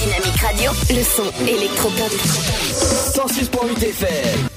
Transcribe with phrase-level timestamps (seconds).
[0.00, 0.70] Dynamique Radio.
[0.90, 2.10] Le son électropop.
[3.14, 4.48] 106.8 FM.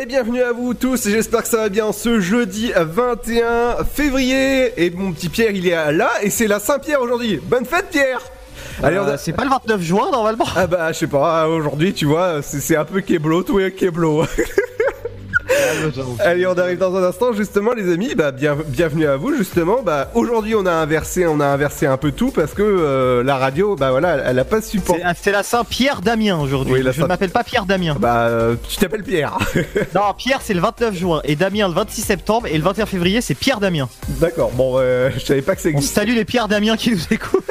[0.00, 4.72] Et bienvenue à vous tous, j'espère que ça va bien ce jeudi 21 février.
[4.76, 7.40] Et mon petit Pierre, il est là et c'est la Saint-Pierre aujourd'hui.
[7.42, 8.20] Bonne fête Pierre
[8.82, 10.44] Allez, a- Euh, c'est pas le 29 juin normalement.
[10.56, 13.72] Ah bah je sais pas, aujourd'hui tu vois, c'est c'est un peu Keblo, tout est
[13.72, 14.24] Keblo.
[16.20, 18.14] Allez, on arrive dans un instant, justement, les amis.
[18.14, 19.82] Bah, bien, bienvenue à vous, justement.
[19.82, 23.36] Bah, aujourd'hui, on a inversé, on a inversé un peu tout parce que euh, la
[23.36, 25.02] radio, bah voilà, elle, elle a pas supporté.
[25.14, 26.72] C'est c'est la Saint-Pierre Damien aujourd'hui.
[26.74, 27.96] Oui, Je Saint- ne m'appelle pas Pierre Damien.
[27.98, 29.36] Bah, euh, tu t'appelles Pierre.
[29.94, 33.20] Non, Pierre c'est le 29 juin et Damien le 26 septembre et le 21 février
[33.20, 33.88] c'est Pierre Damien.
[34.08, 34.50] D'accord.
[34.52, 36.00] Bon, euh, je savais pas que ça On existait.
[36.00, 37.44] salue les Pierre Damien qui nous écoutent.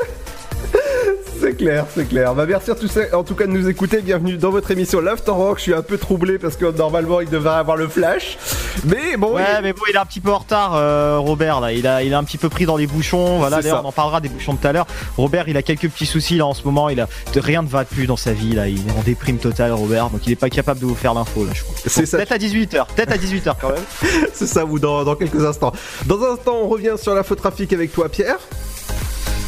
[1.47, 2.35] C'est clair, c'est clair.
[2.35, 4.01] Bah, merci à tous, en tout cas de nous écouter.
[4.01, 5.59] Bienvenue dans votre émission L'After Rock.
[5.59, 8.37] Je suis un peu troublé parce que normalement, il devrait avoir le flash.
[8.83, 11.61] Mais bon, Ouais, il- mais bon, il est un petit peu en retard, euh, Robert.
[11.61, 13.37] Là, il a, il a un petit peu pris dans les bouchons.
[13.37, 14.87] Voilà, d'ailleurs, on en parlera des bouchons tout à l'heure.
[15.15, 16.89] Robert, il a quelques petits soucis là en ce moment.
[16.89, 18.67] Il a rien ne va plus dans sa vie là.
[18.67, 20.09] Il est en déprime totale, Robert.
[20.09, 21.51] Donc, il est pas capable de vous faire l'info là.
[21.53, 21.75] Je crois.
[21.85, 22.17] c'est ça.
[22.17, 22.87] Peut-être à 18h.
[22.93, 23.83] Peut-être à 18h quand même.
[24.33, 25.71] C'est ça, vous, dans, dans quelques instants.
[26.07, 28.37] Dans un instant, on revient sur l'infotrafic avec toi, Pierre.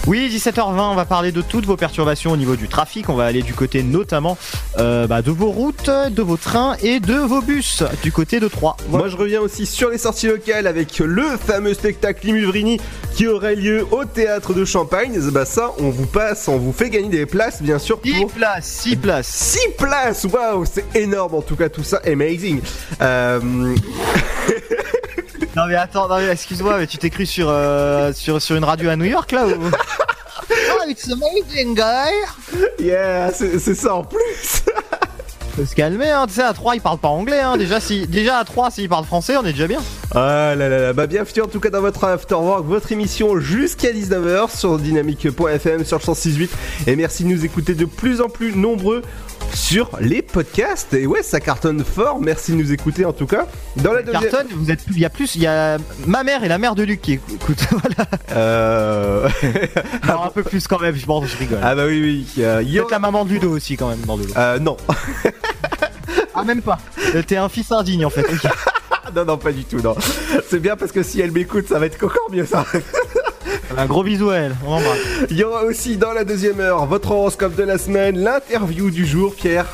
[0.07, 3.09] Oui, 17h20, on va parler de toutes vos perturbations au niveau du trafic.
[3.09, 4.37] On va aller du côté notamment
[4.79, 8.47] euh, bah, de vos routes, de vos trains et de vos bus du côté de
[8.47, 8.75] Troyes.
[8.87, 9.05] Voilà.
[9.05, 12.79] Moi, je reviens aussi sur les sorties locales avec le fameux spectacle Limuvrini
[13.13, 15.19] qui aurait lieu au théâtre de Champagne.
[15.31, 18.31] Bah, ça, on vous passe, on vous fait gagner des places, bien sûr, 6 pour.
[18.31, 19.27] places, 6 places.
[19.27, 22.61] 6 places Waouh, c'est énorme en tout cas tout ça, amazing.
[23.01, 23.39] Euh,
[25.55, 28.63] Non mais attends, non, mais excuse-moi, mais tu t'es cru sur, euh, sur, sur une
[28.63, 29.53] radio à New York là ou...
[30.51, 32.11] Oh, it's amazing, guy!
[32.79, 34.19] yeah, c'est c'est ça en plus.
[35.55, 37.57] Faut se calmer, hein, tu sais, à 3 ils parlent pas anglais, hein.
[37.57, 39.81] Déjà, si, déjà à 3 s'ils parlent français, on est déjà bien.
[40.15, 43.91] Ah là là là, bah bienvenue en tout cas dans votre Afterwork, votre émission jusqu'à
[43.91, 46.49] 19h sur dynamique.fm sur le 106.8
[46.87, 49.03] et merci de nous écouter de plus en plus nombreux
[49.53, 53.47] sur les podcasts et ouais ça cartonne fort, merci de nous écouter en tout cas.
[53.77, 54.29] Dans la deuxième...
[54.29, 55.77] Carton, vous êtes, il y a plus, il y a
[56.07, 58.09] ma mère et la mère de Luc qui écoutent, voilà.
[58.31, 59.29] Euh...
[60.03, 61.59] Alors, un peu plus quand même, je, bon, je rigole.
[61.61, 64.23] ah bah oui oui, euh, Peut-être la maman de Ludo aussi quand même dans le
[64.25, 64.33] lot.
[64.37, 64.77] Euh, non.
[66.35, 66.77] Ah même pas.
[67.15, 68.21] Euh, T'es un fils indigne en fait.
[68.21, 68.49] ok.
[68.91, 69.95] Ah, non non pas du tout non.
[70.49, 72.65] C'est bien parce que si elle m'écoute ça va être encore mieux ça.
[73.77, 74.55] Un gros bisou à elle.
[75.29, 79.05] Il y aura aussi dans la deuxième heure votre horoscope de la semaine, l'interview du
[79.05, 79.67] jour Pierre.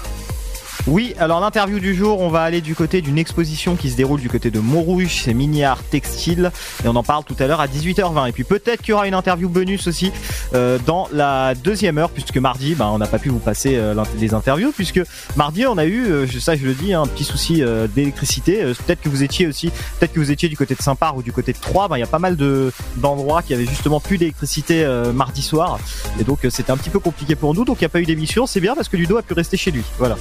[0.88, 4.22] Oui, alors l'interview du jour, on va aller du côté d'une exposition qui se déroule
[4.22, 6.51] du côté de Montrouge, c'est Mini Art Textile,
[6.84, 8.29] et on en parle tout à l'heure à 18h20.
[8.29, 10.12] Et puis peut-être qu'il y aura une interview bonus aussi
[10.53, 13.95] euh, dans la deuxième heure, puisque mardi, ben, on n'a pas pu vous passer euh,
[14.19, 15.01] les interviews, puisque
[15.35, 17.63] mardi on a eu, euh, ça je le dis, un petit souci
[17.95, 18.62] d'électricité.
[18.85, 21.31] Peut-être que vous étiez aussi, peut-être que vous étiez du côté de Saint-Par ou du
[21.31, 21.88] côté de Troyes.
[21.88, 24.85] Ben, Il y a pas mal de d'endroits qui avaient justement plus d'électricité
[25.16, 25.79] mardi soir,
[26.19, 27.66] et donc c'était un petit peu compliqué pour nous.
[27.66, 29.57] Donc il n'y a pas eu d'émission, c'est bien parce que Ludo a pu rester
[29.57, 29.81] chez lui.
[29.97, 30.16] Voilà.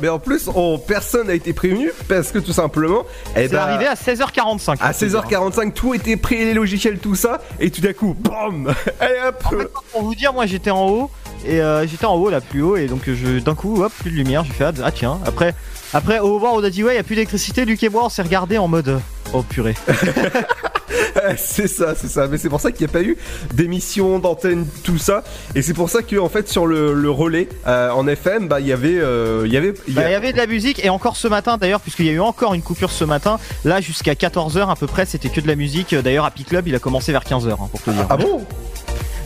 [0.00, 3.04] Mais en plus, on, personne n'a été prévenu parce que tout simplement,
[3.36, 4.76] eh C'est ben, arrivé à 16h45.
[4.80, 9.14] à 16h45, tout était prêt, les logiciels, tout ça, et tout d'un coup, BAM Allez
[9.26, 11.10] hop En fait, pour vous dire, moi j'étais en haut
[11.44, 14.10] et euh, j'étais en haut là plus haut et donc je d'un coup hop plus
[14.10, 14.44] de lumière.
[14.44, 15.20] J'ai fait ah, ah, tiens.
[15.26, 15.54] Après
[15.92, 17.64] après au revoir on a dit ouais y a plus d'électricité.
[17.64, 19.00] Luc et moi on s'est regardé en mode
[19.32, 19.74] oh purée.
[21.36, 22.26] C'est ça, c'est ça.
[22.28, 23.16] Mais c'est pour ça qu'il n'y a pas eu
[23.54, 25.24] d'émission, d'antenne, tout ça.
[25.54, 28.60] Et c'est pour ça que, en fait, sur le, le relais euh, en FM, bah,
[28.60, 30.46] il y avait, euh, il y avait, il y Bah, a- y avait de la
[30.46, 33.38] musique et encore ce matin d'ailleurs puisqu'il y a eu encore une coupure ce matin.
[33.64, 35.94] Là jusqu'à 14h à peu près c'était que de la musique.
[35.94, 38.06] D'ailleurs Happy Club il a commencé vers 15h hein, pour te dire.
[38.10, 38.44] Ah bon?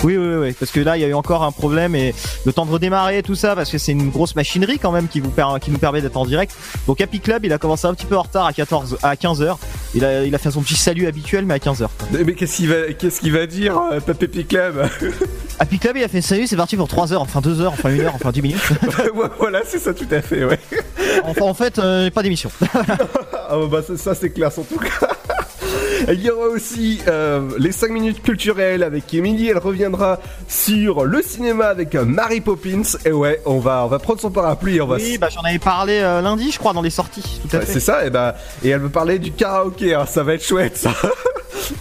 [0.03, 2.15] Oui, oui, oui, parce que là, il y a eu encore un problème et
[2.47, 5.21] le temps de redémarrer tout ça, parce que c'est une grosse machinerie quand même qui
[5.21, 6.54] vous per- qui nous permet d'être en direct.
[6.86, 9.42] Donc Happy Club, il a commencé un petit peu en retard à 14, à 15
[9.42, 9.57] h
[9.95, 11.89] Il a, il a fait son petit salut habituel, mais à 15 h
[12.25, 14.89] Mais qu'est-ce qu'il va, qu'est-ce qu'il va dire, euh, Papé Piclab
[15.59, 17.91] Happy Club, il a fait salut, c'est parti pour 3 heures, enfin 2 heures, enfin
[17.91, 18.71] 1 heure, enfin 10 minutes.
[19.39, 20.59] Voilà, c'est ça, tout à fait, ouais.
[21.25, 22.51] enfin, en fait, euh, pas d'émission.
[23.53, 25.09] Ah bah ça, ça, c'est classe en tout cas.
[26.09, 30.19] Il y aura aussi euh, les 5 minutes culturelles avec Emily, elle reviendra
[30.49, 32.83] sur le cinéma avec euh, Mary Poppins.
[33.05, 34.97] Et ouais, on va, on va prendre son parapluie et on va...
[34.97, 37.41] Oui, bah j'en avais parlé euh, lundi, je crois, dans les sorties.
[37.49, 37.73] Tout à Ouais, fait.
[37.75, 40.77] c'est ça, et bah et elle veut parler du karaoké, hein, ça va être chouette
[40.77, 40.91] ça.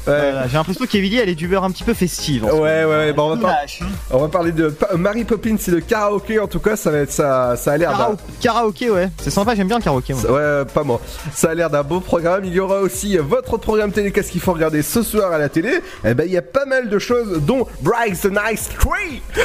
[0.05, 2.45] Voilà, J'ai l'impression qu'Evily elle est d'humeur un petit peu festive.
[2.45, 3.13] en ce Ouais, ouais, ouais.
[3.13, 3.79] Bon, on, va par- Dommage.
[4.11, 6.39] on va parler de Pa- Mary Poppins et de karaoké.
[6.39, 7.55] En tout cas, ça va être ça.
[7.57, 8.17] Ça a l'air d'un.
[8.41, 9.09] Karaoké, ouais.
[9.21, 10.13] C'est sympa, j'aime bien le karaoké.
[10.13, 10.31] moi.
[10.31, 10.99] Ouais, pas moi.
[11.33, 12.45] Ça a l'air d'un beau programme.
[12.45, 14.11] Il y aura aussi votre programme télé.
[14.11, 15.81] Qu'est-ce qu'il faut regarder ce soir à la télé?
[16.05, 18.95] Eh ben, il y a pas mal de choses, dont Bryce the Nice 3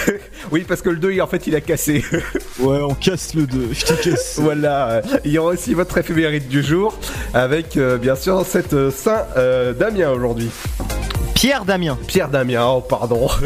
[0.53, 2.05] Oui, parce que le 2, il- en fait, il a cassé.
[2.61, 4.35] Ouais, on casse le 2, je te casse.
[4.39, 5.03] voilà.
[5.25, 6.97] Il y aura aussi votre éphéméride du jour,
[7.35, 10.51] avec euh, bien sûr cette euh, Saint euh, Damien aujourd'hui.
[11.35, 11.99] Pierre Damien.
[12.07, 13.29] Pierre Damien, oh pardon.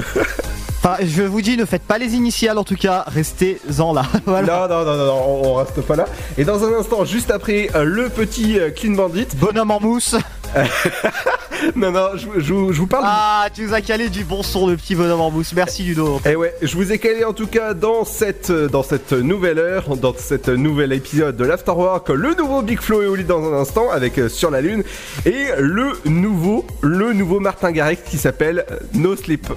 [0.81, 4.05] Enfin, je vous dis, ne faites pas les initiales en tout cas, restez-en là.
[4.27, 4.69] voilà.
[4.69, 6.05] Non, non, non, non, non, on, on reste pas là.
[6.37, 9.27] Et dans un instant, juste après, euh, le petit euh, Clean Bandit.
[9.41, 10.15] Bonhomme en mousse.
[11.75, 13.03] Non, non, je, je vous- je vous parle.
[13.07, 15.53] Ah, tu nous as calé du bon son, le petit bonhomme en mousse.
[15.55, 16.21] Merci Ludo.
[16.25, 19.97] Et ouais, je vous ai calé en tout cas dans cette, dans cette nouvelle heure,
[19.97, 23.91] dans cette nouvel épisode de l'Afterwork, le nouveau Big Flo et Oli dans un instant
[23.91, 24.85] avec euh, Sur la Lune
[25.27, 29.49] et le nouveau, le nouveau Martin Garrix qui s'appelle No Sleep.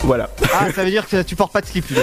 [0.00, 0.30] Voilà.
[0.54, 2.00] Ah, ça veut dire que tu portes pas de slip, Ludo.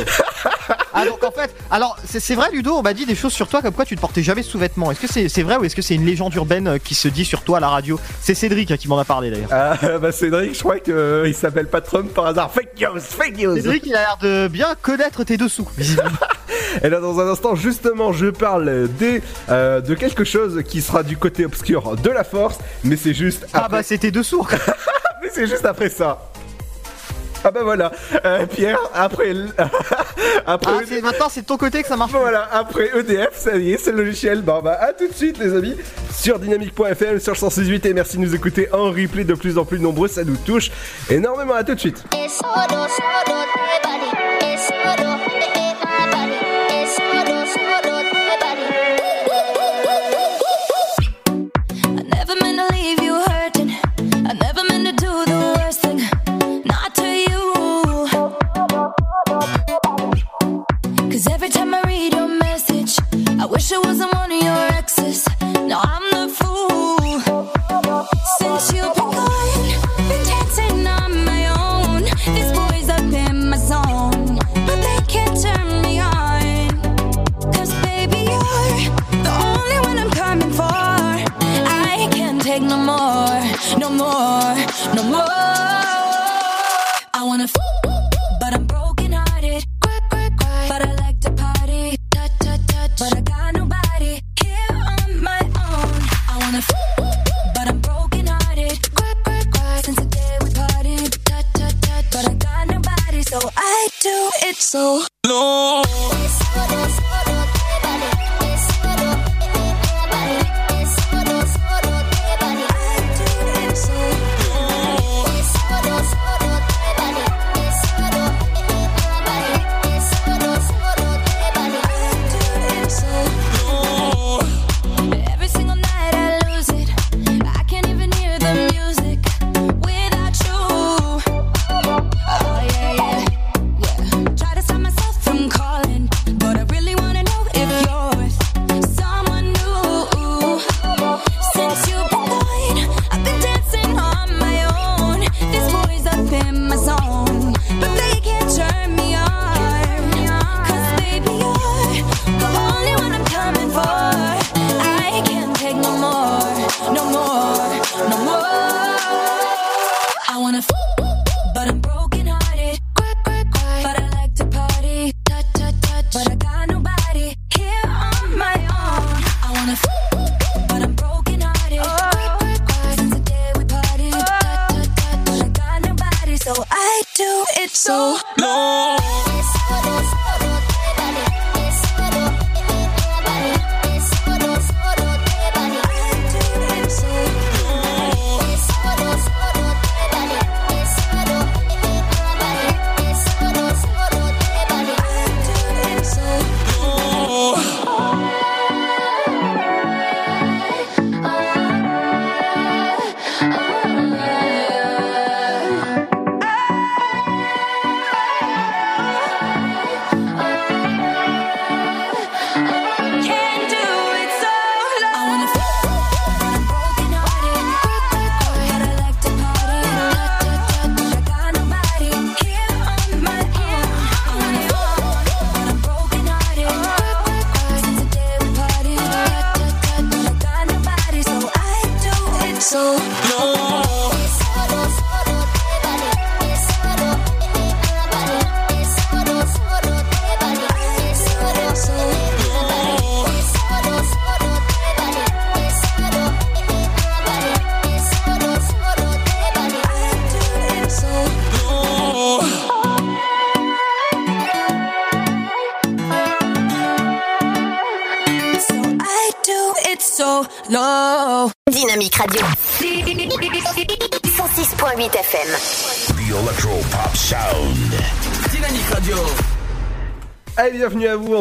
[0.94, 3.62] Ah, donc en fait, alors c'est vrai, Ludo, on m'a dit des choses sur toi
[3.62, 4.92] comme quoi tu ne portais jamais de sous-vêtements.
[4.92, 7.26] Est-ce que c'est vrai ou est-ce que c'est une légende urbaine euh, qui se dit
[7.26, 8.00] sur toi à la radio?
[8.22, 9.50] C'est Cédric hein, qui m'en a parlé d'ailleurs.
[9.52, 12.52] Ah, bah Cédric, je crois qu'il s'appelle pas Trump par hasard.
[12.52, 13.56] Fake news, fake news.
[13.56, 15.68] Cédric, il a l'air de bien connaître tes dessous.
[16.84, 21.04] Et là, dans un instant, justement, je parle des, euh, de quelque chose qui sera
[21.04, 24.48] du côté obscur de la force, mais c'est juste Ah après, bah c'est tes dessous.
[25.22, 26.30] mais c'est juste après ça.
[27.44, 27.92] Ah bah voilà,
[28.26, 29.32] Euh, Pierre, après,
[30.46, 32.12] après, Ah, maintenant c'est de ton côté que ça marche.
[32.12, 34.42] voilà, après EDF, ça y est, c'est le logiciel.
[34.42, 35.76] Bon bah à tout de suite les amis
[36.14, 39.66] sur dynamique.fm, sur le 168 et merci de nous écouter en replay de plus en
[39.66, 40.70] plus nombreux, ça nous touche
[41.10, 41.54] énormément.
[41.54, 42.04] À tout de suite.
[51.82, 53.39] I never meant to leave you.
[61.12, 62.98] Cause every time I read your message,
[63.40, 65.26] I wish it wasn't one of your exes.
[65.66, 66.89] Now I'm the fool.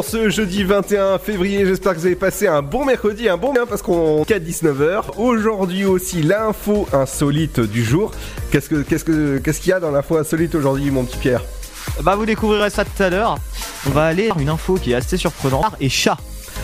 [0.09, 1.67] Ce jeudi 21 février.
[1.67, 4.39] J'espère que vous avez passé un bon mercredi, un bon bien parce qu'on est à
[4.39, 5.03] 19h.
[5.17, 8.11] Aujourd'hui aussi l'info insolite du jour.
[8.51, 11.43] Qu'est-ce que qu'est-ce que qu'est-ce qu'il y a dans l'info insolite aujourd'hui, mon petit Pierre?
[12.01, 13.37] Bah vous découvrirez ça tout à l'heure.
[13.85, 16.17] On va aller vers une info qui est assez surprenante et chat.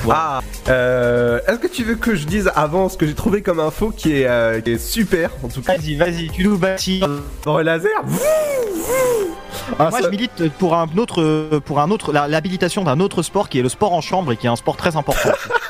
[0.06, 0.20] Voilà.
[0.38, 3.60] Ah, euh, est-ce que tu veux que je dise avant ce que j'ai trouvé comme
[3.60, 5.76] info qui est, euh, qui est super en tout cas?
[5.76, 7.02] Vas-y, vas-y, tu nous bâtis.
[7.44, 7.92] Dans le laser?
[9.80, 13.50] Ah, Moi ça- je milite pour un autre, pour un autre, l'habilitation d'un autre sport
[13.50, 15.30] qui est le sport en chambre et qui est un sport très important.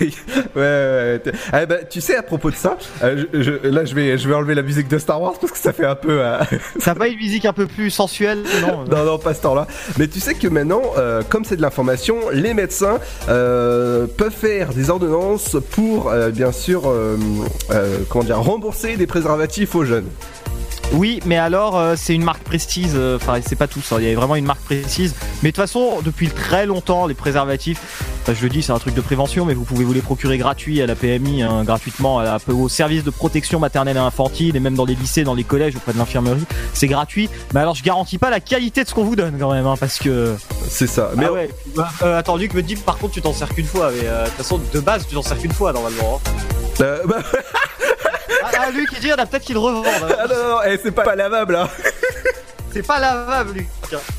[0.00, 0.14] Oui,
[0.56, 1.32] ouais, ouais, ouais.
[1.62, 4.28] Eh ben, tu sais, à propos de ça, euh, je, je- là, je vais, je
[4.28, 6.20] vais enlever la musique de Star Wars parce que ça fait un peu.
[6.22, 6.38] euh,
[6.78, 9.66] ça va une musique un peu plus sensuelle, non non, non, pas ce temps-là.
[9.98, 12.98] Mais tu sais que maintenant, euh, comme c'est de l'information, les médecins
[13.28, 17.16] euh, peuvent faire des ordonnances pour, euh, bien sûr, euh,
[17.72, 20.08] euh, comment dire, rembourser des préservatifs aux jeunes.
[20.94, 22.92] Oui, mais alors euh, c'est une marque précise.
[22.96, 23.96] euh, Enfin, c'est pas tout ça.
[24.00, 25.14] Il y a vraiment une marque précise.
[25.42, 27.78] Mais de toute façon, depuis très longtemps, les préservatifs.
[28.22, 30.38] enfin, je le dis, c'est un truc de prévention, mais vous pouvez vous les procurer
[30.38, 34.56] gratuits à la PMI, hein, gratuitement, à la- au service de protection maternelle et infantile,
[34.56, 36.44] et même dans les lycées, dans les collèges, auprès de l'infirmerie.
[36.72, 37.28] C'est gratuit.
[37.54, 39.74] Mais alors, je garantis pas la qualité de ce qu'on vous donne quand même, hein,
[39.78, 40.34] parce que.
[40.70, 41.10] C'est ça.
[41.16, 41.50] Mais ah ouais.
[42.02, 43.90] Euh, attends, Luc me dit, par contre, tu t'en sers qu'une fois.
[43.92, 46.20] Mais euh, de toute façon, de base, tu t'en sers qu'une fois normalement.
[46.26, 46.30] hein.
[46.80, 47.16] euh, bah,
[48.58, 49.82] Ah, Luc, il dit, on a peut-être qu'il revend.
[49.82, 49.90] là.
[50.18, 51.68] ah non, non, non, eh, c'est pas, lavable, hein.
[52.70, 53.68] C'est pas lavable, Luc.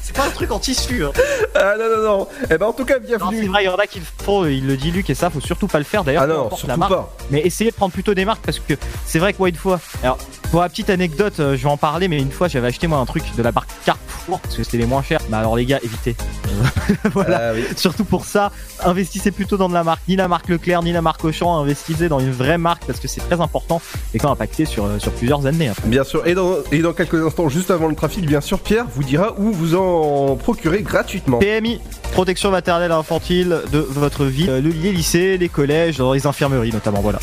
[0.01, 1.05] C'est pas un truc en tissu.
[1.05, 1.11] Hein.
[1.53, 2.27] Ah non, non, non.
[2.49, 3.47] Eh ben, en tout cas, Non, c'est bienvenue.
[3.47, 5.39] vrai, il y en a qui le font, il le dit Luc, et ça, faut
[5.39, 6.03] surtout pas le faire.
[6.03, 7.15] D'ailleurs, Ah non, surtout la marque, pas.
[7.29, 8.73] mais essayez de prendre plutôt des marques parce que
[9.05, 10.17] c'est vrai que moi, une fois, alors
[10.51, 12.97] pour la petite anecdote, euh, je vais en parler, mais une fois, j'avais acheté moi
[12.97, 15.19] un truc de la marque Carrefour parce que c'était les moins chers.
[15.29, 16.15] Bah alors, les gars, évitez.
[17.13, 17.49] voilà.
[17.49, 17.63] Ah oui.
[17.75, 18.51] Surtout pour ça,
[18.83, 22.09] investissez plutôt dans de la marque, ni la marque Leclerc, ni la marque Auchan, investissez
[22.09, 23.81] dans une vraie marque parce que c'est très important
[24.13, 25.69] et quand impacté sur, euh, sur plusieurs années.
[25.69, 25.87] après.
[25.87, 28.85] Bien sûr, et dans, et dans quelques instants, juste avant le trafic, bien sûr, Pierre
[28.93, 31.37] vous dira où vous en procurez gratuitement.
[31.37, 31.79] PMI,
[32.11, 36.73] protection maternelle et infantile de votre ville, euh, les lycées, les collèges, dans les infirmeries
[36.73, 37.01] notamment.
[37.01, 37.19] Voilà.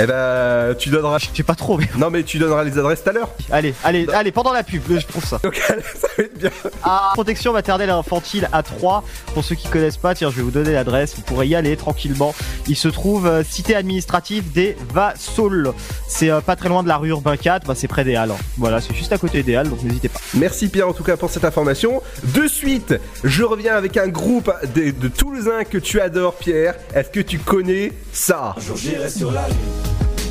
[0.00, 1.18] Eh ben, tu donneras.
[1.18, 3.30] Je sais pas trop, mais Non, mais tu les adresses tout à l'heure.
[3.50, 5.38] allez, allez, allez, pendant la pub, je trouve ça.
[5.42, 6.50] Donc, ça va être bien.
[6.82, 9.04] Ah, protection maternelle et infantile à 3.
[9.34, 11.14] Pour ceux qui connaissent pas, tiens, je vais vous donner l'adresse.
[11.16, 12.34] Vous pourrez y aller tranquillement.
[12.66, 15.72] Il se trouve euh, cité administrative des Vassols.
[16.08, 17.66] C'est euh, pas très loin de la rue Urbain 4.
[17.66, 18.30] Bah, c'est près des Halles.
[18.32, 18.36] hein.
[18.56, 20.18] Voilà, c'est juste à côté des Halles, donc n'hésitez pas.
[20.34, 22.02] Merci Pierre en tout cas pour cette information.
[22.24, 26.74] De suite, je reviens avec un groupe de, de Toulousains que tu adores Pierre.
[26.94, 28.54] Est-ce que tu connais ça?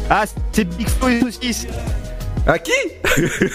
[0.09, 1.67] Ah, c'est Big Flo et Saucisse.
[2.47, 2.71] À qui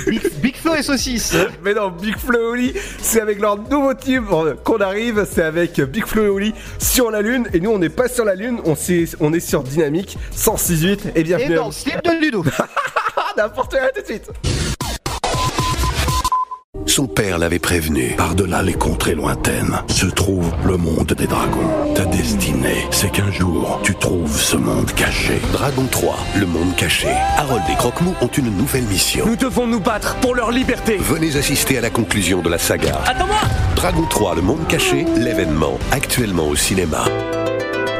[0.06, 1.34] Big, Big Flo et Saucisse.
[1.64, 5.42] Mais non, Big Flo et Oli, c'est avec leur nouveau team euh, qu'on arrive, c'est
[5.42, 7.48] avec Big Flo et Oli sur la Lune.
[7.54, 11.12] Et nous, on n'est pas sur la Lune, on, est sur Dynamique 106.8.
[11.14, 12.44] Et Et bienvenue à dans slip de Ludo.
[13.38, 14.30] N'importe rien, tout de suite.
[16.86, 18.14] Son père l'avait prévenu.
[18.16, 21.94] Par-delà les contrées lointaines se trouve le monde des dragons.
[21.94, 25.40] Ta destinée, c'est qu'un jour, tu trouves ce monde caché.
[25.52, 27.08] Dragon 3, le monde caché.
[27.38, 29.26] Harold et Croque-Mou ont une nouvelle mission.
[29.26, 30.96] Nous devons nous battre pour leur liberté.
[30.98, 33.00] Venez assister à la conclusion de la saga.
[33.06, 33.40] Attends-moi
[33.76, 37.04] Dragon 3, le monde caché, l'événement, actuellement au cinéma.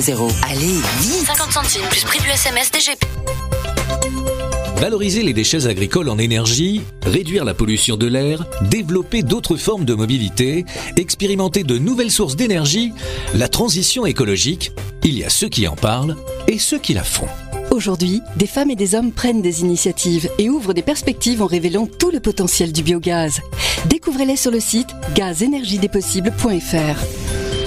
[0.00, 0.32] 61000.
[0.50, 3.04] Allez, vite 50 centimes plus prix du SMS DGP.
[4.76, 9.94] Valoriser les déchets agricoles en énergie, réduire la pollution de l'air, développer d'autres formes de
[9.94, 10.64] mobilité,
[10.96, 12.92] expérimenter de nouvelles sources d'énergie,
[13.34, 14.70] la transition écologique,
[15.02, 17.26] il y a ceux qui en parlent et ceux qui la font.
[17.72, 21.86] Aujourd'hui, des femmes et des hommes prennent des initiatives et ouvrent des perspectives en révélant
[21.86, 23.40] tout le potentiel du biogaz.
[23.86, 27.47] Découvrez-les sur le site gazénergiedespossibles.fr.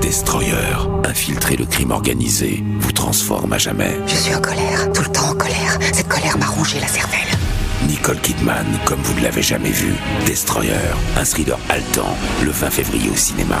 [0.00, 0.54] Destroyer,
[1.04, 3.98] infiltrer le crime organisé, vous transforme à jamais.
[4.06, 5.78] Je suis en colère, tout le temps en colère.
[5.92, 7.18] Cette colère m'a rongé la cervelle.
[7.86, 9.94] Nicole Kidman, comme vous ne l'avez jamais vu.
[10.26, 10.72] Destroyer,
[11.16, 13.60] un thriller haletant, le 20 février au cinéma.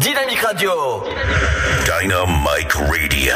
[0.00, 0.72] Dynamique Radio.
[2.00, 3.34] Dynamic Radio.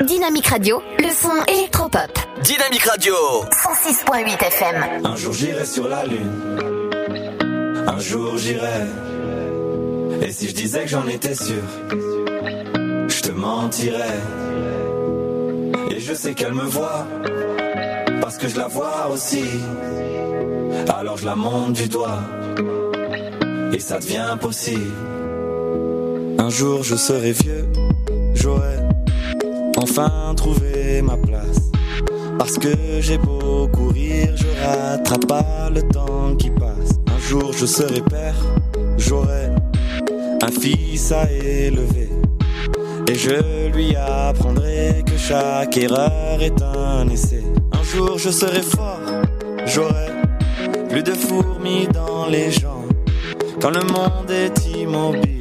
[0.00, 2.10] Dynamique Radio, le son électropop.
[2.42, 3.14] Dynamique Radio.
[3.52, 5.04] 106.8 FM.
[5.04, 6.58] Un jour j'irai sur la lune.
[7.86, 8.86] Un jour j'irai.
[10.22, 14.20] Et si je disais que j'en étais sûr, je te mentirais.
[15.90, 17.06] Et je sais qu'elle me voit,
[18.22, 19.44] parce que je la vois aussi.
[20.98, 22.20] Alors je la monte du doigt,
[23.74, 24.94] et ça devient possible.
[26.40, 27.68] Un jour je serai vieux,
[28.34, 28.76] j'aurai
[29.76, 31.70] enfin trouvé ma place.
[32.38, 32.68] Parce que
[33.00, 37.00] j'ai beau courir, je rattrape pas le temps qui passe.
[37.12, 38.36] Un jour je serai père,
[38.96, 39.50] j'aurai
[40.40, 42.08] un fils à élever.
[43.08, 47.42] Et je lui apprendrai que chaque erreur est un essai.
[47.72, 49.00] Un jour je serai fort,
[49.66, 50.06] j'aurai
[50.88, 52.92] plus de fourmis dans les jambes.
[53.60, 55.37] Quand le monde est immobile.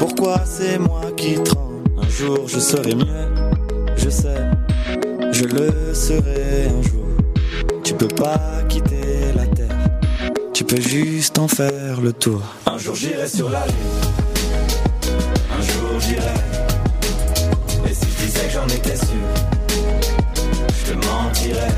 [0.00, 3.28] Pourquoi c'est moi qui tremble Un jour je serai mieux,
[3.98, 4.40] je sais,
[5.30, 7.04] je le serai un jour.
[7.84, 9.76] Tu peux pas quitter la terre,
[10.54, 12.40] tu peux juste en faire le tour.
[12.64, 14.00] Un jour j'irai sur la lune,
[15.58, 16.40] un jour j'irai.
[17.86, 19.26] Et si je disais que j'en étais sûr,
[20.78, 21.74] je te mentirais.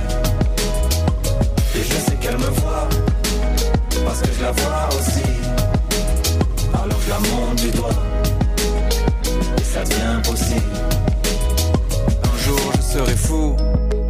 [1.74, 2.88] Et je sais qu'elle me voit,
[4.04, 5.28] parce que je la vois aussi.
[6.72, 8.01] Alors je la monte du doigt
[9.82, 9.84] Un
[12.38, 13.56] jour je serai fou,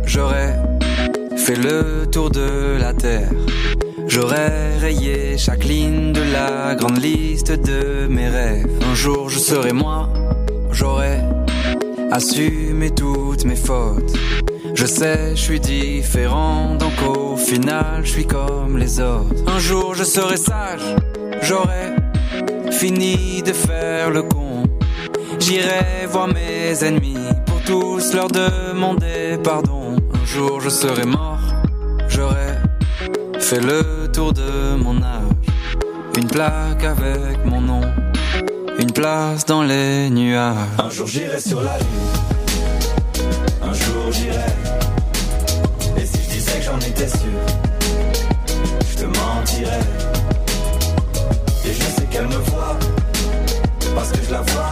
[0.04, 0.52] j'aurai
[1.36, 3.30] fait le tour de la terre.
[4.06, 8.68] J'aurais rayé chaque ligne de la grande liste de mes rêves.
[8.90, 10.10] Un jour je serai moi,
[10.72, 11.20] j'aurai
[12.10, 14.12] assumé toutes mes fautes.
[14.74, 19.42] Je sais, je suis différent, donc au final, je suis comme les autres.
[19.46, 20.96] Un jour je serai sage,
[21.40, 21.94] j'aurai
[22.70, 24.41] fini de faire le con.
[25.52, 29.96] J'irai voir mes ennemis pour tous leur demander pardon.
[30.14, 31.40] Un jour je serai mort,
[32.08, 32.56] j'aurai
[33.38, 35.36] fait le tour de mon âge.
[36.16, 37.82] Une plaque avec mon nom,
[38.78, 40.56] une place dans les nuages.
[40.78, 42.12] Un jour j'irai sur la lune,
[43.60, 44.54] un jour j'irai.
[45.98, 47.40] Et si je disais que j'en étais sûr,
[48.90, 49.86] je te mentirais.
[51.66, 52.78] Et je sais qu'elle me voit,
[53.94, 54.71] parce que je la vois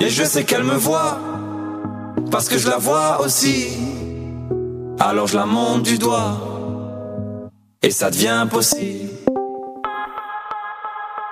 [0.00, 1.18] Et je sais qu'elle me voit,
[2.30, 3.66] Parce que je la vois aussi.
[5.00, 6.38] Alors je la monte du doigt.
[7.82, 9.10] Et ça devient possible.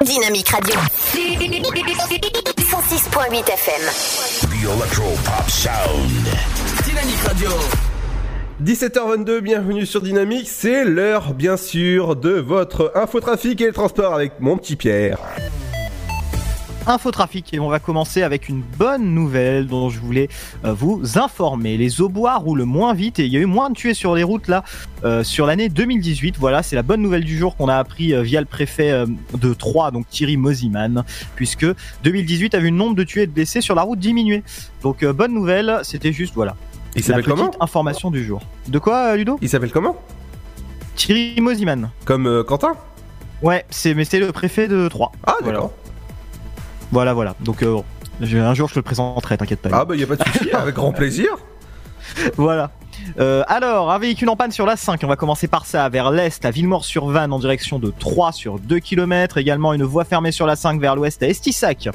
[0.05, 0.75] Dynamique Radio.
[1.15, 3.83] 106.8 FM.
[4.41, 6.27] The Electro Pop Sound.
[6.85, 7.51] Dynamique Radio.
[8.65, 14.41] 17h22, bienvenue sur Dynamique, c'est l'heure bien sûr de votre infotrafic et le transport avec
[14.41, 15.19] mon petit Pierre.
[16.87, 20.29] Infotrafic et on va commencer avec une bonne nouvelle dont je voulais
[20.65, 21.77] euh, vous informer.
[21.77, 24.23] Les aubois roulent moins vite et il y a eu moins de tués sur les
[24.23, 24.63] routes là
[25.05, 26.37] euh, sur l'année 2018.
[26.39, 29.55] Voilà, c'est la bonne nouvelle du jour qu'on a appris euh, via le préfet de
[29.55, 31.67] Troyes, donc Thierry Mosiman, puisque
[32.05, 34.43] 2018 a vu le nombre de tués et de blessés sur la route diminuer.
[34.83, 36.57] Donc euh, bonne nouvelle, c'était juste voilà.
[36.95, 37.51] Il la s'appelle petite comment?
[37.61, 38.41] information du jour.
[38.69, 39.39] De quoi Ludo?
[39.43, 39.97] Il s'appelle comment?
[40.95, 41.91] Thierry Mosiman.
[42.05, 42.75] Comme euh, Quentin?
[43.43, 45.13] Ouais, c'est mais c'est le préfet de Troyes.
[45.27, 45.73] Ah d'accord.
[45.75, 45.86] Voilà
[47.15, 47.35] voilà.
[47.41, 47.81] Donc euh,
[48.21, 49.71] un jour je te le présenterai, t'inquiète pas.
[49.73, 51.29] Ah bah y a pas de souci, avec grand plaisir.
[52.37, 52.71] Voilà.
[53.19, 56.11] Euh, alors, un véhicule en panne sur la 5, on va commencer par ça, vers
[56.11, 59.39] l'est, à Villemort-sur-Vanne, en direction de 3 sur 2 km.
[59.39, 61.91] Également, une voie fermée sur la 5 vers l'ouest à Estissac.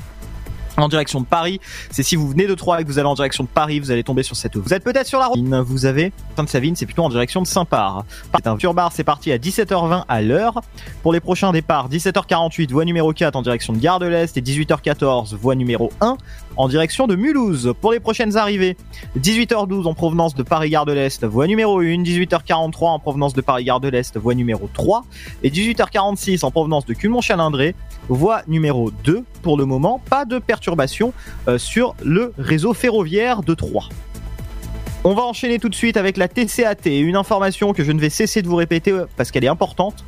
[0.81, 1.59] En direction de Paris,
[1.91, 3.91] c'est si vous venez de Troyes et que vous allez en direction de Paris, vous
[3.91, 4.63] allez tomber sur cette voie.
[4.65, 5.39] Vous êtes peut-être sur la route.
[5.39, 8.05] Vous avez Sainte-Savine, c'est plutôt en direction de Saint-Par.
[8.35, 10.61] C'est un turbar, c'est parti à 17h20 à l'heure.
[11.03, 14.41] Pour les prochains départs, 17h48, voie numéro 4 en direction de Gare de l'Est et
[14.41, 16.17] 18h14, voie numéro 1
[16.57, 17.73] en direction de Mulhouse.
[17.79, 18.77] Pour les prochaines arrivées,
[19.19, 23.79] 18h12 en provenance de Paris-Gare de l'Est, voie numéro 1, 18h43 en provenance de Paris-Gare
[23.79, 25.03] de l'Est, voie numéro 3,
[25.43, 27.75] et 18h46 en provenance de Culmont-Chalindré,
[28.09, 29.23] voie numéro 2.
[29.41, 31.13] Pour le moment, pas de perturbation
[31.47, 33.89] euh, sur le réseau ferroviaire de Troyes.
[35.03, 38.11] On va enchaîner tout de suite avec la TCAT, une information que je ne vais
[38.11, 40.05] cesser de vous répéter euh, parce qu'elle est importante.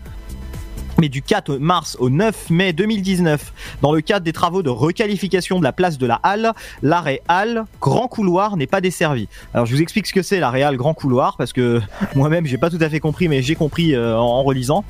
[1.00, 5.58] Mais du 4 mars au 9 mai 2019, dans le cadre des travaux de requalification
[5.58, 6.54] de la place de la Halle,
[6.84, 9.28] l'arrêt Halle Grand Couloir n'est pas desservi.
[9.54, 11.82] Alors je vous explique ce que c'est l'arrêt Halle Grand Couloir parce que
[12.16, 14.86] moi-même j'ai pas tout à fait compris, mais j'ai compris euh, en, relisant.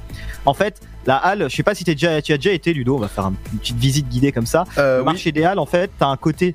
[0.45, 2.95] En fait, la Halle, je sais pas si t'es déjà, tu as déjà été Ludo,
[2.95, 4.65] on va faire un- une petite visite guidée comme ça.
[4.77, 6.53] le marché des Halles, en fait, t'as un côté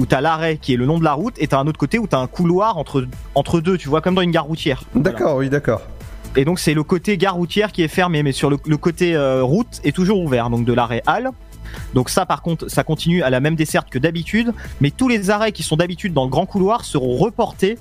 [0.00, 1.98] où t'as l'arrêt qui est le long de la route et t'as un autre côté
[1.98, 4.82] où t'as un couloir entre entre deux, tu vois, comme dans une gare routière.
[4.94, 5.82] D'accord, oui, d'accord.
[6.36, 9.42] Et donc c'est le côté gare routière qui est fermé, mais sur le, côté euh,
[9.42, 11.30] route est toujours ouvert, donc de l'arrêt Halle.
[11.94, 15.30] Donc ça par contre, ça continue à la même desserte que d'habitude, mais tous les
[15.30, 17.78] arrêts qui sont d'habitude dans le grand couloir seront reportés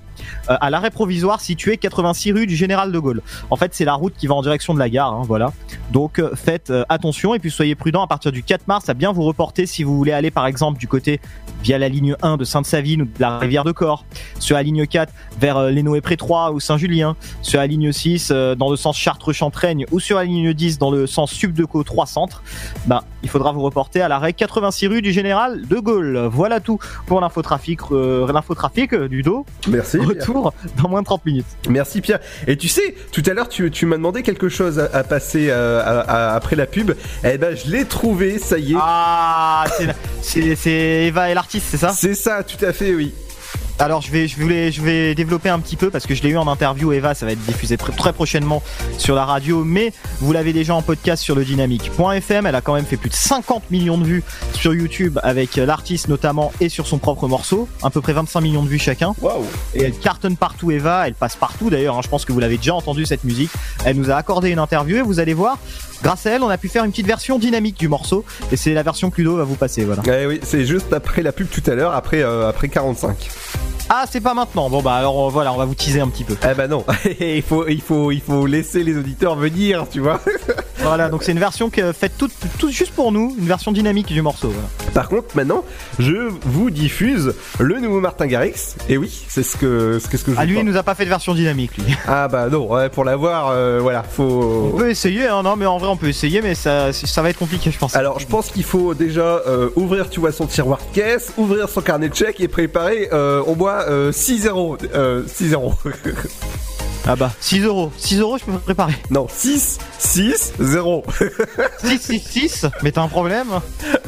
[0.49, 3.21] euh, à l'arrêt provisoire situé 86 rue du Général de Gaulle.
[3.49, 5.53] En fait, c'est la route qui va en direction de la gare, hein, voilà.
[5.91, 8.03] Donc euh, faites euh, attention et puis soyez prudents.
[8.03, 10.79] À partir du 4 mars à bien vous reporter si vous voulez aller par exemple
[10.79, 11.19] du côté
[11.63, 14.05] via la ligne 1 de Sainte-Savine ou de la rivière de Corps,
[14.39, 18.69] sur la ligne 4 vers les Noé-Pré-3 ou Saint-Julien, sur la ligne 6 euh, dans
[18.69, 22.43] le sens Chartres-Chantraigne ou sur la ligne 10 dans le sens Subdeco 3 Centre,
[22.85, 26.17] ben, il faudra vous reporter à l'arrêt 86 rue du Général de Gaulle.
[26.31, 29.45] Voilà tout pour l'infotrafic, euh, l'infotrafic euh, du dos.
[29.67, 29.97] Merci.
[29.97, 31.45] Retour dans moins de 30 minutes.
[31.69, 32.19] Merci Pierre.
[32.47, 35.47] Et tu sais, tout à l'heure tu, tu m'as demandé quelque chose à, à passer
[35.49, 36.91] euh, à- à- après la pub.
[37.23, 38.77] Eh ben je l'ai trouvé, ça y est.
[38.79, 39.65] Ah,
[40.21, 41.89] c'est Eva et l'artiste, c'est ça?
[41.89, 43.13] C'est ça, tout à fait, oui.
[43.79, 46.29] Alors je vais, je voulais, je vais développer un petit peu parce que je l'ai
[46.29, 46.91] eu en interview.
[46.93, 48.63] Eva, ça va être diffusé tr- très prochainement
[48.97, 52.45] sur la radio, mais vous l'avez déjà en podcast sur le dynamique.fm.
[52.47, 56.07] Elle a quand même fait plus de 50 millions de vues sur YouTube avec l'artiste
[56.07, 59.13] notamment et sur son propre morceau, à peu près 25 millions de vues chacun.
[59.21, 61.07] Waouh Et elle cartonne partout, Eva.
[61.07, 61.97] Elle passe partout d'ailleurs.
[61.97, 62.01] hein.
[62.03, 63.51] Je pense que vous l'avez déjà entendu cette musique.
[63.85, 65.59] Elle nous a accordé une interview et vous allez voir.
[66.03, 68.73] Grâce à elle, on a pu faire une petite version dynamique du morceau et c'est
[68.73, 69.83] la version que Ludo va vous passer.
[69.83, 70.03] Voilà.
[70.07, 73.29] Eh oui, c'est juste après la pub tout à l'heure, après, euh, après 45.
[73.89, 74.69] Ah, c'est pas maintenant.
[74.69, 76.35] Bon bah alors euh, voilà, on va vous teaser un petit peu.
[76.49, 76.83] Eh ben non,
[77.19, 80.19] il faut, il faut, il faut laisser les auditeurs venir, tu vois.
[80.79, 84.07] Voilà, donc c'est une version que faite toute, toute juste pour nous, une version dynamique
[84.07, 84.49] du morceau.
[84.49, 84.69] voilà.
[84.93, 85.65] Par contre, maintenant,
[85.97, 88.75] je vous diffuse le nouveau Martin Garrix.
[88.87, 90.83] Et oui, c'est ce que, ce que, ce que je Ah lui, il nous a
[90.83, 91.83] pas fait de version dynamique lui.
[92.07, 94.71] Ah bah non, ouais, pour l'avoir, euh, voilà, faut.
[94.75, 97.31] On peut essayer, hein, non mais en vrai on peut essayer, mais ça, ça va
[97.31, 97.95] être compliqué je pense.
[97.95, 101.67] Alors, je pense qu'il faut déjà euh, ouvrir, tu vois, son tiroir de caisse, ouvrir
[101.69, 104.77] son carnet de chèques et préparer euh, au moins euh, 6-0.
[104.93, 105.73] Euh, 6-0.
[107.09, 108.91] Ah bah 6 euros, 6 euros je peux me préparer.
[109.11, 111.05] non, 6, 6, 0.
[111.81, 113.47] 6, 6, 6, mais t'as un problème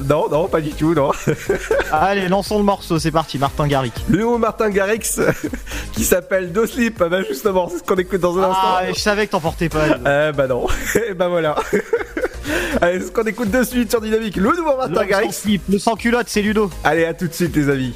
[0.09, 1.11] non, non, pas du tout, non.
[1.91, 3.93] Allez, lançons le morceau, c'est parti, Martin Garrick.
[4.09, 5.19] Le nouveau Martin Garrix
[5.93, 8.61] qui s'appelle Do Sleep, ah bah justement, c'est ce qu'on écoute dans un instant.
[8.63, 9.85] Ah, je savais que t'en portais pas.
[9.99, 10.67] Eh bah non,
[11.09, 11.55] et bah voilà.
[12.81, 15.31] Allez, c'est ce qu'on écoute de suite sur Dynamique, le nouveau Martin Garrix.
[15.31, 16.69] slip, le sans culotte, c'est Ludo.
[16.83, 17.93] Allez, à tout de suite les amis.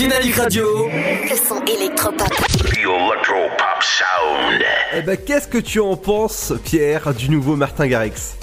[0.00, 0.88] Dynamique Radio.
[0.88, 2.32] Le son électropop.
[2.72, 4.62] Electropop Sound.
[4.96, 8.39] Eh ben, qu'est-ce que tu en penses, Pierre, du nouveau Martin Garrix?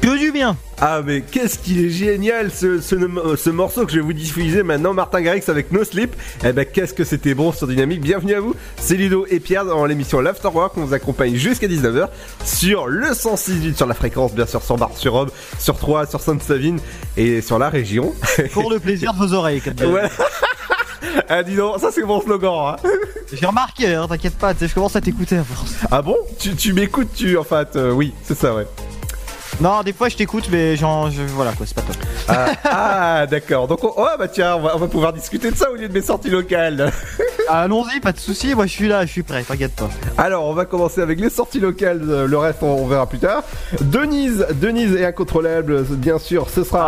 [0.00, 2.94] Que du bien Ah, mais qu'est-ce qu'il est génial ce, ce,
[3.36, 6.14] ce morceau que je vais vous diffuser maintenant, Martin Garrix avec No Sleep.
[6.44, 8.00] Eh ben, qu'est-ce que c'était bon sur Dynamique.
[8.00, 10.76] Bienvenue à vous, c'est Ludo et Pierre dans l'émission L'Afterwork.
[10.76, 12.08] On vous accompagne jusqu'à 19h
[12.44, 16.20] sur le 106.8 sur la fréquence, bien sûr, sur Bar, sur Robe, sur Troyes, sur
[16.20, 16.78] Sainte-Savine
[17.16, 18.14] et sur la région.
[18.52, 19.74] Pour le plaisir de vos oreilles, comme.
[19.90, 20.10] Voilà.
[21.28, 22.74] Ah, dis donc, ça c'est mon slogan.
[22.84, 22.88] Hein.
[23.32, 25.72] J'ai remarqué, hein, t'inquiète pas, je commence à t'écouter à force.
[25.90, 26.16] Ah bon?
[26.38, 27.36] Tu, tu m'écoutes, tu.
[27.38, 28.66] En fait, euh, oui, c'est ça, ouais.
[29.60, 31.96] Non, des fois je t'écoute, mais genre, je- voilà quoi, c'est pas top.
[32.28, 33.66] Ah, ah, d'accord.
[33.68, 35.88] Donc, on- oh bah tiens, on va, on va pouvoir discuter de ça au lieu
[35.88, 36.92] de mes sorties locales.
[37.48, 39.88] Allons-y, pas de soucis, moi je suis là, je suis prêt, t'inquiète pas.
[40.18, 42.02] Alors, on va commencer avec les sorties locales.
[42.08, 43.44] euh, Le reste, on, on verra plus tard.
[43.80, 46.50] Denise, Denise est incontrôlable, bien sûr.
[46.50, 46.86] Ce sera.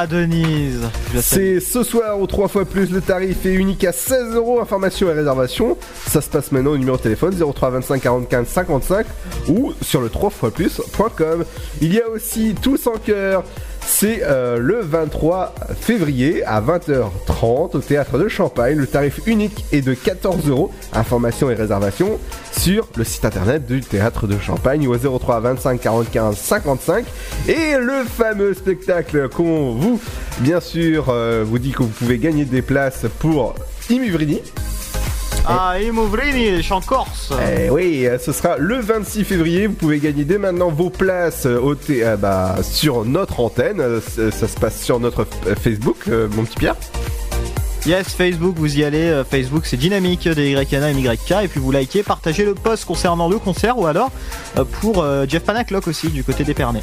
[0.00, 0.80] Ah, Denise.
[1.20, 2.90] C'est ce soir au 3 fois plus.
[2.90, 4.60] Le tarif est unique à 16 euros.
[4.60, 5.76] Information et réservation.
[6.08, 9.06] Ça se passe maintenant au numéro de téléphone 03 25 45 55
[9.48, 11.44] ou sur le 3 fois plus.com.
[11.82, 13.44] Il y a aussi Tous en cœur.
[13.80, 18.76] C'est euh, le 23 février à 20h30 au théâtre de Champagne.
[18.76, 20.70] Le tarif unique est de 14 euros.
[20.92, 22.18] Information et réservation
[22.52, 27.04] sur le site internet du théâtre de Champagne au 03 25 45 55.
[27.48, 30.00] Et le fameux spectacle qu'on vous,
[30.40, 33.54] bien sûr, euh, vous dit que vous pouvez gagner des places pour
[33.88, 34.40] Imuvrini.
[35.46, 39.66] Ah, Imouvrini, chant corse Eh oui, euh, ce sera le 26 février.
[39.66, 43.82] Vous pouvez gagner dès maintenant vos places euh, au thé- euh, bah, sur notre antenne.
[44.00, 45.26] Ça se passe sur notre
[45.60, 46.76] Facebook, mon petit Pierre.
[47.86, 49.08] Yes, Facebook, vous y allez.
[49.08, 51.30] euh, Facebook, c'est dynamique des YNA et MYK.
[51.44, 54.10] Et puis vous likez, partagez le post concernant le concert ou alors
[54.58, 56.80] euh, pour euh, Jeff Panaclock aussi du côté d'Épernay.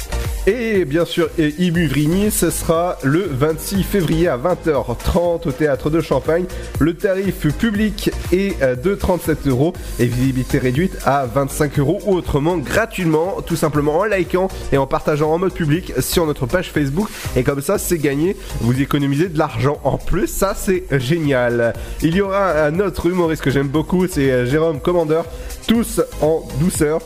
[0.48, 6.00] Et bien sûr, et Ibu-Vrigny, ce sera le 26 février à 20h30 au théâtre de
[6.00, 6.46] Champagne.
[6.80, 12.14] Le tarif public est euh, de 37 euros et visibilité réduite à 25 euros ou
[12.16, 16.72] autrement gratuitement, tout simplement en likant et en partageant en mode public sur notre page
[16.72, 17.08] Facebook.
[17.36, 18.36] Et comme ça, c'est gagné.
[18.60, 20.26] Vous économisez de l'argent en plus.
[20.26, 21.72] Ça, c'est génial.
[22.02, 25.22] Il y aura un autre humoriste que j'aime beaucoup, c'est euh, Jérôme Commander.
[25.66, 27.00] Tous en douceur.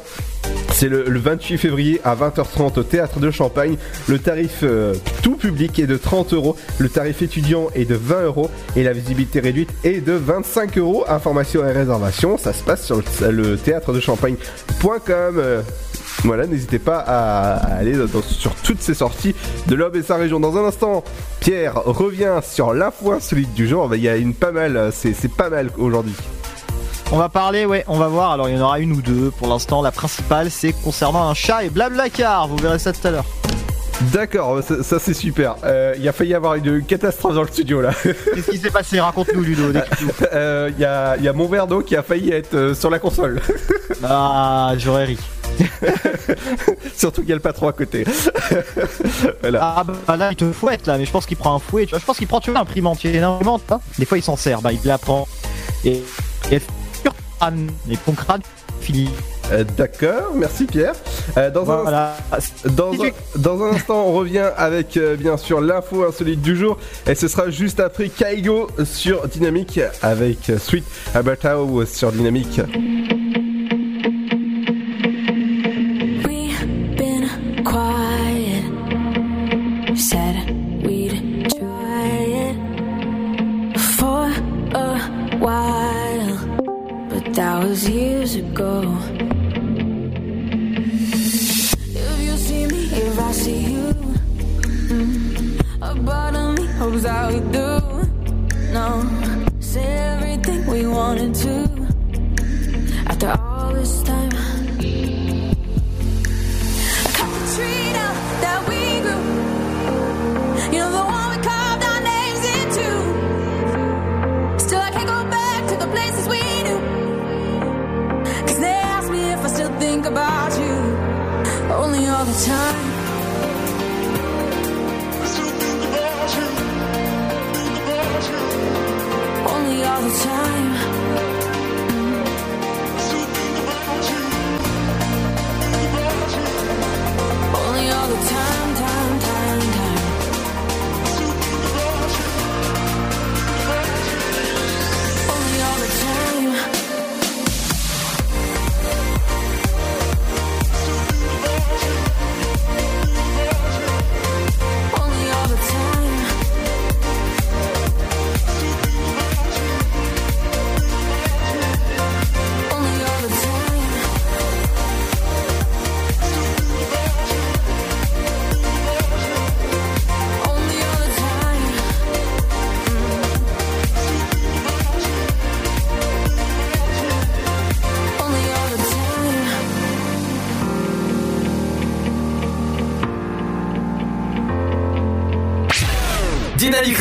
[0.72, 3.76] C'est le, le 28 février à 20h30 au théâtre de Champagne.
[4.08, 8.22] Le tarif euh, tout public est de 30 euros, le tarif étudiant est de 20
[8.22, 11.04] euros et la visibilité réduite est de 25 euros.
[11.08, 15.62] Information et réservation, ça se passe sur le, le théâtre de Champagne.com.
[16.24, 19.34] Voilà, n'hésitez pas à, aller dans- sur toutes ces sorties
[19.66, 20.38] de l'Aube et sa région.
[20.38, 21.02] Dans un instant,
[21.40, 23.92] Pierre revient sur l'info insolite du jour.
[23.94, 26.14] Il y a une pas mal, c'est c'est pas mal aujourd'hui.
[27.10, 28.30] On va parler, ouais, on va voir.
[28.32, 29.30] Alors il y en aura une ou deux.
[29.36, 32.46] Pour l'instant, la principale, c'est concernant un chat et blablacar.
[32.48, 33.26] Vous verrez ça tout à l'heure.
[34.12, 35.56] D'accord, ça, ça, c'est super.
[35.64, 37.90] Euh, Il a failli y avoir une catastrophe dans le studio là.
[38.02, 38.98] Qu'est-ce qui s'est passé?
[39.00, 39.64] Raconte-nous, Ludo.
[40.32, 42.74] Euh, Il y, a, il y a mon verre d'eau qui a failli être euh,
[42.74, 43.40] sur la console.
[44.04, 45.18] Ah, j'aurais ri.
[46.96, 48.04] Surtout qu'il y a le patron à côté.
[49.40, 49.74] voilà.
[49.78, 51.96] Ah bah là il te fouette là mais je pense qu'il prend un fouet je
[52.04, 54.22] pense qu'il prend tu vois l'imprimante il y a une imprimante hein des fois il
[54.22, 55.26] s'en sert bah il la prend
[55.84, 56.02] et
[56.50, 56.60] et
[57.38, 58.40] crâne et ton crâne
[58.80, 59.08] fini
[59.50, 60.94] Euh, D'accord, merci Pierre.
[61.36, 62.16] Euh, dans, Voilà.
[62.32, 66.56] un, dans, un, dans un instant, on revient avec euh, bien sûr l'info insolite du
[66.56, 70.84] jour et ce sera juste après Kaigo sur Dynamique avec Sweet
[71.14, 72.60] Abatao sur Dynamique.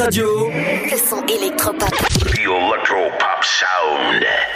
[0.02, 0.50] Radio.
[0.50, 1.94] Le son électropop.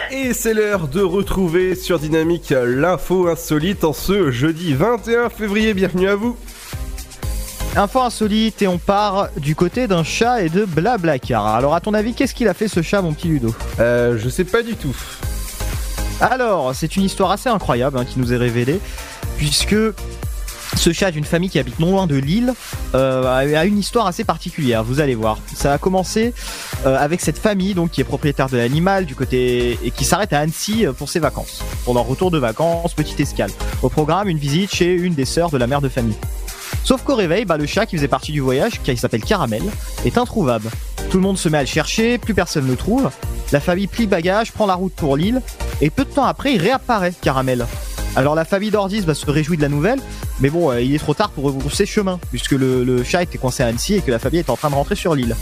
[0.10, 5.76] Et c'est l'heure de retrouver sur Dynamique l'info insolite en ce jeudi 21 février.
[5.76, 6.36] Bienvenue à vous.
[7.76, 11.46] Info insolite et on part du côté d'un chat et de blablacar.
[11.46, 13.54] Alors à ton avis qu'est-ce qu'il a fait ce chat mon petit Ludo?
[13.80, 14.96] Euh, je sais pas du tout.
[16.22, 18.80] Alors c'est une histoire assez incroyable hein, qui nous est révélée
[19.38, 19.76] puisque
[20.76, 22.54] ce chat d'une famille qui habite non loin de Lille
[22.96, 24.84] euh, a une histoire assez particulière.
[24.84, 25.38] Vous allez voir.
[25.54, 26.34] Ça a commencé
[26.86, 30.34] euh, avec cette famille donc qui est propriétaire de l'animal du côté et qui s'arrête
[30.34, 31.64] à Annecy euh, pour ses vacances.
[31.88, 33.52] Leur retour de vacances, petite escale.
[33.82, 36.18] Au programme, une visite chez une des sœurs de la mère de famille.
[36.84, 39.64] Sauf qu'au réveil, bah, le chat qui faisait partie du voyage, qui s'appelle Caramel,
[40.06, 40.70] est introuvable.
[41.10, 43.10] Tout le monde se met à le chercher, plus personne ne le trouve.
[43.52, 45.42] La famille plie bagage, prend la route pour Lille,
[45.82, 47.66] et peu de temps après, il réapparaît, Caramel.
[48.16, 50.00] Alors la famille d'Ordis bah, se réjouit de la nouvelle,
[50.40, 53.64] mais bon, euh, il est trop tard pour retrousser chemin, puisque le, chat était coincé
[53.64, 55.36] à Annecy et que la famille est en train de rentrer sur l'île.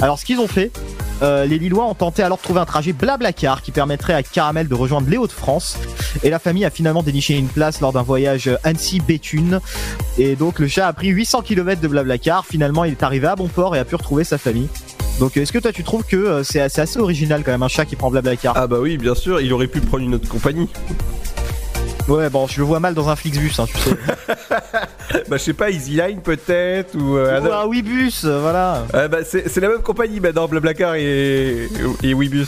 [0.00, 0.72] Alors ce qu'ils ont fait,
[1.22, 4.66] euh, les Lillois ont tenté alors de trouver un trajet blablacar qui permettrait à Caramel
[4.66, 5.78] de rejoindre les Hauts-de-France.
[6.24, 9.60] Et la famille a finalement déniché une place lors d'un voyage Annecy-Béthune.
[10.18, 12.44] Et donc le chat a pris 800 km de blablacar.
[12.44, 14.68] Finalement, il est arrivé à bon port et a pu retrouver sa famille.
[15.20, 17.68] Donc est-ce que toi tu trouves que euh, c'est c'est assez original quand même un
[17.68, 18.54] chat qui prend Blablacar?
[18.56, 20.68] Ah bah oui, bien sûr, il aurait pu prendre une autre compagnie.
[22.08, 23.96] Ouais bon je le vois mal dans un Flixbus hein, tu sais.
[25.28, 28.84] bah je sais pas, Easyline peut-être ou euh, Ou un Webus, euh, voilà.
[28.92, 31.68] Ah bah c'est c'est la même compagnie maintenant, Blablacar et,
[32.02, 32.46] et Webus.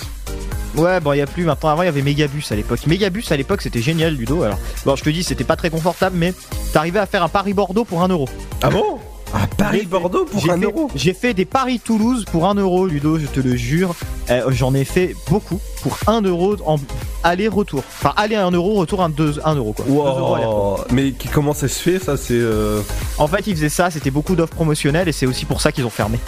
[0.77, 1.71] Ouais, bon, il y a plus maintenant.
[1.71, 2.85] Avant, il y avait Megabus à l'époque.
[2.87, 4.43] Megabus à l'époque, c'était génial, Ludo.
[4.43, 6.35] Alors, bon, je te dis, c'était pas très confortable, mais
[6.73, 8.29] t'arrivais à faire un Paris-Bordeaux pour 1 euro.
[8.61, 8.99] Ah bon?
[9.37, 13.19] Ah Paris-Bordeaux pour J'ai 1 fait- euro J'ai fait des Paris-Toulouse pour 1 euro, Ludo,
[13.19, 13.95] je te le jure.
[14.31, 16.77] Euh, J'en ai fait beaucoup pour 1 euro en
[17.25, 17.83] aller-retour.
[18.01, 19.85] Enfin, aller à 1 euro, retour à 2 1 euro, quoi.
[19.87, 20.79] 2 euros aller-retour.
[20.79, 20.85] Wow.
[20.93, 22.81] Mais comment ça se fait ça C'est euh...
[23.19, 25.85] En fait, ils faisaient ça, c'était beaucoup d'offres promotionnelles et c'est aussi pour ça qu'ils
[25.85, 26.19] ont fermé.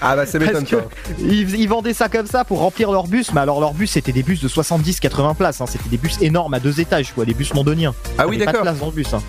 [0.00, 0.76] Ah bah ça m'étonne pas.
[1.20, 4.12] ils, ils vendaient ça comme ça pour remplir leur bus, mais alors leur bus c'était
[4.12, 5.66] des bus de 70-80 places, hein.
[5.66, 7.94] c'était des bus énormes à deux étages, quoi, des bus londoniens.
[8.18, 8.62] Ah oui, T'avais pas de d'accord.
[8.62, 9.14] place dans le bus.
[9.14, 9.22] hein.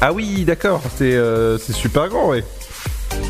[0.00, 2.44] Ah oui, d'accord, c'est euh, c'est super grand, ouais.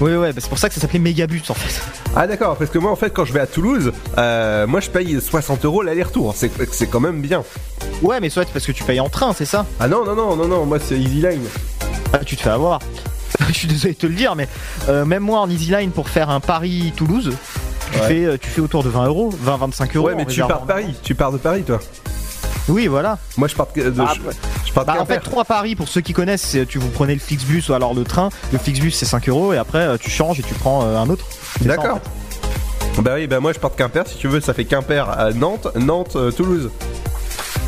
[0.00, 1.80] Oui, ouais, bah c'est pour ça que ça s'appelait Mégabus en fait.
[2.14, 4.90] Ah d'accord, parce que moi en fait quand je vais à Toulouse, euh, moi je
[4.90, 7.42] paye 60 euros l'aller-retour, c'est c'est quand même bien.
[8.02, 9.64] Ouais, mais soit parce que tu payes en train, c'est ça?
[9.80, 11.42] Ah non non non non non, moi c'est Easyline.
[12.12, 12.80] Ah, tu te fais avoir.
[13.48, 14.46] Je suis désolé de te le dire, mais
[14.88, 17.32] euh, même moi en EasyLine pour faire un Paris-Toulouse,
[17.92, 18.06] tu, Ouais.
[18.08, 20.06] fais, tu fais autour de 20 euros, 20-25 euros.
[20.08, 21.80] Ouais mais tu pars de Paris, tu pars de Paris toi.
[22.68, 23.18] Oui, voilà.
[23.36, 24.34] Moi je pars de, Ah, je, ouais.
[24.66, 27.14] je pars de Bah, en fait, trois paris pour ceux qui connaissent, tu vous prenez
[27.14, 28.28] le Flixbus ou alors le train.
[28.52, 31.08] Le Flixbus c'est 5 euros et après euh, tu changes et tu prends euh, un
[31.08, 31.24] autre.
[31.62, 32.00] En D'accord.
[33.02, 35.30] Bah oui, bah moi je pars de Quimper, si tu veux, ça fait Quimper à
[35.32, 36.70] Nantes, Nantes, euh, Toulouse.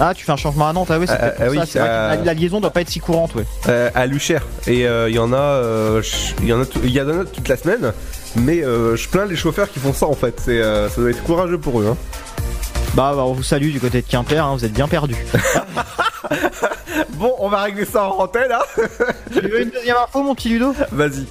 [0.02, 2.16] Ah, tu fais un changement à Nantes, ah ouais, c'est ça.
[2.16, 3.44] vrai la, liaison doit pas être si courante, ouais.
[3.68, 4.46] Euh, à Luchère.
[4.66, 6.02] Et euh, il y en a, euh,
[6.40, 7.92] il y en a, il y en a toute la semaine.
[8.36, 10.40] Mais je plains les chauffeurs qui font ça en fait.
[10.42, 11.88] C'est, euh, ça doit être courageux pour eux.
[11.90, 11.96] Hein.
[12.94, 15.16] Bah, bah, on vous salue du côté de Quimper, hein, vous êtes bien perdus.
[17.14, 18.50] Bon, on va régler ça en antenne.
[18.50, 18.62] Hein
[19.32, 20.74] tu veux une deuxième info, mon petit Ludo?
[20.90, 21.26] Vas-y.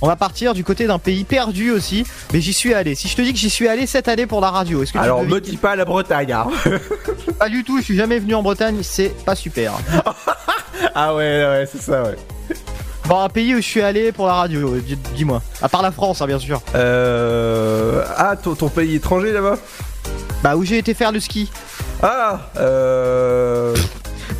[0.00, 2.94] On va partir du côté d'un pays perdu aussi, mais j'y suis allé.
[2.94, 4.98] Si je te dis que j'y suis allé cette année pour la radio, est-ce que
[4.98, 6.32] tu Alors me dis pas la Bretagne.
[6.32, 6.46] Hein.
[7.38, 9.72] Pas du tout, je suis jamais venu en Bretagne, c'est pas super.
[10.94, 12.16] ah ouais, ouais, c'est ça, ouais.
[13.04, 15.42] Bon, un pays où je suis allé pour la radio, euh, dis- dis-moi.
[15.60, 16.62] À part la France, hein, bien sûr.
[16.74, 18.02] Euh...
[18.16, 19.56] Ah, ton, ton pays étranger là-bas?
[20.42, 21.50] Bah, où j'ai été faire le ski.
[22.02, 23.74] Ah, euh...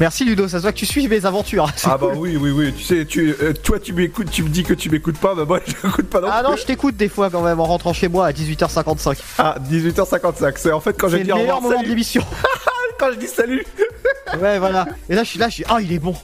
[0.00, 1.68] Merci Ludo, ça se voit que tu suis mes aventures.
[1.76, 2.72] C'est Ah bah oui, oui, oui.
[2.76, 5.44] Tu sais, tu, euh, toi tu m'écoutes, tu me dis que tu m'écoutes pas, bah
[5.46, 6.50] moi je m'écoute pas non Ah plus.
[6.50, 9.18] non, je t'écoute des fois quand même en rentrant chez moi à 18h55.
[9.38, 10.55] Ah, 18h55.
[10.57, 11.90] C'est en fait quand C'est j'ai dit le au meilleur revoir, moment de salut.
[11.90, 12.22] l'émission.
[13.03, 13.66] quand je dis salut.
[14.40, 14.86] ouais, voilà.
[15.09, 15.64] Et là, je suis là, je suis.
[15.68, 16.14] Ah, il est bon.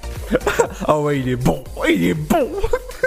[0.87, 1.65] Ah ouais, il est bon.
[1.89, 2.49] Il est bon.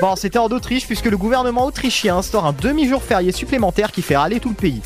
[0.02, 4.18] Bon, c'était en Autriche puisque le gouvernement autrichien instaure un demi-jour férié supplémentaire qui fait
[4.18, 4.82] râler tout le pays.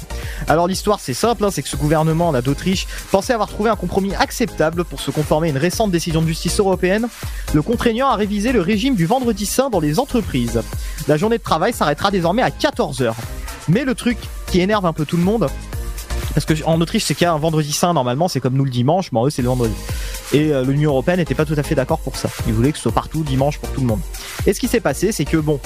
[0.47, 3.75] Alors l'histoire c'est simple, hein, c'est que ce gouvernement là d'Autriche pensait avoir trouvé un
[3.75, 7.07] compromis acceptable pour se conformer à une récente décision de justice européenne,
[7.53, 10.61] le contraignant à réviser le régime du vendredi saint dans les entreprises.
[11.07, 13.13] La journée de travail s'arrêtera désormais à 14h.
[13.69, 14.17] Mais le truc
[14.47, 15.47] qui énerve un peu tout le monde,
[16.35, 18.65] parce que en Autriche, c'est qu'il y a un vendredi saint normalement, c'est comme nous
[18.65, 19.73] le dimanche, mais en eux c'est le vendredi.
[20.33, 22.29] Et euh, l'Union européenne n'était pas tout à fait d'accord pour ça.
[22.45, 24.01] Ils voulaient que ce soit partout dimanche pour tout le monde.
[24.45, 25.59] Et ce qui s'est passé, c'est que bon,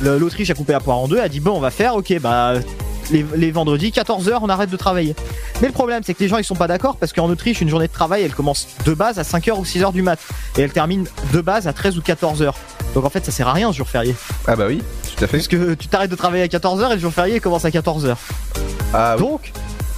[0.00, 2.54] l'Autriche a coupé la poire en deux, a dit bon, on va faire, ok, bah
[3.10, 5.14] les, les vendredis 14h, on arrête de travailler.
[5.60, 7.68] Mais le problème, c'est que les gens ils sont pas d'accord parce qu'en Autriche, une
[7.68, 10.18] journée de travail, elle commence de base à 5h ou 6h du mat
[10.58, 12.52] et elle termine de base à 13 ou 14h.
[12.94, 14.14] Donc en fait, ça sert à rien ce jour férié.
[14.46, 14.82] Ah bah oui,
[15.16, 15.36] tout à fait.
[15.38, 18.16] Parce que tu t'arrêtes de travailler à 14h et le jour férié commence à 14h.
[18.92, 19.52] Ah oui.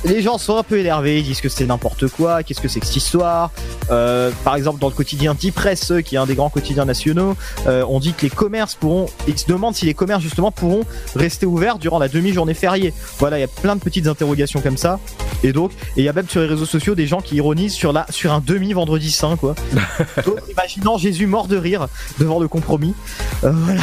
[0.04, 2.78] Les gens sont un peu énervés, ils disent que c'est n'importe quoi, qu'est-ce que c'est
[2.80, 3.50] que cette histoire.
[3.90, 7.36] Euh, par exemple, dans le quotidien Presse, qui est un des grands quotidiens nationaux,
[7.66, 10.82] euh, on dit que les commerces pourront, ils se demandent si les commerces justement pourront
[11.16, 12.92] rester ouverts durant la demi-journée fériée.
[13.18, 15.00] Voilà, il y a plein de petites interrogations comme ça.
[15.42, 17.74] Et donc, et il y a même sur les réseaux sociaux des gens qui ironisent
[17.74, 19.54] sur la, sur un demi vendredi saint, quoi.
[20.24, 21.88] Donc, imaginant Jésus mort de rire
[22.18, 22.94] devant le compromis.
[23.44, 23.82] Euh, voilà.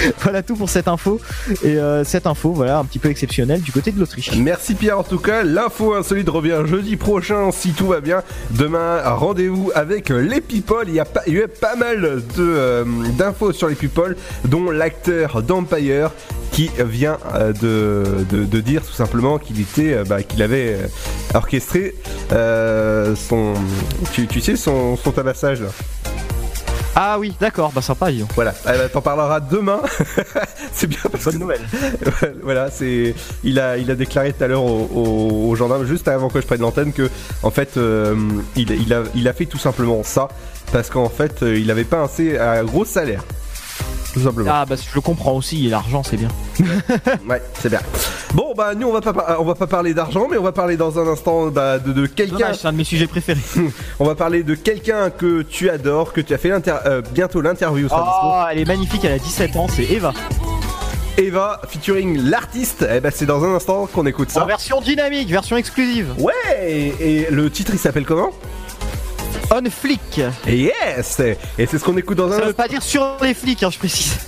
[0.22, 1.20] Voilà tout pour cette info.
[1.62, 4.32] Et euh, cette info, voilà, un petit peu exceptionnelle du côté de l'Autriche.
[4.36, 5.42] Merci Pierre en tout cas.
[5.42, 8.22] L'info insolite revient jeudi prochain si tout va bien.
[8.50, 10.84] Demain, rendez-vous avec les people.
[10.88, 11.22] Il y a pas,
[11.60, 12.84] pas mal euh,
[13.16, 16.10] d'infos sur les people, dont l'acteur d'Empire
[16.52, 20.78] qui vient euh, de, dire tout simplement qu'il était, bah, qu'il avait
[21.34, 21.94] orchestré
[22.30, 23.54] son,
[24.12, 25.62] tu, sais, son, tabassage.
[26.98, 28.08] Ah oui, d'accord, bah sympa.
[28.34, 29.82] Voilà, ben, t'en parleras demain.
[30.72, 31.60] c'est bien parce Bonne que nouvelle.
[32.42, 36.40] voilà, c'est il a il a déclaré tout à l'heure aux gendarmes juste avant que
[36.40, 37.10] je prenne l'antenne que
[37.42, 38.16] en fait euh,
[38.56, 40.28] il, il a il a fait tout simplement ça
[40.72, 43.22] parce qu'en fait euh, il avait pas assez un gros salaire.
[44.16, 44.50] Tout simplement.
[44.50, 46.28] Ah bah je le comprends aussi, l'argent c'est bien.
[47.28, 47.80] Ouais, c'est bien.
[48.32, 50.78] Bon bah nous on va pas on va pas parler d'argent mais on va parler
[50.78, 53.42] dans un instant bah, de, de quelqu'un c'est un de mes sujets préférés.
[54.00, 57.88] on va parler de quelqu'un que tu adores, que tu as fait euh, bientôt l'interview.
[57.92, 60.14] Oh, elle est magnifique, elle a 17 ans, c'est Eva.
[61.18, 62.86] Eva featuring l'artiste.
[62.90, 64.44] Eh ben c'est dans un instant qu'on écoute ça.
[64.44, 66.14] En version dynamique, version exclusive.
[66.18, 66.32] Ouais,
[66.66, 68.30] et, et le titre il s'appelle comment?
[69.50, 70.20] On flic.
[70.46, 71.20] Et Yes
[71.58, 73.70] Et c'est ce qu'on écoute dans un Ça veut pas dire sur les flics, hein,
[73.70, 74.18] je précise.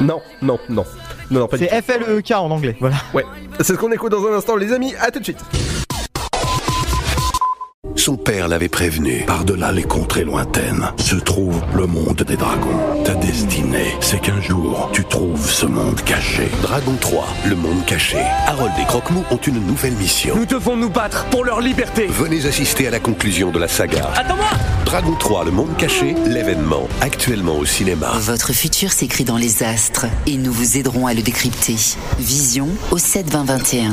[0.00, 0.84] Non, non, non.
[1.30, 2.96] Non, non, pas C'est FLEK en anglais, voilà.
[3.12, 3.24] Ouais,
[3.58, 4.94] c'est ce qu'on écoute dans un instant, les amis.
[5.00, 5.38] À tout de suite.
[7.96, 9.24] Son père l'avait prévenu.
[9.26, 13.02] Par-delà les contrées lointaines se trouve le monde des dragons.
[13.04, 16.48] Ta destinée, c'est qu'un jour, tu trouves ce monde caché.
[16.62, 18.18] Dragon 3, le monde caché.
[18.46, 20.36] Harold et Croque-Mou ont une nouvelle mission.
[20.36, 22.06] Nous devons nous battre pour leur liberté.
[22.06, 24.10] Venez assister à la conclusion de la saga.
[24.14, 24.50] Attends-moi
[24.84, 28.12] Dragon 3, le monde caché, l'événement, actuellement au cinéma.
[28.20, 31.76] Votre futur s'écrit dans les astres et nous vous aiderons à le décrypter.
[32.18, 33.92] Vision au 7 20 21.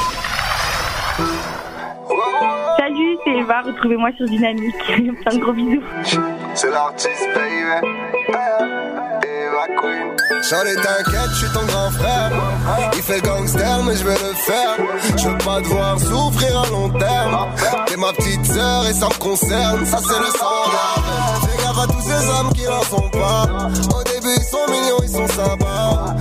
[3.41, 4.75] C'est Eva, retrouvez-moi sur Dynamique.
[4.85, 5.81] Plein de gros bisous.
[6.53, 7.87] C'est l'artiste, baby.
[9.23, 10.43] Eva Queen.
[10.43, 12.31] Charlie, t'inquiète, je suis ton grand frère.
[12.93, 14.77] Il fait gangster, mais je vais le faire.
[15.17, 17.47] Je veux pas devoir souffrir à long terme.
[17.87, 19.85] T'es ma petite sœur et ça me concerne.
[19.85, 20.69] Ça, c'est le sang.
[21.41, 23.47] Fais gaffe à tous ces hommes qui n'en sont pas.
[23.97, 26.15] Au début, ils sont mignons, ils sont sympas.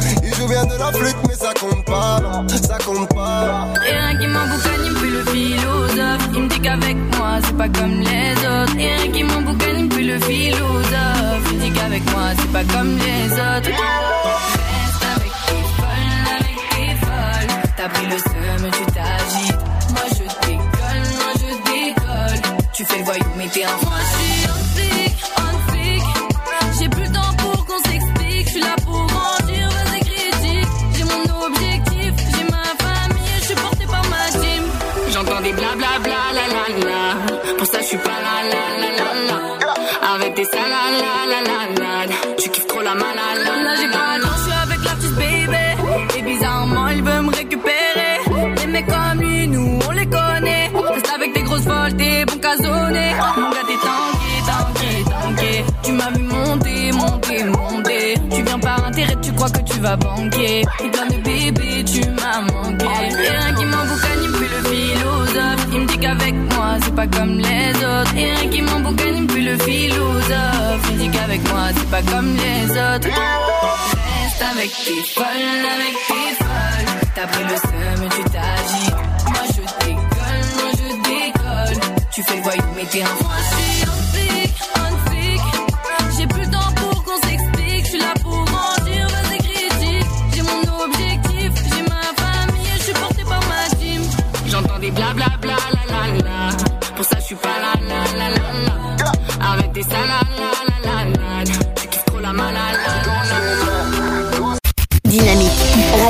[0.48, 2.18] Bien de la flûte, mais ça compte pas.
[2.20, 6.28] non, Ça rien qui m'emboucane, il me le philosophe.
[6.32, 8.76] Il me dit qu'avec moi, c'est pas comme les autres.
[8.78, 11.44] Et rien qui m'emboucane, il me le philosophe.
[11.52, 13.70] Il me dit qu'avec moi, c'est pas comme les autres.
[13.70, 17.72] Reste avec tes folles, avec tes folles.
[17.76, 19.62] T'as pris le seum, tu t'agites.
[19.90, 22.42] Moi je décolle, moi je décolle.
[22.72, 24.46] Tu fais le voyou, mais t'es un Moi je suis
[25.36, 25.49] un
[40.44, 41.26] la.
[41.30, 42.34] La la la.
[42.38, 43.62] Tu kiffes trop la malala.
[43.64, 46.18] Là, j'ai pas je suis avec l'artiste baby.
[46.18, 48.14] Et bizarrement, il veut me récupérer.
[48.56, 50.70] Les mecs comme lui, nous, on les connaît.
[50.74, 53.12] Reste avec tes grosses folles, t'es bon casonné.
[53.36, 55.64] Mon gars, t'es tanké, tanké, tanké.
[55.82, 58.14] Tu m'as vu monter, monter, monter.
[58.34, 60.62] Tu viens par intérêt, tu crois que tu vas banquer.
[60.84, 62.86] Et plein de bébés, tu m'as manqué.
[62.86, 65.66] Et rien qui m'emboucane, il me fait le philosophe.
[65.72, 68.14] Il me dit qu'avec moi, c'est pas comme les autres.
[68.16, 68.99] Et rien qui m'emboucane,
[71.90, 73.08] pas comme les autres.
[73.08, 77.10] Reste avec tes folles, avec tes folles.
[77.14, 78.94] T'as pris le seum, tu t'agites.
[79.24, 81.80] Moi je décolle, moi je décolle.
[82.12, 83.69] Tu fais le voyou, mais t'es un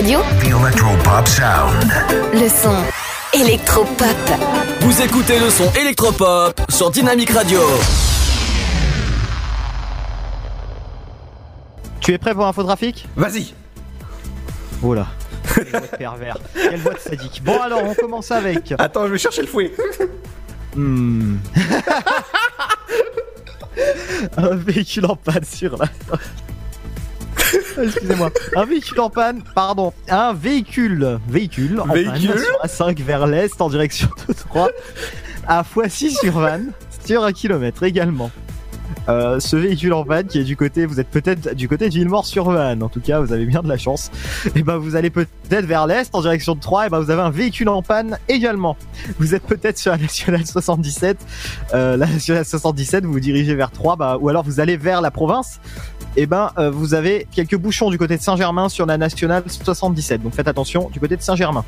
[0.00, 1.92] Radio, The Electropop Sound.
[2.32, 2.74] le son
[3.38, 4.06] électropop.
[4.80, 7.60] Vous écoutez le son électropop sur Dynamic Radio.
[12.00, 13.52] Tu es prêt pour infotrafic Vas-y.
[14.82, 15.06] Oh là.
[15.54, 16.38] Quelle voix de pervers.
[16.54, 17.42] Quelle voix de sadique.
[17.44, 18.72] Bon alors, on commence avec.
[18.78, 19.70] Attends, je vais chercher le fouet.
[20.76, 21.36] Hmm.
[24.38, 25.84] Un véhicule en panne sur la.
[27.82, 28.30] Excusez-moi.
[28.56, 33.60] Un véhicule en panne, pardon, un véhicule, véhicule, en Véhicule panne sur A5 vers l'est
[33.60, 34.70] en direction de 3
[35.46, 36.72] à x6 sur Vannes
[37.04, 38.30] sur un kilomètre également.
[39.08, 41.94] Euh, ce véhicule en panne qui est du côté, vous êtes peut-être du côté de
[41.94, 44.10] Villemort-sur-Vanne, en tout cas vous avez bien de la chance.
[44.54, 47.22] Et ben vous allez peut-être vers l'est en direction de 3 et ben vous avez
[47.22, 48.76] un véhicule en panne également.
[49.18, 51.18] Vous êtes peut-être sur la nationale 77,
[51.74, 55.00] euh, la nationale 77, vous vous dirigez vers 3 bah, ou alors vous allez vers
[55.00, 55.60] la province
[56.16, 60.22] et ben euh, vous avez quelques bouchons du côté de Saint-Germain sur la nationale 77.
[60.22, 61.64] Donc faites attention du côté de Saint-Germain.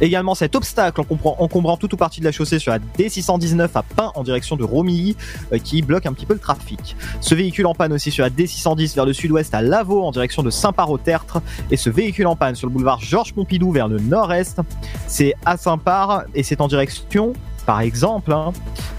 [0.00, 4.12] Également cet obstacle encombrant, toute ou partie de la chaussée sur la D619 à Pin
[4.14, 5.16] en direction de Romilly
[5.52, 6.96] euh, qui bloque un petit peu le trafic.
[7.20, 10.42] Ce véhicule en panne aussi sur la D610 vers le sud-ouest à Lavaux en direction
[10.42, 14.60] de Saint-Par-au-Tertre et ce véhicule en panne sur le boulevard Georges Pompidou vers le nord-est,
[15.06, 17.32] c'est à Saint-Par et c'est en direction
[17.70, 18.52] par exemple, hein,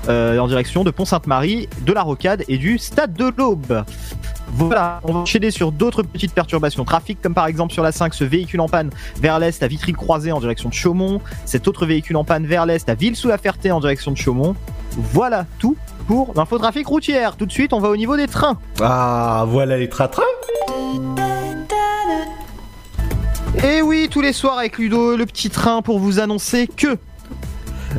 [0.07, 3.83] euh, en direction de Pont-Sainte-Marie, de la Rocade et du Stade de l'Aube.
[4.53, 6.85] Voilà, on va enchaîner sur d'autres petites perturbations.
[6.85, 10.31] Trafic, comme par exemple sur la 5, ce véhicule en panne vers l'est à Vitry-Croisé
[10.31, 11.19] en direction de Chaumont.
[11.43, 14.55] Cet autre véhicule en panne vers l'est à Ville-sous-la-Ferté en direction de Chaumont.
[14.91, 15.75] Voilà tout
[16.07, 17.35] pour l'infotrafic routière.
[17.35, 18.57] Tout de suite, on va au niveau des trains.
[18.79, 20.23] Ah, voilà les trains-trains.
[23.65, 26.97] Et oui, tous les soirs avec Ludo, le petit train pour vous annoncer que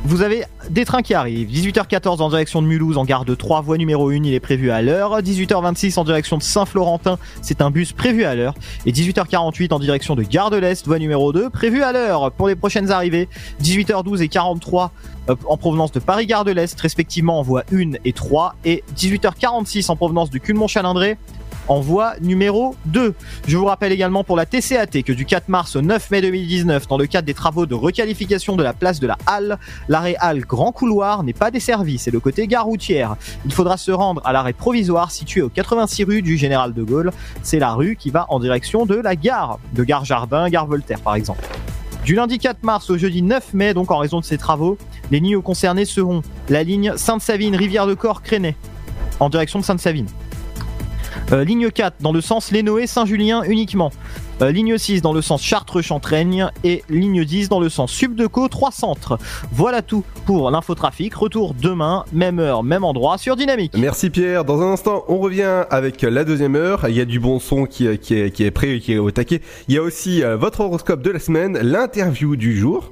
[0.04, 1.50] vous avez des trains qui arrivent.
[1.50, 4.70] 18h14 en direction de Mulhouse en gare de 3, voie numéro 1, il est prévu
[4.70, 5.20] à l'heure.
[5.20, 8.54] 18h26 en direction de Saint-Florentin, c'est un bus prévu à l'heure.
[8.86, 12.48] Et 18h48 en direction de Gare de l'Est, voie numéro 2, prévu à l'heure pour
[12.48, 13.28] les prochaines arrivées.
[13.62, 14.92] 18h12 et 43
[15.28, 18.56] euh, en provenance de Paris-Gare de l'Est, respectivement en voie 1 et 3.
[18.64, 21.16] Et 18h46 en provenance de Culmont-Chalindré
[21.68, 23.14] en voie numéro 2.
[23.46, 26.88] Je vous rappelle également pour la TCAT que du 4 mars au 9 mai 2019,
[26.88, 29.58] dans le cadre des travaux de requalification de la place de la Halle,
[29.88, 33.16] l'arrêt Halle Grand Couloir n'est pas desservi, c'est le côté gare routière.
[33.44, 37.12] Il faudra se rendre à l'arrêt provisoire situé au 86 rue du Général de Gaulle.
[37.42, 41.00] C'est la rue qui va en direction de la gare, de gare Jardin, gare Voltaire
[41.00, 41.44] par exemple.
[42.04, 44.76] Du lundi 4 mars au jeudi 9 mai, donc en raison de ces travaux,
[45.12, 48.56] les lignes concernées seront la ligne Sainte-Savine, Rivière de Corps, Crénet,
[49.20, 50.08] en direction de Sainte-Savine.
[51.32, 53.90] Euh, ligne 4 dans le sens Lénoé-Saint-Julien uniquement.
[54.40, 58.72] Euh, ligne 6 dans le sens Chartres-Chantraigne et ligne 10 dans le sens Subdeco 3
[58.72, 59.18] centres.
[59.52, 61.14] Voilà tout pour l'infotrafic.
[61.14, 63.74] Retour demain, même heure, même endroit sur Dynamique.
[63.76, 64.44] Merci Pierre.
[64.44, 66.88] Dans un instant, on revient avec la deuxième heure.
[66.88, 69.40] Il y a du bon son qui, qui, est, qui prêt, qui est au taquet.
[69.68, 72.90] Il y a aussi euh, votre horoscope de la semaine, l'interview du jour.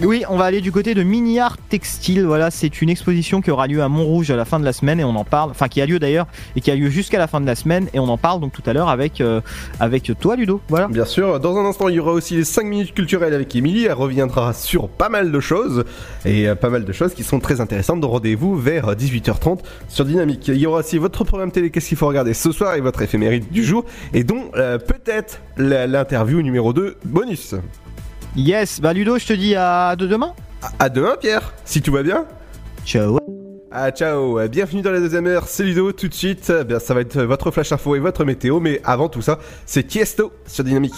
[0.00, 2.24] Oui, on va aller du côté de Mini Art Textile.
[2.24, 5.00] Voilà, c'est une exposition qui aura lieu à Montrouge à la fin de la semaine
[5.00, 5.50] et on en parle.
[5.50, 7.88] Enfin, qui a lieu d'ailleurs et qui a lieu jusqu'à la fin de la semaine
[7.92, 9.40] et on en parle donc tout à l'heure avec euh,
[9.80, 10.60] avec toi, Ludo.
[10.68, 10.86] Voilà.
[10.86, 11.40] Bien sûr.
[11.40, 13.86] Dans un instant, il y aura aussi les 5 minutes culturelles avec Émilie.
[13.86, 15.84] Elle reviendra sur pas mal de choses
[16.24, 18.00] et euh, pas mal de choses qui sont très intéressantes.
[18.00, 20.46] Donc rendez-vous vers 18h30 sur Dynamique.
[20.46, 23.02] Il y aura aussi votre programme télé Qu'est-ce qu'il faut regarder ce soir et votre
[23.02, 23.84] éphéméride du jour
[24.14, 27.56] et dont euh, peut-être l'interview numéro 2 bonus.
[28.36, 30.34] Yes, bah Ludo, je te dis à de demain.
[30.62, 32.24] À, à demain, Pierre, si tout va bien.
[32.84, 33.18] Ciao.
[33.70, 36.94] Ah ciao, bienvenue dans la deuxième heure, c'est Ludo tout de suite, Eh bien, ça
[36.94, 40.64] va être votre flash info et votre météo, mais avant tout ça, c'est Tiesto sur
[40.64, 40.94] Dynamique.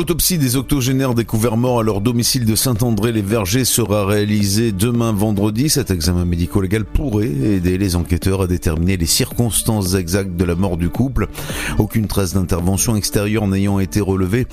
[0.00, 5.68] L'autopsie des octogénaires découverts morts à leur domicile de Saint-André-les-Vergers sera réalisée demain vendredi.
[5.68, 10.78] Cet examen médico-légal pourrait aider les enquêteurs à déterminer les circonstances exactes de la mort
[10.78, 11.28] du couple.
[11.76, 14.46] Aucune trace d'intervention extérieure n'ayant été relevée,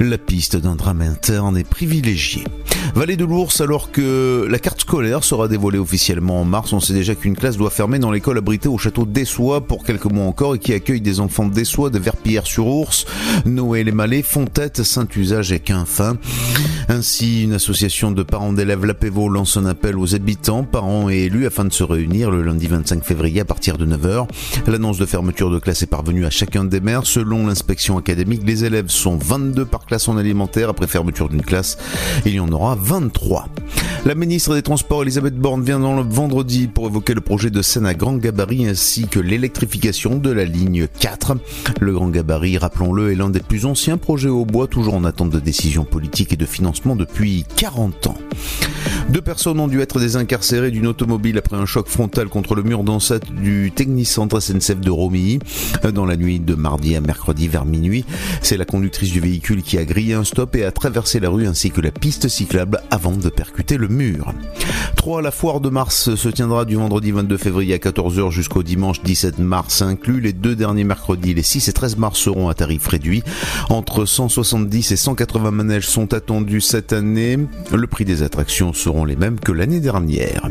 [0.00, 2.44] la piste d'un drame interne est privilégiée.
[2.94, 6.94] Vallée de l'Ours, alors que la carte scolaire sera dévoilée officiellement en mars, on sait
[6.94, 10.54] déjà qu'une classe doit fermer dans l'école abritée au château d'Essois pour quelques mois encore
[10.54, 13.06] et qui accueille des enfants d'Essois, de Verpillières-sur-Ours,
[13.44, 16.16] Noël et Malais, Fontette, Saint-Usage et Quinfin.
[16.88, 21.46] Ainsi, une association de parents d'élèves Lapévo lance un appel aux habitants, parents et élus
[21.46, 24.28] afin de se réunir le lundi 25 février à partir de 9h.
[24.68, 27.04] L'annonce de fermeture de classe est parvenue à chacun des maires.
[27.04, 30.68] Selon l'inspection académique, les élèves sont 22 par classe en alimentaire.
[30.68, 31.76] Après fermeture d'une classe,
[32.24, 33.48] il y en aura 23.
[34.04, 37.62] La ministre des Transports, Elisabeth Borne, vient dans le vendredi pour évoquer le projet de
[37.62, 41.36] Seine à grand gabarit ainsi que l'électrification de la ligne 4.
[41.80, 45.30] Le grand gabarit, rappelons-le, est l'un des plus anciens projets au bois, toujours en attente
[45.30, 48.18] de décisions politiques et de financement depuis 40 ans.
[49.08, 52.82] Deux personnes ont dû être désincarcérées d'une automobile après un choc frontal contre le mur
[52.82, 55.38] d'enceinte du Technicentre SNCF de Romilly
[55.94, 58.04] dans la nuit de mardi à mercredi vers minuit.
[58.42, 61.46] C'est la conductrice du véhicule qui a grillé un stop et a traversé la rue
[61.46, 64.34] ainsi que la piste cyclable avant de percuter le mur.
[64.96, 65.22] 3.
[65.22, 69.38] La foire de mars se tiendra du vendredi 22 février à 14h jusqu'au dimanche 17
[69.38, 70.20] mars inclus.
[70.20, 73.22] Les deux derniers mercredis, les 6 et 13 mars seront à tarif réduit.
[73.70, 77.38] Entre 170 et 180 manèges sont attendus cette année.
[77.72, 80.48] Le prix des attractions seront les mêmes que l'année dernière.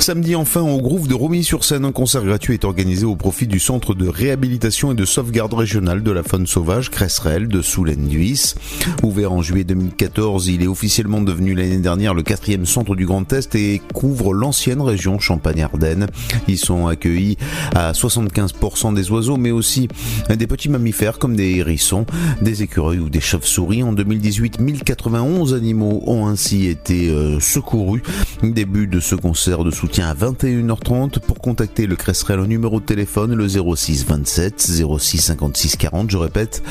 [0.00, 3.94] Samedi enfin au Groove de Romilly-sur-Seine, un concert gratuit est organisé au profit du centre
[3.94, 8.54] de réhabilitation et de sauvegarde régionale de la faune sauvage Cresserelle de Soulen-Nuis.
[9.02, 13.30] Ouvert en juillet 2014, il est officiellement devenu l'année dernière le quatrième centre du Grand
[13.34, 16.06] Est et couvre l'ancienne région Champagne-Ardenne.
[16.48, 17.36] Ils sont accueillis
[17.74, 19.88] à 75% des oiseaux mais aussi
[20.30, 22.06] des petits mammifères comme des hérissons,
[22.40, 23.82] des écureuils ou des chauves-souris.
[23.82, 28.02] En 2018, 1091 animaux ont ainsi été euh, secourus.
[28.42, 32.84] Début de ce concert de soutien à 21h30 pour contacter le Cresserelle au numéro de
[32.84, 34.60] téléphone le 06 27
[34.98, 36.10] 06 56 40.
[36.10, 36.62] Je répète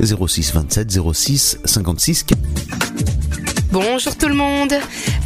[0.00, 2.44] 06 27 06 56 40.
[3.72, 4.74] Bonjour tout le monde.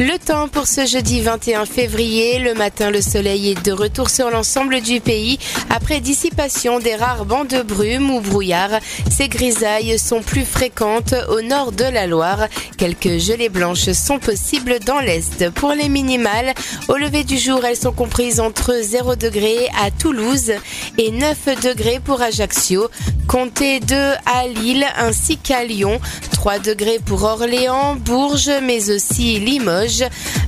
[0.01, 2.41] Le temps pour ce jeudi 21 février.
[2.41, 5.39] Le matin, le soleil est de retour sur l'ensemble du pays.
[5.71, 11.43] Après dissipation des rares bancs de brume ou brouillard, ces grisailles sont plus fréquentes au
[11.43, 12.49] nord de la Loire.
[12.77, 15.49] Quelques gelées blanches sont possibles dans l'est.
[15.51, 16.55] Pour les minimales,
[16.89, 20.55] au lever du jour, elles sont comprises entre 0 degré à Toulouse
[20.99, 22.89] et 9 degrés pour Ajaccio.
[23.29, 23.95] Comptez 2
[24.27, 26.01] à Lille ainsi qu'à Lyon.
[26.33, 29.84] 3 degrés pour Orléans, Bourges, mais aussi Limoges,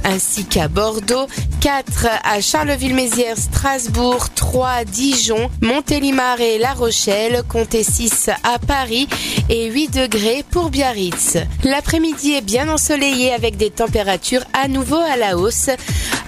[0.04, 1.26] ainsi qu'à Bordeaux,
[1.60, 9.08] 4 à Charleville-Mézières, Strasbourg, 3 Dijon, Montélimar et La Rochelle, comptez 6 à Paris
[9.48, 11.38] et 8 degrés pour Biarritz.
[11.64, 15.70] L'après-midi est bien ensoleillé avec des températures à nouveau à la hausse,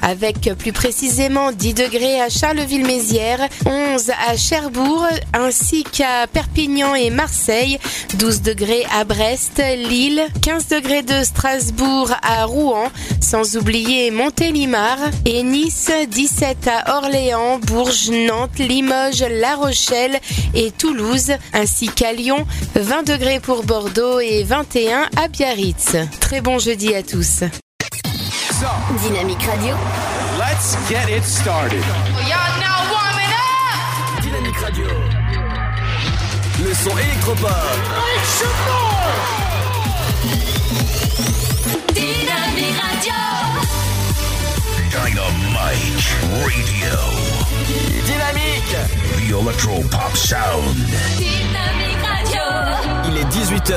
[0.03, 7.79] avec plus précisément 10 degrés à Charleville-Mézières, 11 à Cherbourg, ainsi qu'à Perpignan et Marseille,
[8.19, 12.91] 12 degrés à Brest, Lille, 15 degrés de Strasbourg à Rouen,
[13.21, 20.21] sans oublier Montélimar et Nice, 17 à Orléans, Bourges, Nantes, Limoges, La Rochelle
[20.55, 25.97] et Toulouse, ainsi qu'à Lyon, 20 degrés pour Bordeaux et 21 à Biarritz.
[26.21, 27.45] Très bon jeudi à tous.
[29.03, 29.77] Dynamique Radio.
[30.37, 31.83] Let's get it started.
[32.27, 34.23] Y'all now warming up.
[34.23, 34.87] Dynamique Radio.
[36.65, 37.49] Le son électropop.
[45.09, 46.05] Dynamite
[46.45, 46.93] Radio.
[48.05, 48.77] Dynamique.
[49.17, 50.77] The Electro Pop Sound.
[51.17, 52.43] Dynamique Radio.
[53.07, 53.73] Il est 18h.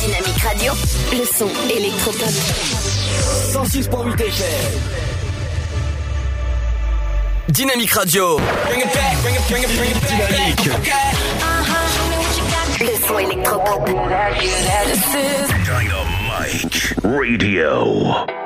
[0.00, 0.72] Dynamique Radio.
[1.12, 2.34] Le son électropop.
[3.52, 4.80] 106.8 FM.
[7.50, 8.38] Dynamique Radio.
[8.66, 10.56] Bring it back, bring it, bring it, bring it back.
[10.58, 10.66] Dynamique.
[12.80, 13.88] Le son électropop.
[15.64, 18.45] Dynamite Radio.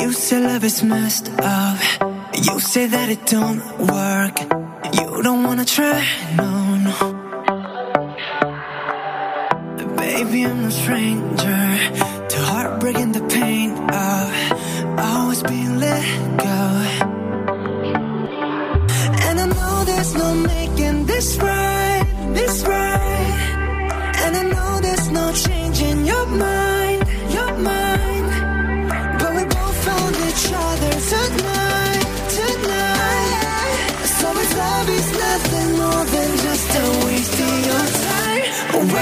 [0.00, 1.78] You say love is messed up.
[2.34, 4.36] You say that it don't work.
[4.98, 6.02] You don't wanna try,
[6.36, 6.50] no,
[6.86, 6.96] no.
[9.96, 11.62] Baby, I'm no stranger
[12.32, 13.70] to heartbreak and the pain
[14.06, 16.04] of always being let
[16.48, 16.60] go.
[19.26, 23.40] And I know there's no making this right, this right.
[24.24, 26.69] And I know there's no changing your mind.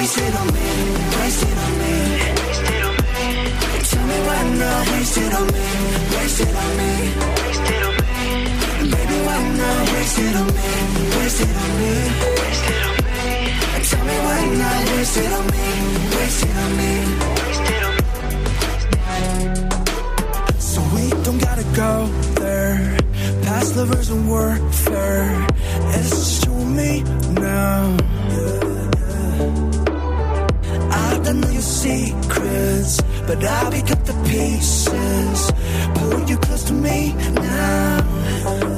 [0.08, 0.68] wasted on me,
[1.20, 1.92] wasted on me,
[2.40, 3.28] wasted on me.
[3.88, 5.66] Tell me why I'm not wasted on me,
[6.16, 6.92] wasted on me,
[7.44, 8.24] wasted on me.
[8.88, 10.70] Baby, why I'm not wasted on me,
[11.18, 11.92] wasted on me,
[12.40, 13.26] wasted on me.
[13.88, 15.66] Tell me why I'm not wasted on me,
[16.16, 16.92] wasted on me,
[17.44, 19.32] wasted on me.
[20.58, 21.92] So we don't gotta go
[22.40, 22.96] there.
[23.42, 25.46] Past lovers and warfare.
[25.92, 27.02] It's just you and me
[27.42, 27.96] now.
[28.30, 28.68] Yeah.
[31.28, 35.52] I know your secrets, but I'll pick up the pieces.
[35.96, 38.77] Pull you close to me now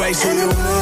[0.00, 0.24] ways.
[0.24, 0.79] And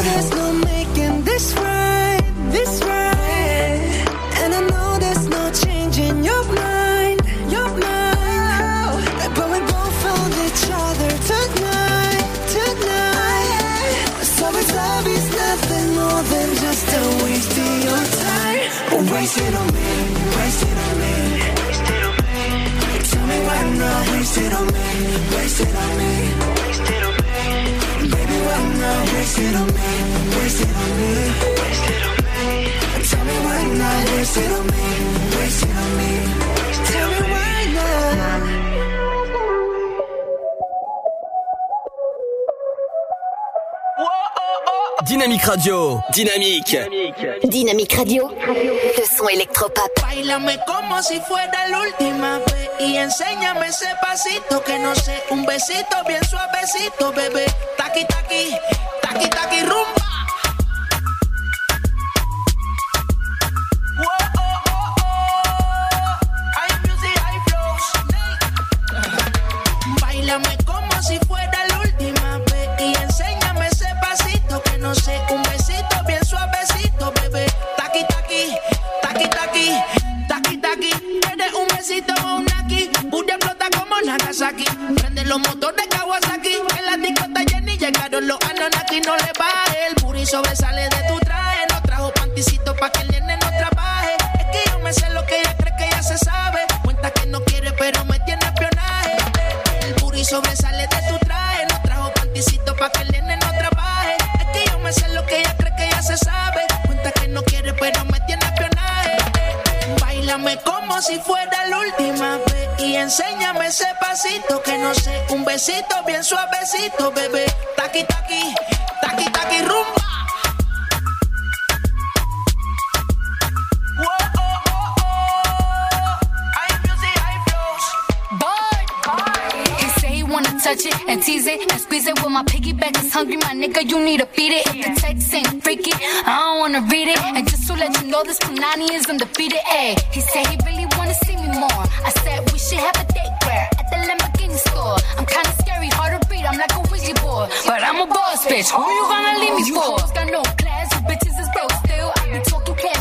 [46.14, 46.78] Dynamique.
[47.44, 47.94] Dynamique.
[47.94, 48.30] Radio.
[48.30, 49.90] Le son électropop.
[50.00, 52.70] Bailame como si fuera la última vez.
[52.80, 55.22] Y enséñame ese pasito que no sé.
[55.30, 57.46] Un besito bien suavecito, bebé.
[57.76, 58.54] Taqui, taqui.
[59.02, 59.97] Taqui, taqui, rumbo.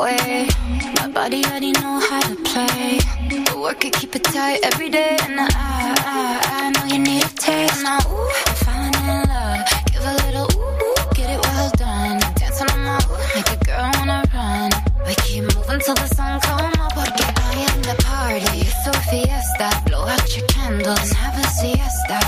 [0.00, 0.48] Way.
[0.96, 2.98] My body already know how to play.
[3.44, 5.16] But work it, keep it tight every day.
[5.26, 6.26] And I, I,
[6.58, 7.82] I know you need a taste.
[7.82, 9.60] Now, ooh, I'm falling in love.
[9.92, 12.16] Give a little ooh, get it well done.
[12.40, 14.70] Dance on my ooh, make a girl wanna run.
[15.06, 16.92] We keep moving till the sun come up.
[16.96, 18.56] Porque I am the party.
[18.66, 19.68] It's a fiesta.
[19.86, 22.18] Blow out your candles have a siesta.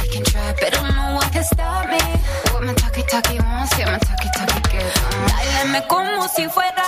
[0.00, 2.02] We can try, but no one can stop me.
[2.52, 4.96] What my talkie talkie wants, yeah, my talkie talkie gets.
[5.28, 6.87] Dáleme como si fuera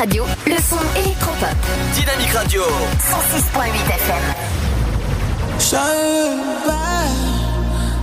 [0.00, 0.24] Radio.
[0.46, 1.54] Le son électropop.
[1.94, 2.62] Dynamique Radio.
[2.62, 4.24] 106.8 FM.
[5.58, 7.10] Shine back,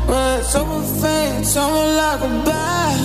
[0.06, 3.00] but someone faint, someone like a bat.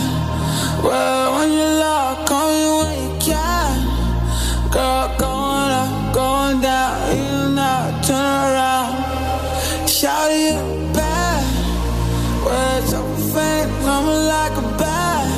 [0.84, 3.72] Well, when you lock, call me when you can.
[4.70, 9.88] Girl, going up, going down, you not turn around.
[9.88, 10.61] Shout you
[10.93, 11.43] back,
[12.45, 15.28] well, someone faint, someone like a bat.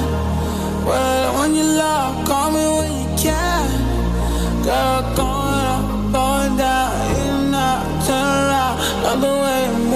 [0.85, 4.65] Well, when you lock, call me when you can.
[4.65, 8.77] Girl, going up, going down, you not turn around.
[9.03, 9.94] Love the way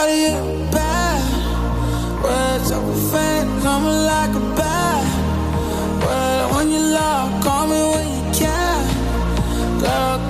[0.00, 0.10] around.
[0.10, 5.04] Shout you back, well, someone faint, someone like a bat.
[6.04, 9.80] Well, when you lock, call me when you can.
[9.80, 10.29] Girl,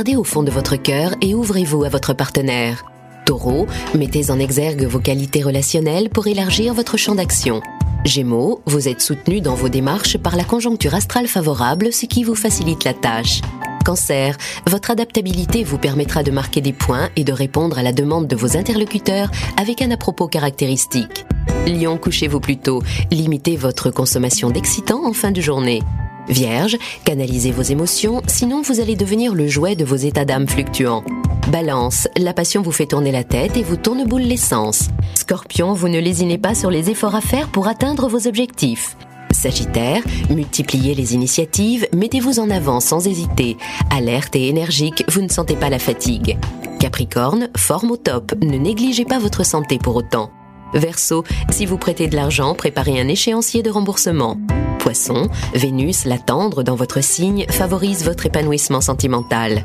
[0.00, 2.86] garder au fond de votre cœur et ouvrez-vous à votre partenaire.
[3.26, 7.60] Taureau, mettez en exergue vos qualités relationnelles pour élargir votre champ d'action.
[8.06, 12.34] Gémeaux, vous êtes soutenu dans vos démarches par la conjoncture astrale favorable, ce qui vous
[12.34, 13.42] facilite la tâche.
[13.84, 18.26] Cancer, votre adaptabilité vous permettra de marquer des points et de répondre à la demande
[18.26, 21.26] de vos interlocuteurs avec un à-propos caractéristique.
[21.66, 25.82] Lion, couchez-vous plus tôt, limitez votre consommation d'excitants en fin de journée.
[26.28, 31.04] Vierge, canalisez vos émotions, sinon vous allez devenir le jouet de vos états d'âme fluctuants.
[31.50, 34.88] Balance, la passion vous fait tourner la tête et vous tourne boule l'essence.
[35.14, 38.96] Scorpion, vous ne lésinez pas sur les efforts à faire pour atteindre vos objectifs.
[39.32, 43.56] Sagittaire, multipliez les initiatives, mettez-vous en avant sans hésiter.
[43.90, 46.38] Alerte et énergique, vous ne sentez pas la fatigue.
[46.78, 50.30] Capricorne, forme au top, ne négligez pas votre santé pour autant.
[50.74, 54.36] Verseau, si vous prêtez de l'argent, préparez un échéancier de remboursement.
[54.78, 59.64] Poisson, Vénus, la tendre dans votre signe, favorise votre épanouissement sentimental.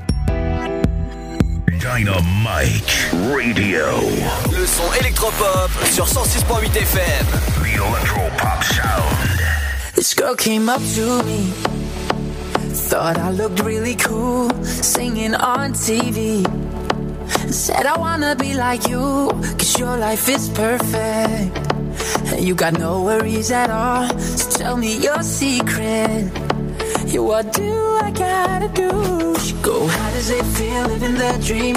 [1.68, 3.86] Dynamite Radio.
[4.52, 7.26] Le son électropop sur 106.8 FM.
[7.62, 9.42] The Electropop Sound.
[9.94, 11.54] This girl came up to me.
[12.74, 16.44] Thought I looked really cool singing on TV.
[17.52, 21.58] Said I wanna be like you, cause your life is perfect.
[22.34, 24.08] And you got no worries at all.
[24.20, 26.32] So tell me your secret.
[27.06, 27.72] Yeah, what do
[28.02, 29.36] I gotta do?
[29.40, 31.76] She go, how does it feel living the dream?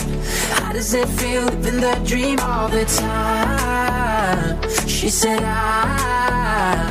[0.60, 4.58] How does it feel living the dream all the time?
[4.86, 6.90] She said, I,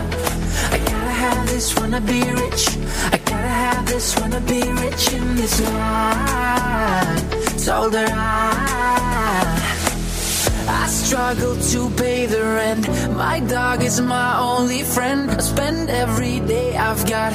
[0.71, 2.77] I gotta have this, wanna be rich.
[3.11, 7.65] I gotta have this, wanna be rich in this life.
[7.65, 9.63] Told her I.
[10.69, 12.83] I struggle to pay the rent.
[13.15, 15.29] My dog is my only friend.
[15.31, 17.33] I spend every day I've got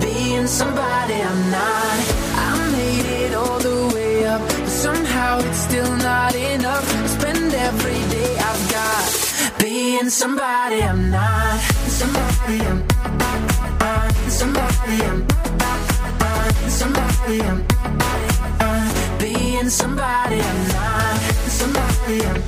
[0.00, 1.98] being somebody I'm not.
[2.46, 6.86] I made it all the way up, but somehow it's still not enough.
[7.02, 9.04] I spend every day I've got
[9.60, 11.60] being somebody I'm not.
[12.00, 13.19] Somebody I'm
[14.30, 15.28] somebody I'm
[16.68, 17.66] somebody I'm
[19.18, 21.20] being somebody I'm not.
[21.58, 22.40] Somebody I'm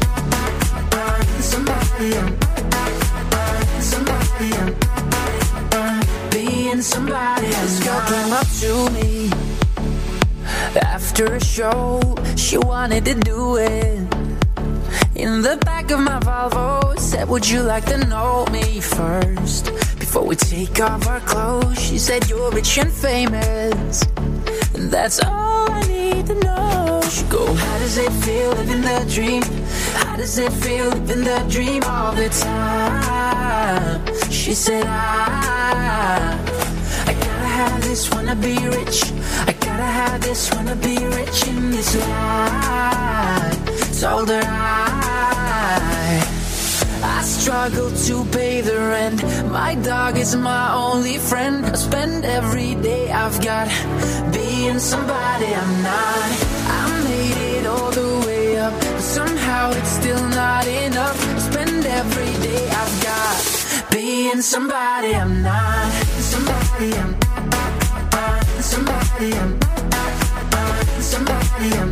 [1.42, 2.30] somebody I'm
[3.80, 9.30] somebody I'm being somebody This girl came up to me
[10.80, 12.00] after a show.
[12.36, 13.98] She wanted to do it
[15.14, 16.98] in the back of my Volvo.
[16.98, 19.81] Said, Would you like to know me first
[20.12, 21.80] before we take off our clothes?
[21.80, 24.02] She said, You're rich and famous,
[24.74, 27.00] and that's all I need to know.
[27.08, 29.42] She go, How does it feel living the dream?
[30.04, 34.04] How does it feel living the dream all the time?
[34.30, 36.36] She said, I,
[37.06, 39.04] I gotta have this, wanna be rich.
[39.48, 43.98] I gotta have this, wanna be rich in this life.
[43.98, 44.81] Told her I,
[47.02, 49.22] I struggle to pay the rent.
[49.50, 51.64] My dog is my only friend.
[51.66, 53.66] I spend every day I've got
[54.32, 56.30] being somebody I'm not.
[56.78, 61.18] I made it all the way up, but somehow it's still not enough.
[61.34, 65.92] I spend every day I've got being somebody I'm not.
[66.32, 67.12] Somebody I'm
[68.62, 69.60] somebody I'm
[71.00, 71.90] somebody I'm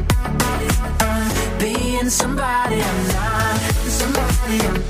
[1.59, 3.61] being somebody I'm not.
[3.91, 4.90] Somebody I'm not.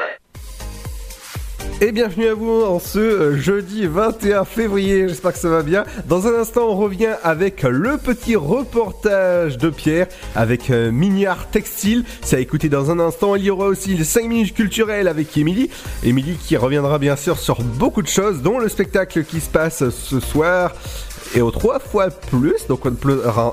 [1.83, 5.83] Et bienvenue à vous en ce euh, jeudi 21 février, j'espère que ça va bien.
[6.07, 10.05] Dans un instant, on revient avec le petit reportage de Pierre
[10.35, 12.05] avec euh, Mignard Textile.
[12.21, 13.35] C'est à écouter dans un instant.
[13.35, 15.71] Il y aura aussi les 5 minutes culturelles avec Émilie.
[16.03, 19.89] Émilie qui reviendra bien sûr sur beaucoup de choses, dont le spectacle qui se passe
[19.89, 20.75] ce soir
[21.35, 22.67] et aux trois fois plus.
[22.67, 22.91] Donc un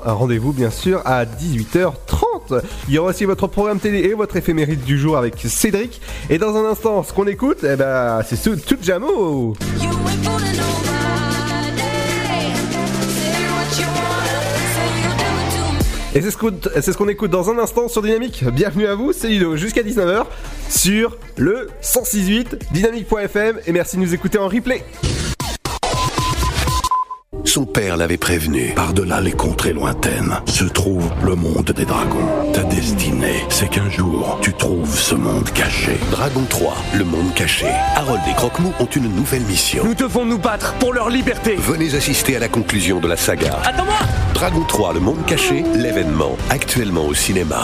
[0.05, 2.61] un rendez-vous bien sûr à 18h30.
[2.87, 6.01] Il y aura aussi votre programme télé et votre éphéméride du jour avec Cédric.
[6.29, 9.55] Et dans un instant, ce qu'on écoute, eh ben, c'est tout, tout Jamo.
[16.15, 18.43] Et c'est ce qu'on ce écoute dans un instant sur Dynamique.
[18.51, 20.25] Bienvenue à vous, c'est Ludo, jusqu'à 19h
[20.67, 24.83] sur le 106.8 dynamique.fm et merci de nous écouter en replay.
[27.49, 28.73] Son père l'avait prévenu.
[28.75, 32.51] Par-delà les contrées lointaines se trouve le monde des dragons.
[32.53, 35.97] Ta destinée, c'est qu'un jour, tu trouves ce monde caché.
[36.11, 37.65] Dragon 3, le monde caché.
[37.95, 39.83] Harold et Croque-Mou ont une nouvelle mission.
[39.83, 41.55] Nous devons nous battre pour leur liberté.
[41.55, 43.57] Venez assister à la conclusion de la saga.
[43.65, 43.97] Attends-moi
[44.35, 47.63] Dragon 3, le monde caché, l'événement, actuellement au cinéma.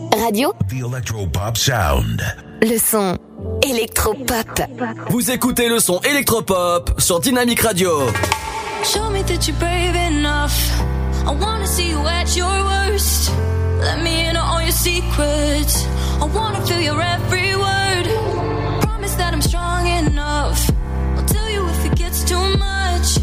[0.21, 2.21] radio, The Electropop Sound.
[2.61, 3.17] le son
[3.63, 4.61] électropop.
[5.09, 7.89] Vous écoutez le son électropop sur Dynamic Radio.
[8.83, 10.53] Show me that you're brave enough.
[11.25, 13.31] I wanna see you at your worst.
[13.81, 15.85] Let me in on all your secrets.
[16.21, 18.07] I wanna feel your every word.
[18.81, 20.69] Promise that I'm strong enough.
[21.17, 23.17] I'll tell you if it gets too much.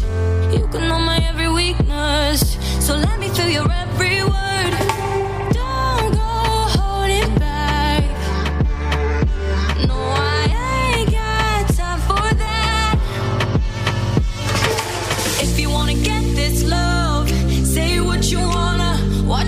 [0.51, 2.57] You can know my every weakness.
[2.81, 4.73] So let me feel your every word.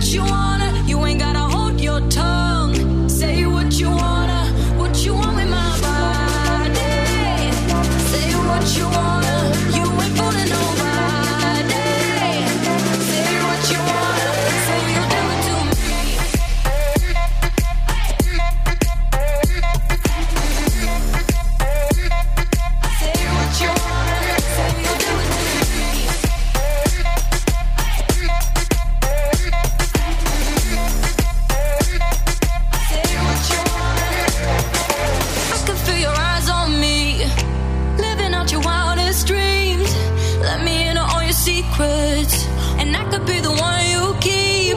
[0.02, 0.61] What you wanna.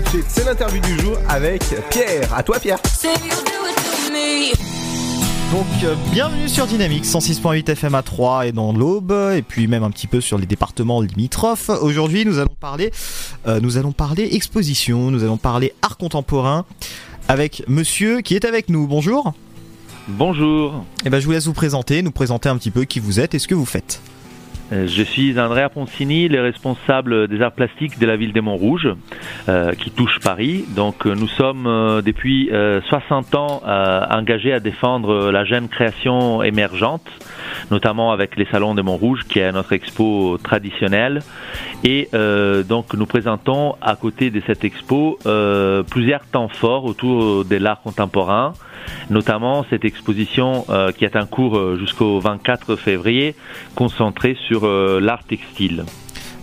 [0.00, 2.78] tout de suite c'est l'interview du jour avec Pierre, à toi Pierre.
[5.52, 9.82] Donc euh, bienvenue sur Dynamique 106.8 FM à 3 et dans l'Aube et puis même
[9.82, 11.68] un petit peu sur les départements limitrophes.
[11.68, 12.92] Aujourd'hui, nous allons parler
[13.46, 16.64] euh, nous allons parler exposition, nous allons parler art contemporain
[17.28, 18.86] avec monsieur qui est avec nous.
[18.86, 19.34] Bonjour.
[20.08, 20.84] Bonjour.
[21.04, 23.34] Et ben je vous laisse vous présenter, nous présenter un petit peu qui vous êtes
[23.34, 24.00] et ce que vous faites.
[24.72, 28.88] Euh, Je suis Andrea Poncini, le responsable des arts plastiques de la ville des Montrouge,
[29.48, 30.64] euh, qui touche Paris.
[30.76, 31.64] Donc euh, nous sommes
[32.04, 33.62] depuis euh, 60 ans
[34.10, 37.06] engagés à défendre la jeune création émergente,
[37.70, 41.20] notamment avec les salons de Montrouge, qui est notre expo traditionnelle.
[41.84, 42.08] Et
[42.68, 45.18] donc nous présentons à côté de cette expo
[45.90, 48.52] plusieurs temps forts autour de l'art contemporain
[49.08, 53.34] notamment cette exposition euh, qui est en cours euh, jusqu'au 24 février,
[53.74, 55.84] concentrée sur euh, l'art textile.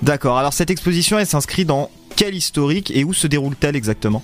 [0.01, 0.37] D'accord.
[0.37, 4.23] Alors cette exposition elle s'inscrit dans quel historique et où se déroule-t-elle exactement?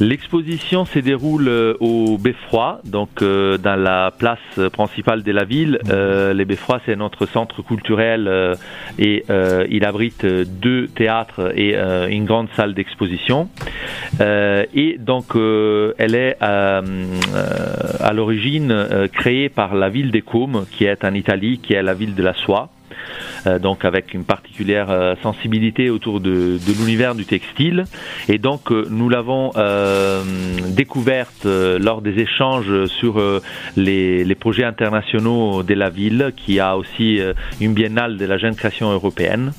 [0.00, 4.38] L'exposition se déroule euh, au Beffroi, donc euh, dans la place
[4.72, 5.80] principale de la ville.
[5.90, 8.54] Euh, les Beffroi, c'est notre centre culturel euh,
[8.96, 13.48] et euh, il abrite deux théâtres et euh, une grande salle d'exposition.
[14.20, 16.82] Euh, et donc, euh, elle est à
[18.14, 22.14] l'origine créée par la ville des Cômes, qui est en Italie, qui est la ville
[22.14, 22.70] de la soie.
[23.46, 27.84] Euh, donc avec une particulière euh, sensibilité autour de, l'univers du textile.
[28.28, 29.52] Et donc euh, nous l'avons
[30.68, 33.20] découverte lors des échanges sur
[33.76, 37.20] les, projets internationaux de la ville, qui a aussi
[37.60, 39.52] une biennale de la jeune création européenne.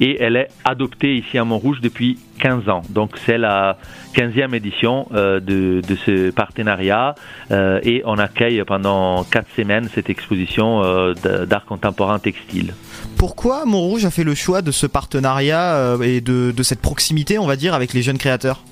[0.00, 2.82] Et elle est adoptée ici à Montrouge depuis 15 ans.
[2.90, 3.78] Donc c'est la
[4.14, 7.14] 15e édition de, ce partenariat
[7.50, 10.82] et on accueille pendant 4 semaines cette exposition
[11.46, 12.74] d'art contemporain textile.
[13.16, 17.46] Pourquoi Montrouge a fait le choix de ce partenariat euh, et de, cette proximité, on
[17.46, 18.62] va dire, avec les jeunes créateurs?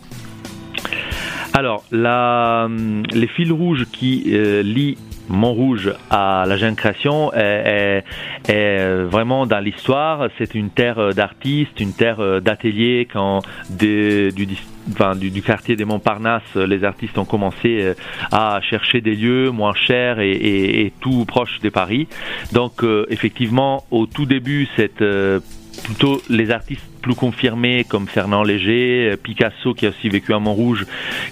[1.52, 4.98] Alors, hum, les fils rouges qui euh, lient
[5.28, 8.04] Montrouge à la jeune création est,
[8.48, 10.28] vraiment dans l'histoire.
[10.38, 17.24] C'est une terre d'artistes, une terre d'ateliers quand du, quartier des Montparnasse, les artistes ont
[17.24, 17.94] commencé euh,
[18.32, 22.08] à chercher des lieux moins chers et, tout proche de Paris.
[22.52, 25.40] Donc, euh, effectivement, au tout début, c'est euh,
[25.84, 30.38] plutôt les artistes plus confirmés comme Fernand Léger, euh, Picasso qui a aussi vécu à
[30.38, 30.86] Montrouge,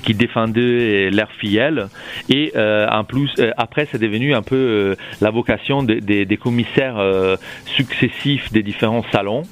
[0.04, 1.88] qui défendaient leur filleule.
[2.28, 6.24] Et euh, en plus, euh, après, c'est devenu un peu euh, la vocation de- de-
[6.24, 9.44] des commissaires euh, successifs des différents salons.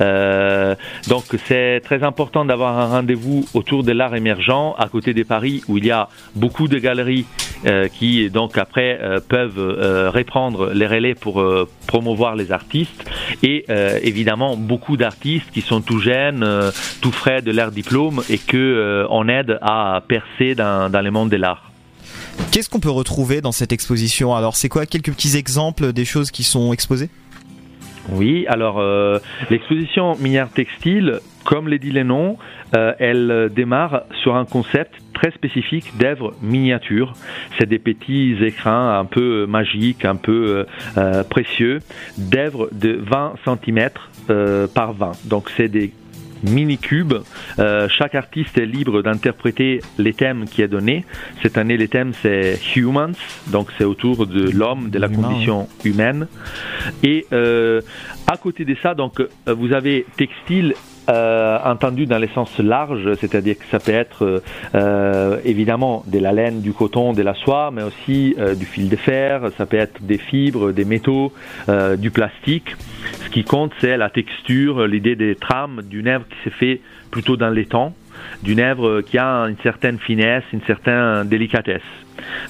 [0.00, 0.74] Euh,
[1.08, 5.60] donc c'est très important d'avoir un rendez-vous autour de l'art émergent à côté de Paris
[5.68, 7.26] où il y a beaucoup de galeries
[7.66, 13.04] euh, qui donc après euh, peuvent euh, reprendre les relais pour euh, promouvoir les artistes
[13.42, 16.70] et euh, évidemment beaucoup d'artistes qui sont tout jeunes, euh,
[17.00, 21.10] tout frais de leur diplôme et que euh, on aide à percer dans, dans le
[21.10, 21.70] monde de l'art.
[22.52, 24.34] Qu'est-ce qu'on peut retrouver dans cette exposition?
[24.34, 24.86] Alors, c'est quoi?
[24.86, 27.10] Quelques petits exemples des choses qui sont exposées?
[28.08, 29.18] Oui, alors euh,
[29.50, 32.38] l'exposition minière textile, comme les dit les noms,
[32.76, 37.14] euh, elle démarre sur un concept très spécifique d'œuvres miniatures.
[37.58, 40.66] C'est des petits écrins un peu magiques, un peu
[40.96, 41.80] euh, précieux,
[42.16, 43.90] d'œuvres de 20 cm
[44.74, 45.12] par 20.
[45.26, 45.92] Donc c'est des
[46.42, 47.14] mini-cubes.
[47.58, 51.04] Euh, chaque artiste est libre d'interpréter les thèmes qui est donné.
[51.42, 53.12] Cette année, les thèmes, c'est Humans,
[53.48, 56.28] donc c'est autour de l'homme, de la condition humaine.
[57.02, 57.80] Et euh,
[58.26, 60.74] à côté de ça, donc, euh, vous avez textile
[61.08, 64.42] euh, entendu dans le sens large, c'est-à-dire que ça peut être
[64.74, 68.88] euh, évidemment de la laine, du coton, de la soie, mais aussi euh, du fil
[68.88, 71.32] de fer, ça peut être des fibres, des métaux,
[71.68, 72.74] euh, du plastique.
[73.24, 76.80] Ce qui compte, c'est la texture, l'idée des trames d'une œuvre qui s'est fait
[77.10, 77.94] plutôt dans les temps,
[78.42, 81.82] d'une œuvre qui a une certaine finesse, une certaine délicatesse.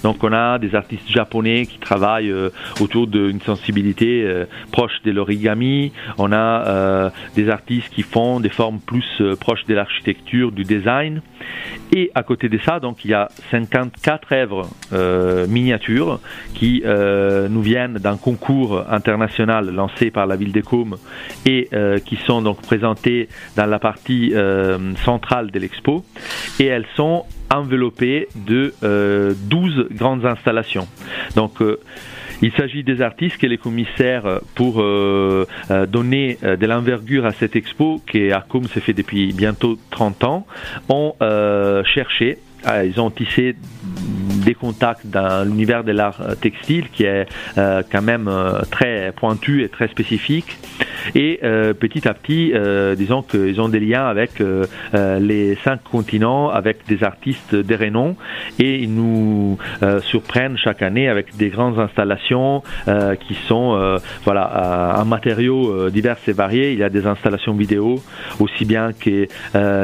[0.02, 5.10] Donc on a des artistes japonais qui travaillent euh, autour d'une sensibilité euh, proche de
[5.10, 5.92] l'origami.
[6.18, 11.22] On a euh, des artistes qui font des formes plus proches de l'architecture, du design.
[11.92, 14.68] Et à côté de ça, donc il y a 54 œuvres
[15.48, 16.20] miniatures
[16.54, 20.96] qui nous viennent d'un concours international lancé par la ville des Cômes
[21.44, 21.68] et
[22.04, 24.34] qui sont donc présentées dans la partie
[25.04, 26.04] centrale de l'expo.
[26.58, 30.88] Et elles sont enveloppées de euh, 12 grandes installations.
[31.34, 31.78] Donc euh,
[32.42, 37.24] il s'agit des artistes que les commissaires, euh, pour euh, euh, donner euh, de l'envergure
[37.24, 40.46] à cette expo, qui à Côme s'est fait depuis bientôt 30 ans,
[40.88, 42.45] ont euh, cherché, euh,
[42.84, 43.54] ils ont tissé
[44.46, 47.26] des contacts dans l'univers de l'art euh, textile qui est
[47.58, 50.56] euh, quand même euh, très pointu et très spécifique.
[51.14, 51.38] Et
[51.78, 52.52] petit à petit,
[52.96, 54.42] disons qu'ils ont des liens avec
[54.92, 58.16] les cinq continents, avec des artistes de renom,
[58.58, 59.56] et ils nous
[60.02, 62.64] surprennent chaque année avec des grandes installations
[63.20, 66.72] qui sont voilà en matériaux divers et variés.
[66.72, 68.02] Il y a des installations vidéo
[68.40, 69.28] aussi bien que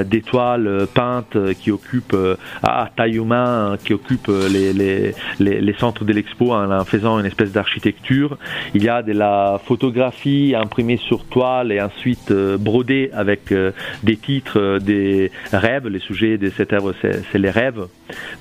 [0.03, 2.17] des toiles peintes qui occupent
[2.73, 4.49] à taille humaine, qui occupent euh,
[5.39, 8.39] les, centres de l'expo en, faisant une espèce d'architecture.
[8.75, 13.73] Il y a de la photographie imprimée sur toile et ensuite euh, brodée avec euh,
[14.03, 15.89] des titres, des rêves.
[15.89, 17.87] Les sujets de cette œuvre, c'est les rêves.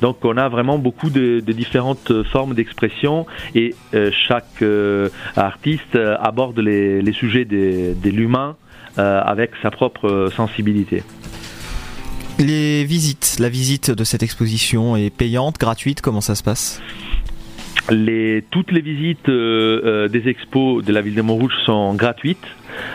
[0.01, 3.25] Donc on a vraiment beaucoup de, différentes formes d'expression
[3.55, 3.75] et
[4.11, 4.63] chaque
[5.35, 8.55] artiste aborde les, sujets de, l'humain
[8.97, 11.03] avec sa propre sensibilité.
[12.41, 16.81] Les visites, la visite de cette exposition est payante, gratuite, comment ça se passe?
[17.87, 22.47] Toutes les visites euh, euh, des expos de la ville de Montrouge sont gratuites.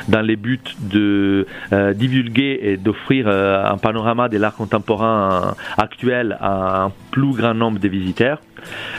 [0.09, 6.37] Dans les buts de euh, divulguer et d'offrir euh, un panorama de l'art contemporain actuel
[6.41, 8.41] à un plus grand nombre de visiteurs.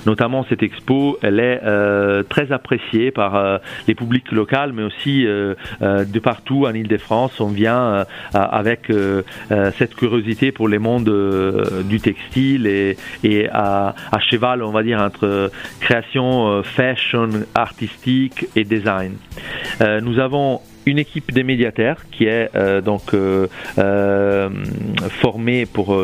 [0.06, 6.20] Notamment cette expo, elle est euh, très appréciée par les publics locaux, mais aussi de
[6.20, 7.42] partout en Ile-de-France.
[7.42, 8.92] On vient avec
[9.78, 11.12] cette curiosité pour les mondes
[11.84, 13.94] du textile et, à,
[14.30, 15.52] cheval, on va dire, entre
[15.82, 19.18] création fashion, artistique et design.
[19.82, 23.48] Nous avons une équipe des médiataires qui est euh, donc euh,
[23.78, 24.50] euh,
[25.22, 25.96] formée pour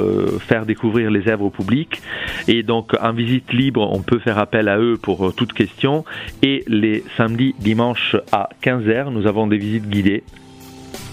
[0.48, 2.02] faire découvrir les œuvres au public.
[2.48, 6.04] Et donc en visite libre on peut faire appel à eux pour toute question.
[6.42, 10.24] Et les samedis dimanches à 15h nous avons des visites guidées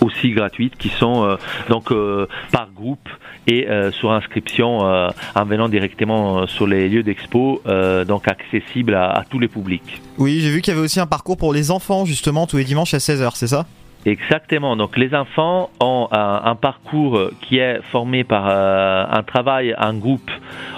[0.01, 1.37] aussi gratuites qui sont euh,
[1.69, 3.09] donc euh, par groupe
[3.47, 7.63] et euh, sur inscription en venant directement sur les lieux d'expo
[8.07, 10.01] donc accessibles à, à tous les publics.
[10.19, 12.65] Oui, j'ai vu qu'il y avait aussi un parcours pour les enfants, justement, tous les
[12.65, 13.67] dimanches à 16h, c'est ça?
[14.07, 14.77] Exactement.
[14.77, 19.93] Donc les enfants ont un, un parcours qui est formé par euh, un travail en
[19.95, 20.31] groupe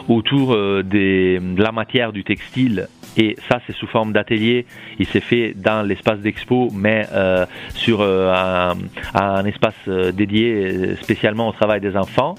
[0.09, 2.89] autour euh, de la matière du textile.
[3.17, 4.65] Et ça, c'est sous forme d'atelier.
[4.99, 7.45] Il s'est fait dans l'espace d'expo, mais euh,
[7.75, 8.73] sur euh,
[9.15, 12.37] un, espace euh, dédié euh, spécialement au travail des enfants.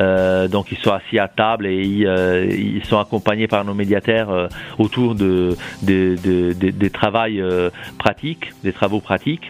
[0.00, 4.30] Euh, donc ils sont assis à table et ils, euh, sont accompagnés par nos médiataires
[4.30, 4.48] euh,
[4.78, 9.48] autour de, de, de, de- des travails euh, pratiques, des travaux pratiques.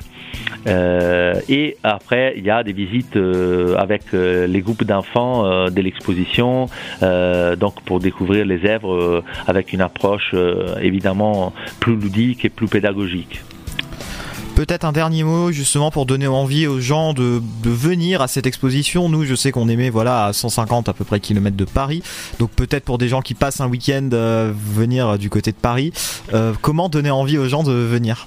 [0.66, 5.80] Euh, et après, il y a des visites euh, avec euh, les groupes d'enfants de
[5.80, 6.68] l'exposition,
[7.00, 10.34] donc pour découvrir les œuvres avec une approche
[10.80, 13.42] évidemment plus ludique et plus pédagogique.
[14.54, 18.46] Peut-être un dernier mot justement pour donner envie aux gens de, de venir à cette
[18.46, 19.08] exposition.
[19.08, 22.02] Nous, je sais qu'on aimait voilà à 150 à peu près kilomètres de Paris.
[22.38, 25.92] Donc peut-être pour des gens qui passent un week-end venir du côté de Paris.
[26.62, 28.26] Comment donner envie aux gens de venir?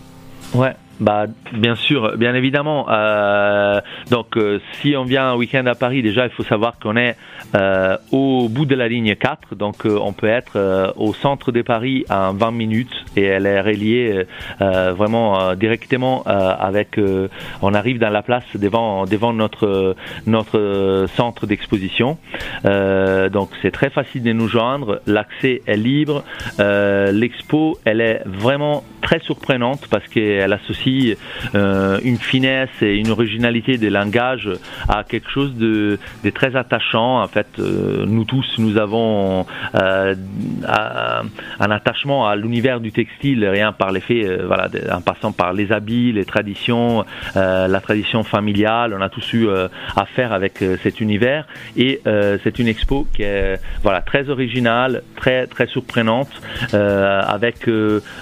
[0.54, 0.76] Ouais.
[1.00, 2.88] Bah, bien sûr, bien évidemment.
[2.90, 3.80] Euh,
[4.12, 7.16] donc, euh, si on vient un week-end à Paris, déjà, il faut savoir qu'on est
[7.56, 9.56] euh, au bout de la ligne 4.
[9.56, 13.46] Donc, euh, on peut être euh, au centre de Paris en 20 minutes et elle
[13.46, 14.26] est reliée
[14.62, 17.00] euh, vraiment directement avec.
[17.62, 19.96] on arrive dans la place devant devant notre
[20.26, 22.18] notre centre d'exposition.
[22.64, 25.02] Donc, c'est très facile de nous joindre.
[25.08, 26.24] L'accès est libre.
[26.60, 31.18] L'expo, elle est vraiment très surprenante parce qu'elle associe
[31.56, 34.52] euh, une finesse et une originalité des langages
[34.88, 35.98] à quelque chose de,
[36.36, 37.24] très attachant.
[37.24, 40.14] En fait, euh, nous tous, nous avons euh,
[41.60, 45.72] un attachement à l'univers du textile, rien par l'effet, euh, voilà, en passant par les
[45.72, 47.04] habits, les traditions,
[47.34, 48.94] la tradition familiale.
[48.94, 49.48] On a tous eu
[49.96, 52.02] affaire avec cet univers et
[52.44, 56.30] c'est une expo qui est voilà très originale, très très surprenante,
[56.74, 57.68] avec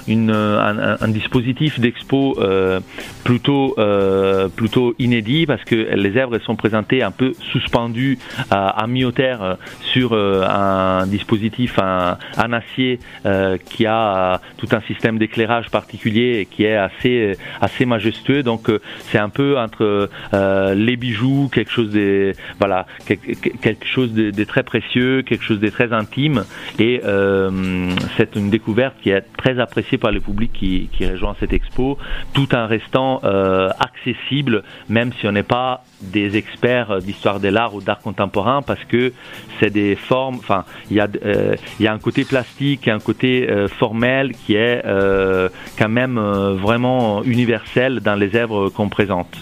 [0.08, 2.80] une, un, un- dispositif d'expo euh,
[3.24, 8.20] plutôt euh, plutôt inédit parce que les œuvres sont présentées un peu suspendues
[8.52, 12.18] à, à mi-hauteur euh, sur euh, un dispositif un
[12.54, 17.86] acier euh, qui a euh, tout un système d'éclairage particulier et qui est assez assez
[17.86, 18.44] majestueux.
[18.44, 18.80] Donc euh,
[19.10, 24.64] c'est un peu entre euh, les bijoux quelque chose de voilà quelque, chose de, très
[24.64, 26.44] précieux quelque chose de très intime
[26.80, 31.54] et euh, c'est une découverte qui est très appréciée par le public qui, rejoint cette
[31.54, 31.98] expo
[32.34, 37.74] tout en restant euh, accessible même si on n'est pas des experts d'histoire de l'art
[37.74, 39.14] ou d'art contemporain parce que
[39.60, 43.50] c'est des formes enfin il y a euh, y a un côté plastique un côté
[43.50, 49.36] euh, formel qui est euh, quand même vraiment universel dans les œuvres qu'on présente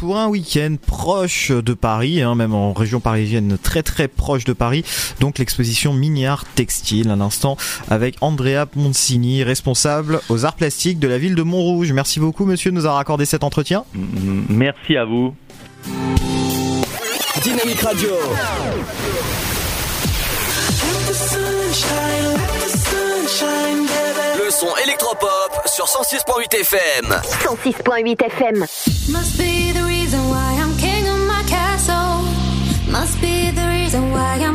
[0.00, 4.54] pour un week-end proche de Paris, hein, même en région parisienne très très proche de
[4.54, 4.82] Paris.
[5.20, 7.58] Donc l'exposition Mini Art Textile, un instant
[7.90, 11.92] avec Andrea Poncini, responsable aux arts plastiques de la ville de Montrouge.
[11.92, 13.84] Merci beaucoup monsieur de nous avoir accordé cet entretien.
[14.48, 15.34] Merci à vous.
[17.42, 18.08] Dynamique Radio.
[23.32, 27.20] Le son électropop sur 106.8 FM.
[27.44, 28.58] 106.8 FM.
[29.08, 32.24] Must be the reason why I'm king of my castle.
[32.90, 34.49] Must be the reason why I'm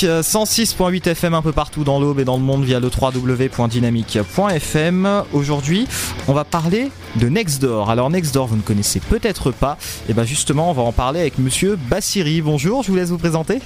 [0.00, 2.88] Dynamique euh, 106.8 FM un peu partout dans l'Aube et dans le monde via le
[2.88, 5.24] www.dynamique.fm.
[5.32, 5.86] Aujourd'hui,
[6.28, 7.90] on va parler de Nextdoor.
[7.90, 9.76] Alors Nextdoor, vous ne connaissez peut-être pas.
[10.08, 12.40] Et bien justement, on va en parler avec monsieur Bassiri.
[12.40, 13.58] Bonjour, je vous laisse vous présenter.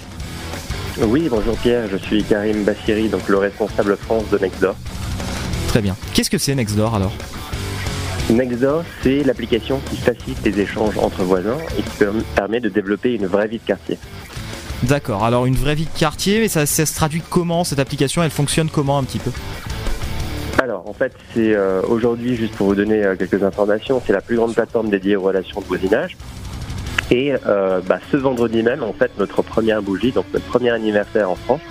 [1.01, 4.75] Oui, bonjour Pierre, je suis Karim Bassiri, donc le responsable France de Nextdoor.
[5.69, 5.97] Très bien.
[6.15, 7.13] Qu'est-ce que c'est Nextdoor alors?
[8.31, 13.13] Nextdoor, c'est l'application qui facilite les échanges entre voisins et qui per- permet de développer
[13.15, 13.99] une vraie vie de quartier.
[14.89, 18.23] D'accord, alors une vraie vie de quartier, mais ça, se traduit comment cette application?
[18.23, 19.31] Elle fonctionne comment un petit peu?
[20.63, 24.21] Alors, en fait, c'est euh, aujourd'hui, juste pour vous donner euh, quelques informations, c'est la
[24.21, 26.19] plus grande plateforme dédiée aux relations de voisinage.
[27.11, 31.31] Et euh, bah, ce vendredi même, en fait, notre première bougie, donc notre premier anniversaire
[31.31, 31.63] en France.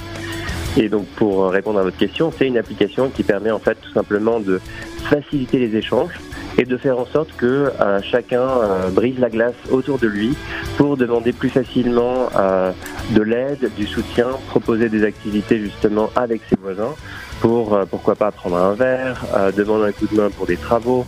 [0.75, 3.91] Et donc, pour répondre à votre question, c'est une application qui permet en fait tout
[3.93, 4.59] simplement de
[5.03, 6.19] faciliter les échanges
[6.57, 10.35] et de faire en sorte que euh, chacun euh, brise la glace autour de lui
[10.77, 12.71] pour demander plus facilement euh,
[13.11, 16.95] de l'aide, du soutien, proposer des activités justement avec ses voisins
[17.41, 19.25] pour pourquoi pas prendre un verre,
[19.57, 21.05] demander un coup de main pour des travaux,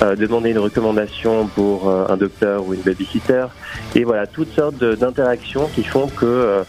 [0.00, 3.46] demander une recommandation pour un docteur ou une babysitter
[3.94, 6.64] et voilà toutes sortes d'interactions qui font que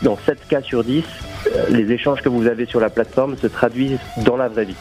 [0.00, 1.04] dans 7 cas sur 10
[1.46, 4.76] euh, les échanges que vous avez sur la plateforme se traduisent dans la vraie vie.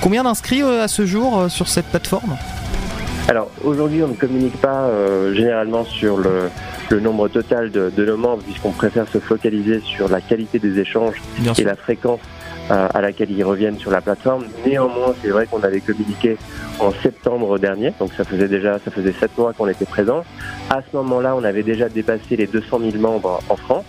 [0.00, 2.36] Combien d'inscrits euh, à ce jour euh, sur cette plateforme?
[3.28, 6.48] Alors aujourd'hui, on ne communique pas euh, généralement sur le,
[6.88, 10.78] le nombre total de, de nos membres puisqu'on préfère se focaliser sur la qualité des
[10.78, 11.66] échanges Bien et sûr.
[11.66, 12.20] la fréquence
[12.70, 14.44] euh, à laquelle ils reviennent sur la plateforme.
[14.64, 16.38] Néanmoins, c'est vrai qu'on avait communiqué
[16.80, 20.24] en septembre dernier, donc ça faisait déjà ça faisait sept mois qu'on était présent.
[20.70, 23.84] À ce moment-là, on avait déjà dépassé les 200 000 membres en France.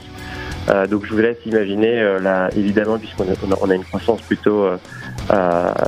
[0.70, 4.66] Euh, donc je vous laisse imaginer, là, évidemment, puisqu'on a, on une croissance plutôt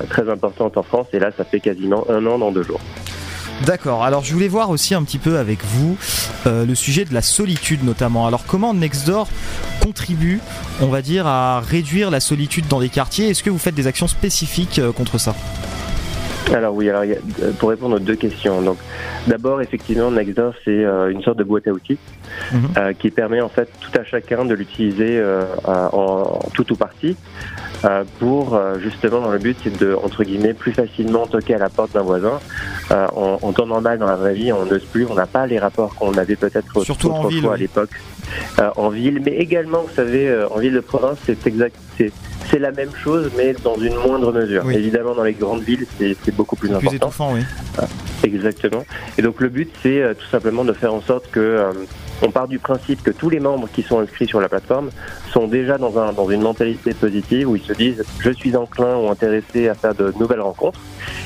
[0.09, 2.79] très importante en France, et là, ça fait quasiment un an dans deux jours.
[3.65, 5.95] D'accord, alors je voulais voir aussi un petit peu avec vous
[6.47, 8.25] euh, le sujet de la solitude notamment.
[8.25, 9.27] Alors comment Nextdoor
[9.83, 10.39] contribue,
[10.81, 13.29] on va dire, à réduire la solitude dans les quartiers?
[13.29, 15.35] Est-ce que vous faites des actions spécifiques euh, contre ça?
[16.53, 18.61] Alors oui, alors il y a- euh, pour répondre aux deux questions.
[18.61, 18.77] Donc
[19.27, 21.97] d'abord effectivement Nextdoor c'est euh, une sorte de boîte à outils
[22.77, 26.75] euh, qui permet en fait tout à chacun de l'utiliser euh, en, en tout ou
[26.75, 27.15] partie
[27.85, 31.59] euh, pour euh, justement dans le but c'est de entre guillemets plus facilement toquer à
[31.59, 32.39] la porte d'un voisin.
[32.91, 35.45] Euh, en, en temps normal dans la vraie vie on n'ose plus, on n'a pas
[35.47, 37.91] les rapports qu'on avait peut-être Surtout en autrefois ville, à l'époque
[38.75, 42.11] en ville, mais également vous savez euh, en ville de province c'est exact c'est
[42.49, 44.69] c'est la même chose, mais dans une moindre mesure.
[44.71, 46.95] Évidemment, dans les grandes villes, c'est beaucoup plus, Plus important.
[47.07, 47.41] étouffant, oui.
[47.79, 47.85] Euh,
[48.23, 48.83] Exactement.
[49.17, 51.71] Et donc le but, c'est euh, tout simplement de faire en sorte que euh,
[52.21, 54.89] on part du principe que tous les membres qui sont inscrits sur la plateforme
[55.31, 58.97] sont déjà dans, un, dans une mentalité positive où ils se disent je suis enclin
[58.97, 60.79] ou intéressé à faire de nouvelles rencontres.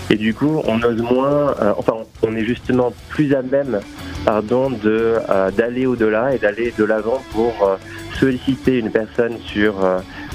[0.09, 3.79] Et du coup, on ose moins, euh, enfin, on est justement plus à même
[4.23, 7.75] pardon, euh, d'aller au-delà et d'aller de l'avant pour euh,
[8.19, 9.75] solliciter une personne sur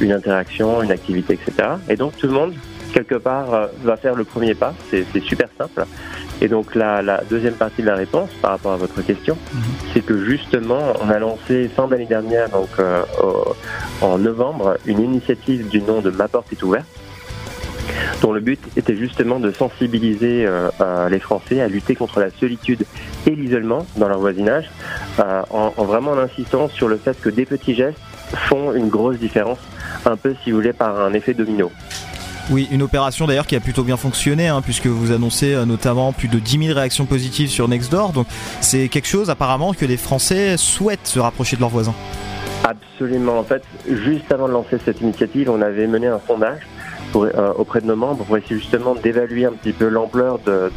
[0.01, 1.71] une interaction, une activité, etc.
[1.89, 2.53] Et donc tout le monde,
[2.93, 4.75] quelque part, euh, va faire le premier pas.
[4.91, 5.85] C'est, super simple.
[6.41, 9.37] Et donc la, la deuxième partie de la réponse par rapport à votre question,
[9.93, 13.55] c'est que justement, on a lancé fin d'année dernière, donc euh, au-
[14.01, 16.87] en novembre, une initiative du nom de Ma porte est ouverte
[18.23, 22.31] dont le but était justement de sensibiliser euh, euh, les Français à lutter contre la
[22.31, 22.85] solitude
[23.27, 24.71] et l'isolement dans leur voisinage,
[25.19, 27.99] en, en vraiment insistant sur le fait que des petits gestes
[28.49, 29.59] font une grosse différence,
[30.07, 31.71] un peu si vous voulez par un effet domino.
[32.51, 36.13] Oui, une opération d'ailleurs qui a plutôt bien fonctionné, hein, puisque vous annoncez euh, notamment
[36.13, 38.13] plus de 10 000 réactions positives sur Nextdoor.
[38.13, 38.27] Donc
[38.61, 41.95] c'est quelque chose apparemment que les Français souhaitent se rapprocher de leurs voisins.
[42.65, 43.39] Absolument.
[43.39, 46.61] En fait, juste avant de lancer cette initiative, on avait mené un sondage
[47.17, 50.71] euh, auprès de nos membres pour essayer justement d'évaluer un petit peu l'ampleur de,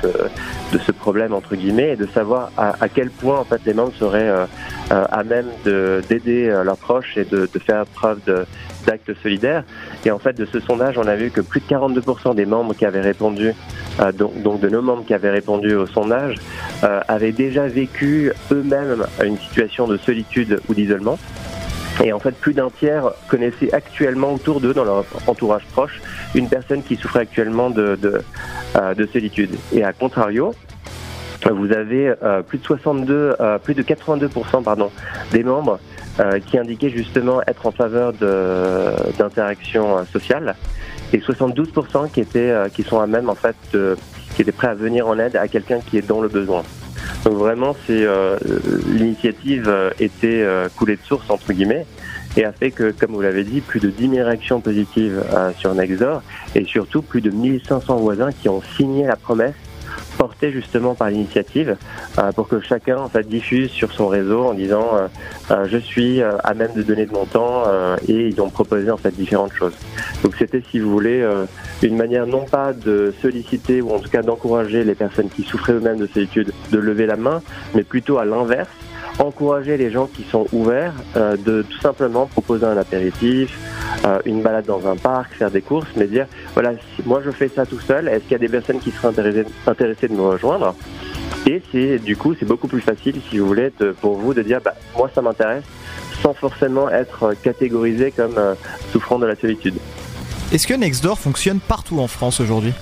[0.79, 4.29] ce problème entre guillemets et de savoir à, quel point en fait les membres seraient
[4.29, 4.45] euh,
[4.91, 8.19] euh, à même de- d'aider leurs proches et de, faire preuve
[8.85, 9.63] d'actes solidaires.
[10.05, 12.73] Et en fait, de ce sondage, on a vu que plus de 42% des membres
[12.73, 13.53] qui avaient répondu,
[14.15, 16.35] donc, de nos membres qui avaient répondu au sondage,
[16.81, 21.17] avaient déjà vécu eux-mêmes une situation de solitude ou d'isolement.
[22.03, 26.01] Et en fait, plus d'un tiers connaissait actuellement autour d'eux, dans leur entourage proche,
[26.33, 27.97] une personne qui souffrait actuellement de,
[28.75, 29.55] euh, de solitude.
[29.71, 30.53] Et à contrario,
[31.51, 34.91] vous avez euh, plus de 62, euh, plus de 82% pardon,
[35.31, 35.79] des membres
[36.45, 38.95] qui indiquaient justement être en faveur euh,
[40.11, 40.55] sociales
[41.11, 43.55] et 72% qui étaient qui sont à même en fait
[44.35, 46.61] qui étaient prêts à venir en aide à quelqu'un qui est dans le besoin.
[47.25, 48.37] Vraiment, c'est euh,
[48.87, 51.85] l'initiative euh, était euh, coulée de source entre guillemets
[52.35, 55.51] et a fait que, comme vous l'avez dit, plus de 10 000 réactions positives euh,
[55.57, 56.21] sur Nexor
[56.55, 59.55] et surtout plus de 1500 voisins qui ont signé la promesse
[60.13, 61.77] portée justement par l'initiative
[62.17, 65.07] euh, pour que chacun en fait diffuse sur son réseau en disant euh,
[65.51, 67.63] euh, je suis à même de donner de mon temps
[68.07, 69.73] et ils ont proposé en fait différentes choses.
[70.23, 71.25] Donc c'était si vous voulez
[71.81, 75.73] une manière non pas de solliciter ou en tout cas d'encourager les personnes qui souffraient
[75.73, 77.41] eux-mêmes de solitude de lever la main,
[77.73, 78.69] mais plutôt à l'inverse
[79.19, 83.57] encourager les gens qui sont ouverts euh, de tout simplement proposer un apéritif,
[84.05, 87.31] euh, une balade dans un parc, faire des courses, mais dire voilà, si moi je
[87.31, 90.13] fais ça tout seul, est-ce qu'il y a des personnes qui seraient intéressées, intéressées de
[90.13, 90.75] me rejoindre?
[91.45, 94.41] Et c'est du coup c'est beaucoup plus facile si vous voulez de- pour vous de
[94.41, 95.65] dire bah moi ça m'intéresse
[96.21, 98.55] sans forcément être catégorisé comme euh,
[98.91, 99.75] souffrant de la solitude.
[100.51, 102.73] Est-ce que Nextdoor fonctionne partout en France aujourd'hui?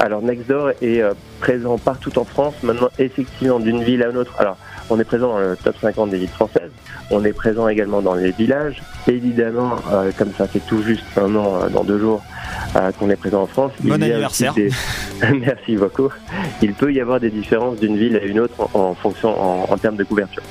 [0.00, 4.34] Alors Nextdoor est euh, présent partout en France, maintenant effectivement d'une ville à une autre.
[4.38, 4.58] Alors
[4.90, 6.70] on est présent dans le top 50 des villes françaises,
[7.10, 8.82] on est présent également dans les villages.
[9.08, 12.22] Évidemment, euh, comme ça fait tout juste un an euh, dans deux jours
[12.76, 13.72] euh, qu'on est présent en France.
[13.80, 14.54] Bon anniversaire.
[14.54, 14.70] des-
[15.40, 16.08] Merci beaucoup.
[16.62, 19.72] Il peut y avoir des différences d'une ville à une autre en, en fonction en,
[19.72, 20.42] en termes de couverture.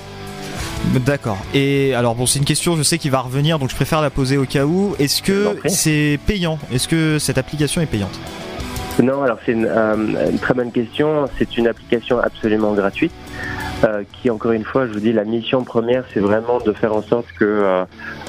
[1.05, 1.37] D'accord.
[1.53, 4.09] Et alors bon, c'est une question, je sais qu'il va revenir, donc je préfère la
[4.09, 4.95] poser au cas où.
[4.99, 6.59] Est-ce que c'est payant?
[6.71, 8.17] Est-ce que cette application est payante?
[9.01, 11.25] Non, alors c'est une, euh, une très bonne question.
[11.37, 13.11] C'est une application absolument gratuite.
[13.83, 16.95] Euh, qui, encore une fois, je vous dis, la mission première, c'est vraiment de faire
[16.95, 17.85] en sorte que euh,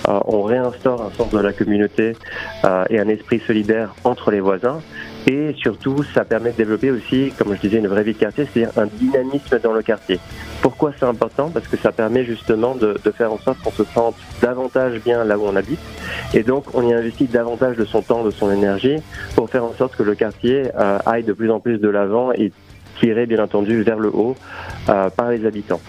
[0.08, 2.16] euh, on réinstaure un sens de la communauté
[2.64, 4.80] euh, et un esprit solidaire entre les voisins.
[5.28, 8.46] Et surtout, ça permet de développer aussi, comme je disais, une vraie vie de quartier,
[8.52, 10.20] c'est-à-dire un dynamisme dans le quartier.
[10.62, 11.50] Pourquoi c'est important?
[11.50, 15.24] Parce que ça permet justement de, de faire en sorte qu'on se sente davantage bien
[15.24, 15.80] là où on habite.
[16.32, 18.98] Et donc, on y investit davantage de son temps, de son énergie,
[19.34, 20.70] pour faire en sorte que le quartier
[21.04, 22.52] aille de plus en plus de l'avant et
[23.00, 24.34] tiré bien entendu vers le haut
[24.88, 25.80] euh, par les habitants.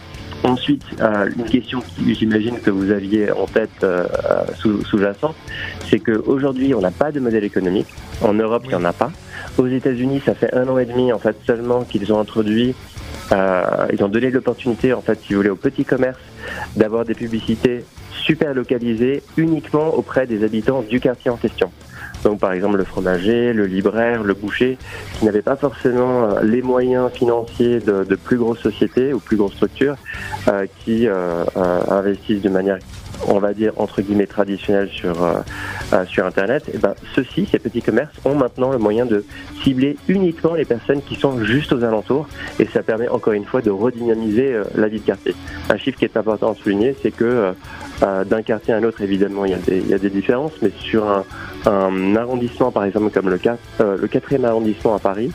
[0.43, 5.35] Ensuite, euh, une question qui j'imagine que vous aviez en tête euh, euh, sous- sous-jacente,
[5.89, 7.87] c'est qu'aujourd'hui on n'a pas de modèle économique.
[8.21, 9.11] En Europe, il n'y en a pas.
[9.57, 12.75] Aux États-Unis, ça fait un an et demi en fait seulement qu'ils ont introduit,
[13.31, 16.19] ils ont donné l'opportunité en fait, si vous voulez, aux petits commerces
[16.75, 21.71] d'avoir des publicités super localisées uniquement auprès des habitants du quartier en question.
[22.23, 24.77] Donc par exemple le fromager, le libraire, le boucher,
[25.17, 29.53] qui n'avaient pas forcément euh, les moyens financiers de, plus grosses sociétés ou plus grosses
[29.53, 29.95] structures
[30.47, 32.79] euh, qui euh, euh, investissent de manière,
[33.27, 35.35] on va dire entre guillemets traditionnelle sur euh,
[35.93, 36.63] euh, sur Internet.
[36.73, 39.23] Et ben ceux-ci, ces petits commerces, ont maintenant le moyen de
[39.63, 42.27] cibler uniquement les personnes qui sont juste aux alentours,
[42.59, 45.35] et ça permet encore une fois de redynamiser la vie de quartier.
[45.69, 47.53] Un chiffre qui est important à souligner, c'est que
[48.03, 51.05] euh, euh, d'un quartier à un autre, évidemment, il y a des, différences, mais sur
[51.07, 55.31] un, arrondissement, par exemple, comme le, 4, euh, 4e arrondissement à Paris,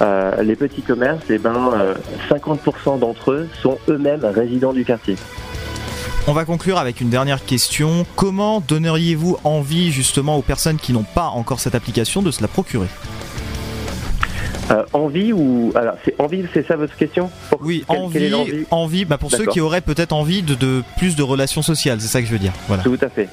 [0.00, 1.94] euh, les petits commerces, eh ben, euh,
[2.28, 5.16] 50% d'entre eux sont eux-mêmes résidents du quartier.
[6.26, 8.06] On va conclure avec une dernière question.
[8.16, 12.48] Comment donneriez-vous envie justement aux personnes qui n'ont pas encore cette application de se la
[12.48, 12.88] procurer?
[14.70, 19.04] Euh, envie ou alors c'est envie, c'est ça votre question Pour- Oui, est envie, envie
[19.04, 22.20] bah pour ceux qui auraient peut-être envie de, de plus de relations sociales, c'est ça
[22.22, 22.52] que je veux dire.
[22.66, 22.82] Voilà.
[22.82, 23.28] Tout à fait.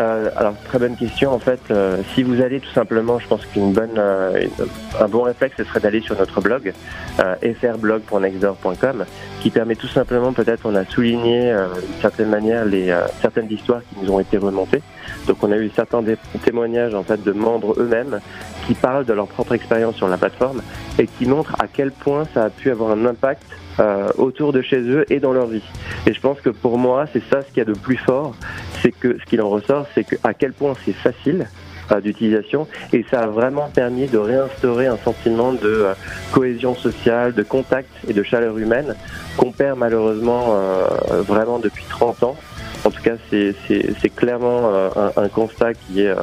[0.00, 1.32] Euh, alors très bonne question.
[1.32, 4.66] En fait, euh, si vous allez tout simplement, je pense qu'une bonne, une-
[5.00, 6.72] un bon réflexe, ce serait d'aller sur notre blog
[7.18, 9.04] frblog.nextdoor.com,
[9.40, 14.04] qui permet tout simplement, peut-être, on a souligné d'une certaine manière les certaines histoires qui
[14.04, 14.82] nous ont été remontées.
[15.26, 16.02] Donc, on a eu certains
[16.44, 18.20] témoignages en fait de membres eux-mêmes
[18.66, 20.62] qui parlent de leur propre expérience sur la plateforme
[20.98, 23.44] et qui montrent à quel point ça a pu avoir un impact
[23.80, 25.64] euh, autour de chez eux et dans leur vie.
[26.06, 28.34] Et je pense que pour moi, c'est ça ce qu'il y a de plus fort,
[28.82, 31.46] c'est que ce qu'il en ressort, c'est que à quel point c'est facile
[31.92, 35.94] euh, d'utilisation et ça a vraiment permis de réinstaurer un sentiment de euh,
[36.32, 38.94] cohésion sociale, de contact et de chaleur humaine
[39.36, 40.86] qu'on perd malheureusement euh,
[41.26, 42.36] vraiment depuis 30 ans.
[42.84, 46.14] En tout cas, c'est clairement un, un constat qui est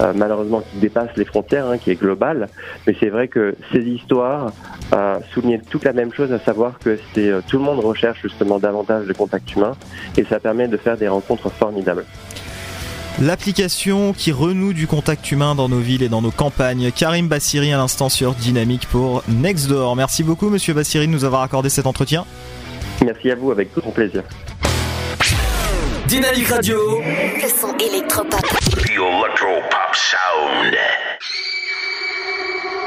[0.00, 2.48] euh, malheureusement qui dépasse les frontières, hein, qui est global.
[2.86, 4.52] Mais c'est vrai que ces histoires
[4.92, 8.22] euh, soulignent toute la même chose, à savoir que c'est euh, tout le monde recherche
[8.22, 9.76] justement davantage de contact humain
[10.16, 12.04] et ça permet de faire des rencontres formidables.
[13.20, 16.90] L'application qui renoue du contact humain dans nos villes et dans nos campagnes.
[16.92, 19.96] Karim Bassiri à l'instant sur Dynamique pour Nextdoor.
[19.96, 22.24] Merci beaucoup monsieur Bassiri de nous avoir accordé cet entretien.
[23.04, 24.22] Merci à vous, avec tout mon plaisir.
[26.10, 27.00] Dynamique Radio.
[27.00, 28.40] Le son électropop.
[28.40, 30.76] The Electro Pop Sound.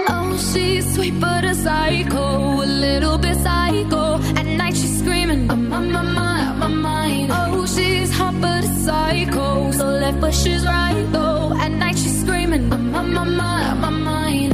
[0.10, 4.20] Oh, she's sweet but a psycho, a little bit psycho.
[4.36, 7.32] At night she's screaming, I'm on my mind, my mind.
[7.32, 11.54] Oh, she's hot but a psycho, so left but she's right though.
[11.62, 14.54] At night she's screaming, I'm on my mind, my mind.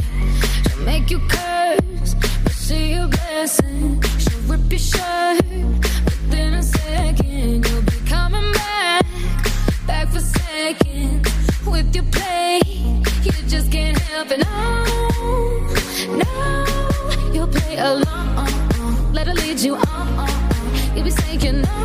[0.68, 4.00] She'll make you curse, but she a blessing.
[4.18, 7.66] She'll rip your shirt within a second.
[7.66, 8.49] You'll be coming back,
[9.90, 11.26] back for seconds
[11.66, 12.60] with your play.
[13.24, 14.38] You just can't help it.
[14.46, 14.56] No,
[16.22, 16.34] no,
[17.34, 18.46] you'll play along.
[19.12, 20.28] Let her lead you on.
[20.94, 21.80] You'll be saying no,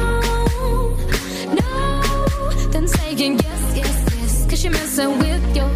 [1.59, 1.71] no,
[2.73, 4.33] then saying yes, yes, yes.
[4.49, 5.69] Cause you're messing with your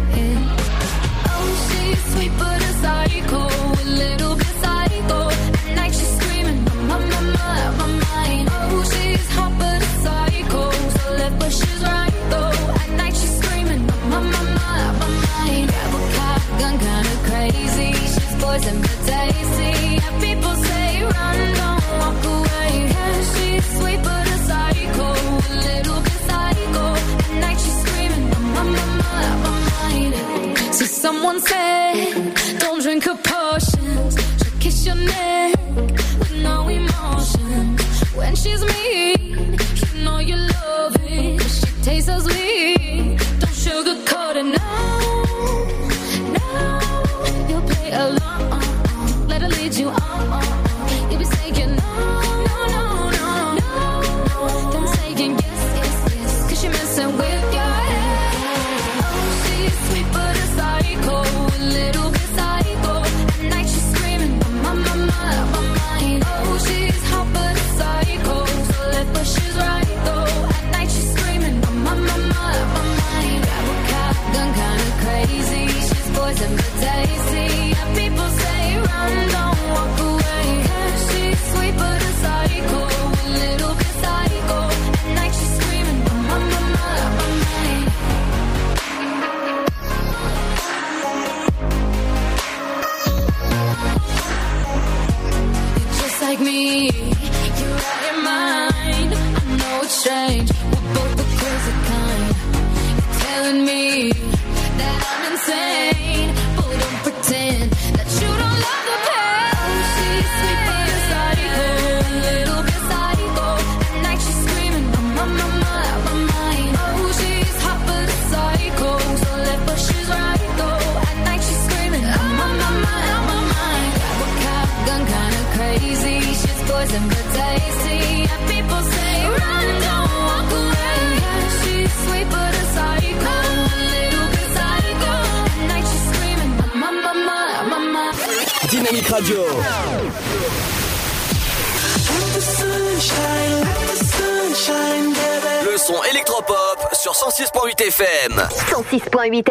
[38.42, 39.56] she's mean,
[39.94, 41.40] you know you love it.
[41.40, 42.79] 'cause She tastes so sweet.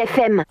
[0.00, 0.44] 106.8 FM.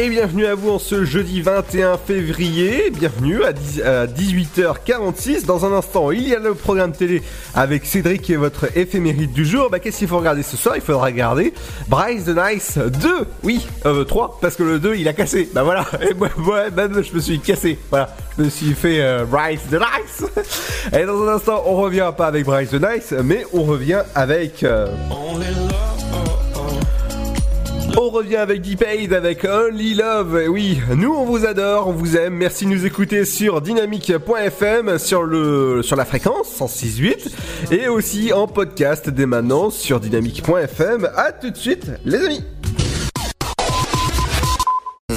[0.00, 2.90] et bienvenue à vous en ce jeudi 21 février.
[2.90, 5.44] Bienvenue à, 10 à 18h46.
[5.44, 7.22] Dans un instant, il y a le programme télé
[7.54, 9.70] avec Cédric et votre éphéméride du jour.
[9.70, 10.76] Bah, qu'est-ce qu'il faut regarder ce soir?
[10.76, 11.52] Il faudra regarder
[11.88, 13.26] Bryce the Nice 2.
[13.42, 15.48] Oui, euh, 3, parce que le 2 il a cassé.
[15.52, 17.78] Bah voilà, et moi, moi, même je me suis cassé.
[17.90, 20.24] Voilà, je me suis fait euh, Bryce the Nice.
[20.92, 24.62] Et dans un instant, on revient pas avec Bryce the Nice, mais on revient avec.
[24.62, 25.38] euh, on
[28.06, 30.40] revient avec D-Paid, avec Only Love.
[30.40, 32.34] Et Oui, nous on vous adore, on vous aime.
[32.34, 38.46] Merci de nous écouter sur dynamique.fm, sur le sur la fréquence 106.8 et aussi en
[38.46, 41.08] podcast dès maintenant sur dynamique.fm.
[41.16, 42.44] À tout de suite, les amis.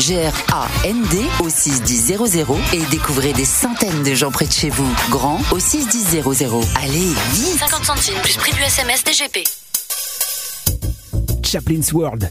[0.00, 2.18] G-R-A-N-D au 61000
[2.72, 4.88] et découvrez des centaines de gens près de chez vous.
[5.10, 6.22] Grand au 61000.
[6.82, 9.44] Allez, vite 50 centimes plus prix du SMS DGP.
[11.42, 12.30] Chaplin's World.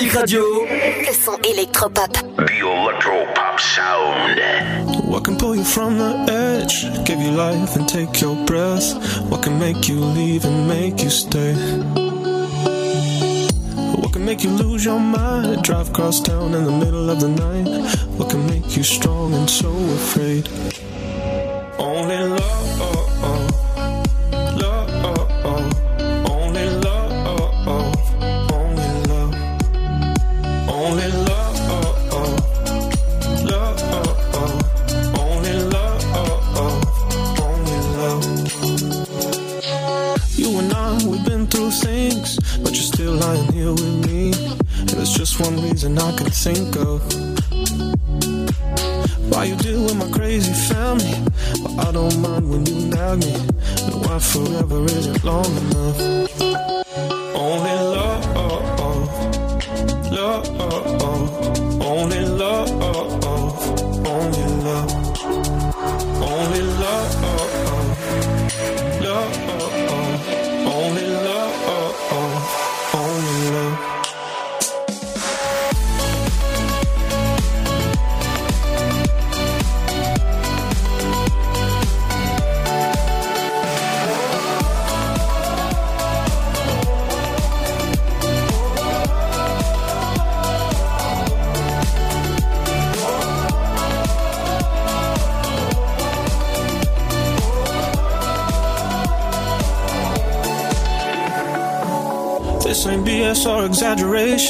[0.00, 0.42] Dynamique Radio.
[1.06, 2.12] Le son électropop.
[2.36, 4.40] The electro pop sound.
[5.06, 6.86] What can pull you from the edge?
[7.04, 8.94] Give you life and take your breath.
[9.28, 11.54] What can make you leave and make you stay?
[13.96, 15.62] What can make you lose your mind?
[15.64, 17.68] Drive across town in the middle of the night.
[18.16, 20.48] What can make you strong and so afraid?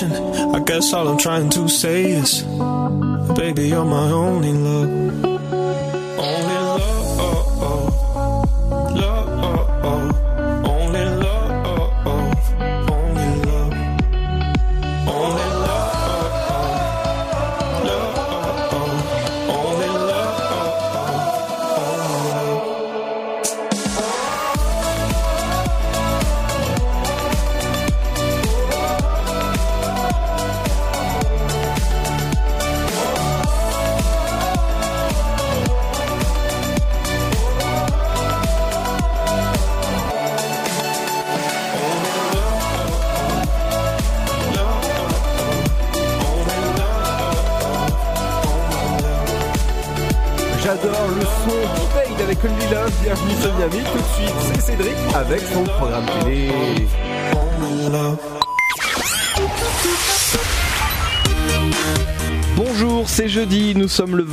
[0.02, 2.42] I guess all I'm trying to say is,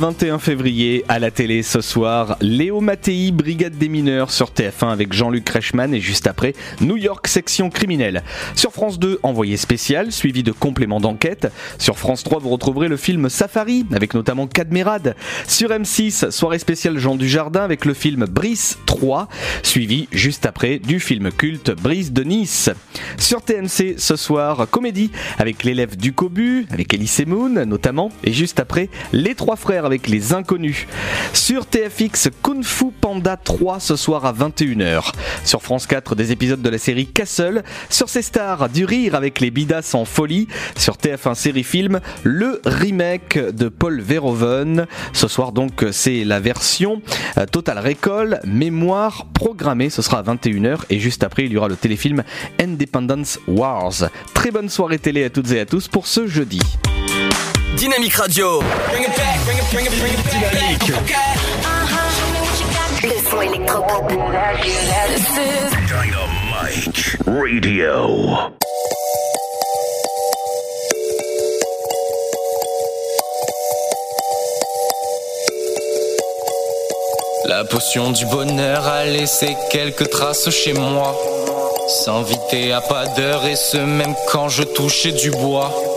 [0.08, 1.04] 21 février.
[1.08, 5.92] À la télé ce soir, Léo Mattei, Brigade des mineurs sur TF1 avec Jean-Luc Reichmann
[5.92, 8.22] et juste après, New York section criminelle.
[8.54, 11.52] Sur France 2, envoyé spécial, suivi de compléments d'enquête.
[11.76, 15.14] Sur France 3, vous retrouverez le film Safari avec notamment Cadmerade.
[15.46, 19.28] Sur M6, soirée spéciale Jean Dujardin avec le film Brice 3,
[19.62, 22.70] suivi juste après du film culte Brice de Nice.
[23.18, 28.58] Sur TMC ce soir, comédie avec l'élève du Cobu, avec Elise Moon notamment, et juste
[28.58, 30.86] après, Les Trois Frères avec Les Inconnus.
[31.32, 35.12] Sur TFX, Kung Fu Panda 3 ce soir à 21h.
[35.44, 37.64] Sur France 4, des épisodes de la série Castle.
[37.90, 40.48] Sur ces stars, du rire avec les Bidas en folie.
[40.76, 44.86] Sur TF1 série film, le remake de Paul Verhoeven.
[45.12, 47.02] Ce soir donc, c'est la version
[47.36, 49.90] euh, Total Recall, mémoire programmée.
[49.90, 52.22] Ce sera à 21h et juste après, il y aura le téléfilm
[52.60, 54.10] Independence Wars.
[54.34, 56.60] Très bonne soirée télé à toutes et à tous pour ce jeudi.
[57.78, 58.60] Dynamique Radio.
[58.90, 59.14] Dynamique.
[63.04, 64.10] Le son électropop.
[64.10, 64.26] Dynamite
[67.24, 68.36] Radio.
[77.46, 81.16] La potion du bonheur a laissé quelques traces chez moi.
[82.04, 85.87] S'inviter à pas d'heure et ce même quand je touchais du bois.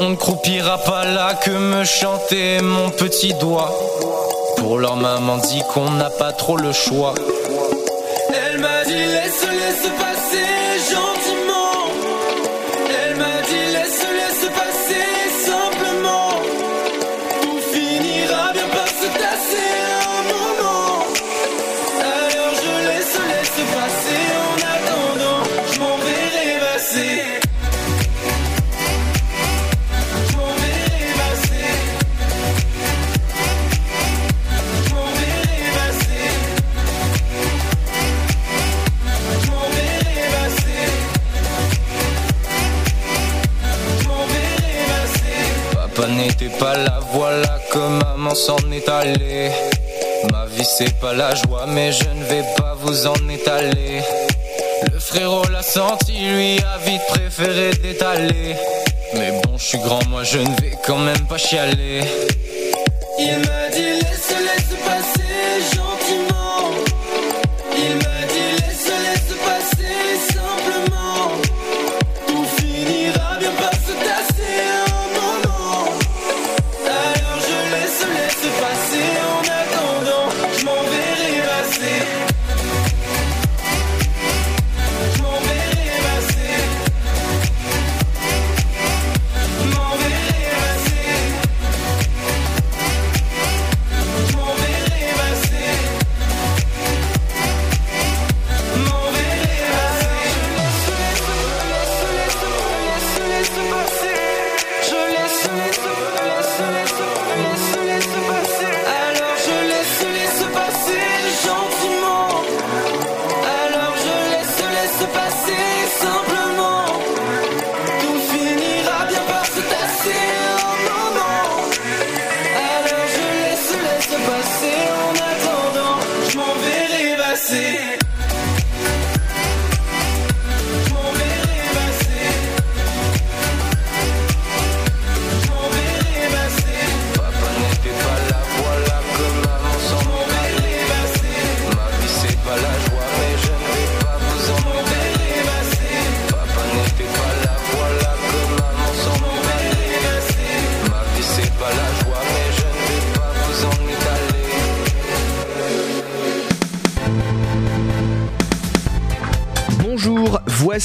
[0.00, 3.72] On ne croupira pas là que me chanter mon petit doigt.
[4.56, 7.14] Pour leur maman dit qu'on n'a pas trop le choix.
[8.28, 11.17] Elle m'a dit laisse, laisse passer gentiment.
[46.18, 49.50] N'était pas là, voilà que maman s'en est allée.
[50.32, 54.02] Ma vie c'est pas la joie, mais je ne vais pas vous en étaler.
[54.92, 58.56] Le frérot l'a senti, lui a vite préféré d'étaler.
[59.14, 62.02] Mais bon, je suis grand, moi je ne vais quand même pas chialer.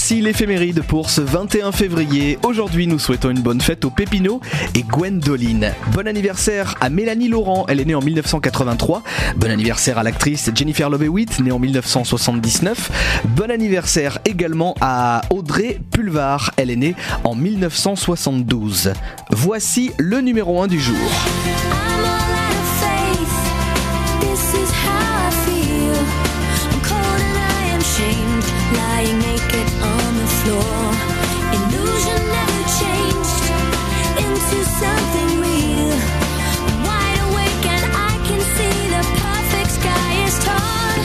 [0.04, 2.38] Voici l'éphéméride pour ce 21 février.
[2.44, 4.42] Aujourd'hui, nous souhaitons une bonne fête aux Pépino
[4.76, 5.72] et Gwendoline.
[5.94, 9.02] Bon anniversaire à Mélanie Laurent, elle est née en 1983.
[9.38, 13.22] Bon anniversaire à l'actrice Jennifer Love Hewitt, née en 1979.
[13.30, 18.92] Bon anniversaire également à Audrey Pulvar, elle est née en 1972.
[19.30, 20.98] Voici le numéro 1 du jour.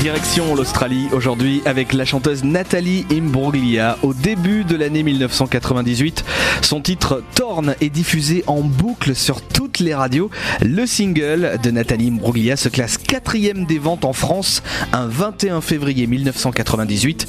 [0.08, 3.98] Direction l'Australie aujourd'hui avec la chanteuse Nathalie Imbruglia.
[4.02, 6.24] Au début de l'année 1998,
[6.62, 10.30] son titre Torn est diffusé en boucle sur toutes les radios.
[10.62, 14.62] Le single de Nathalie Imbruglia se classe quatrième des ventes en France
[14.94, 17.28] un 21 février 1998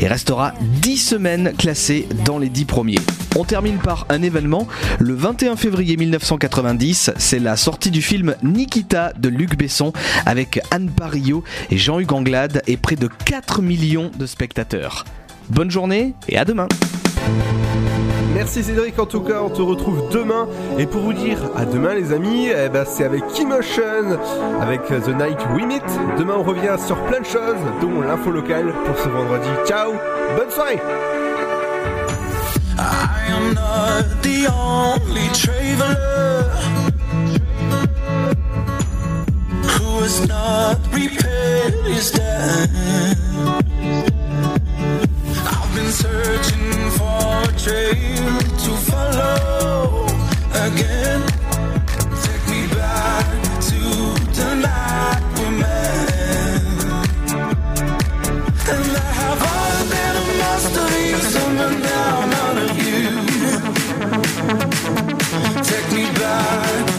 [0.00, 0.52] et restera
[0.82, 3.00] 10 semaines classé dans les 10 premiers.
[3.36, 4.66] On termine par un événement.
[4.98, 9.92] Le 21 février 1990, c'est la sortie du film Nikita de Luc Besson
[10.26, 15.04] avec Anne Parillo et Jean-Hugues Anglade et près de 4 millions de spectateurs.
[15.48, 16.68] Bonne journée et à demain.
[18.34, 20.48] Merci Cédric, en tout cas, on te retrouve demain.
[20.78, 24.18] Et pour vous dire à demain, les amis, eh ben, c'est avec Emotion,
[24.60, 25.82] avec The Night We Meet.
[26.18, 29.48] Demain, on revient sur plein de choses, dont l'info locale pour ce vendredi.
[29.66, 29.92] Ciao,
[30.36, 30.80] bonne soirée!
[32.82, 36.48] I am not the only traveler
[39.72, 42.70] who has not repaired his debt.
[45.52, 50.06] I've been searching for a trail to follow
[50.66, 51.20] again.
[52.24, 53.26] Take me back
[53.68, 53.80] to
[54.38, 56.10] the night we met.
[58.72, 62.39] And I have always been a master of someone now
[66.00, 66.89] We back.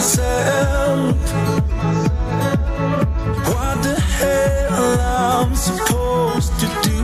[0.00, 1.14] myself.
[3.48, 7.00] What the hell I'm supposed to do?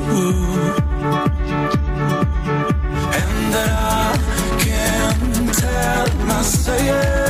[3.20, 4.16] And that I
[4.64, 7.25] can't tell myself.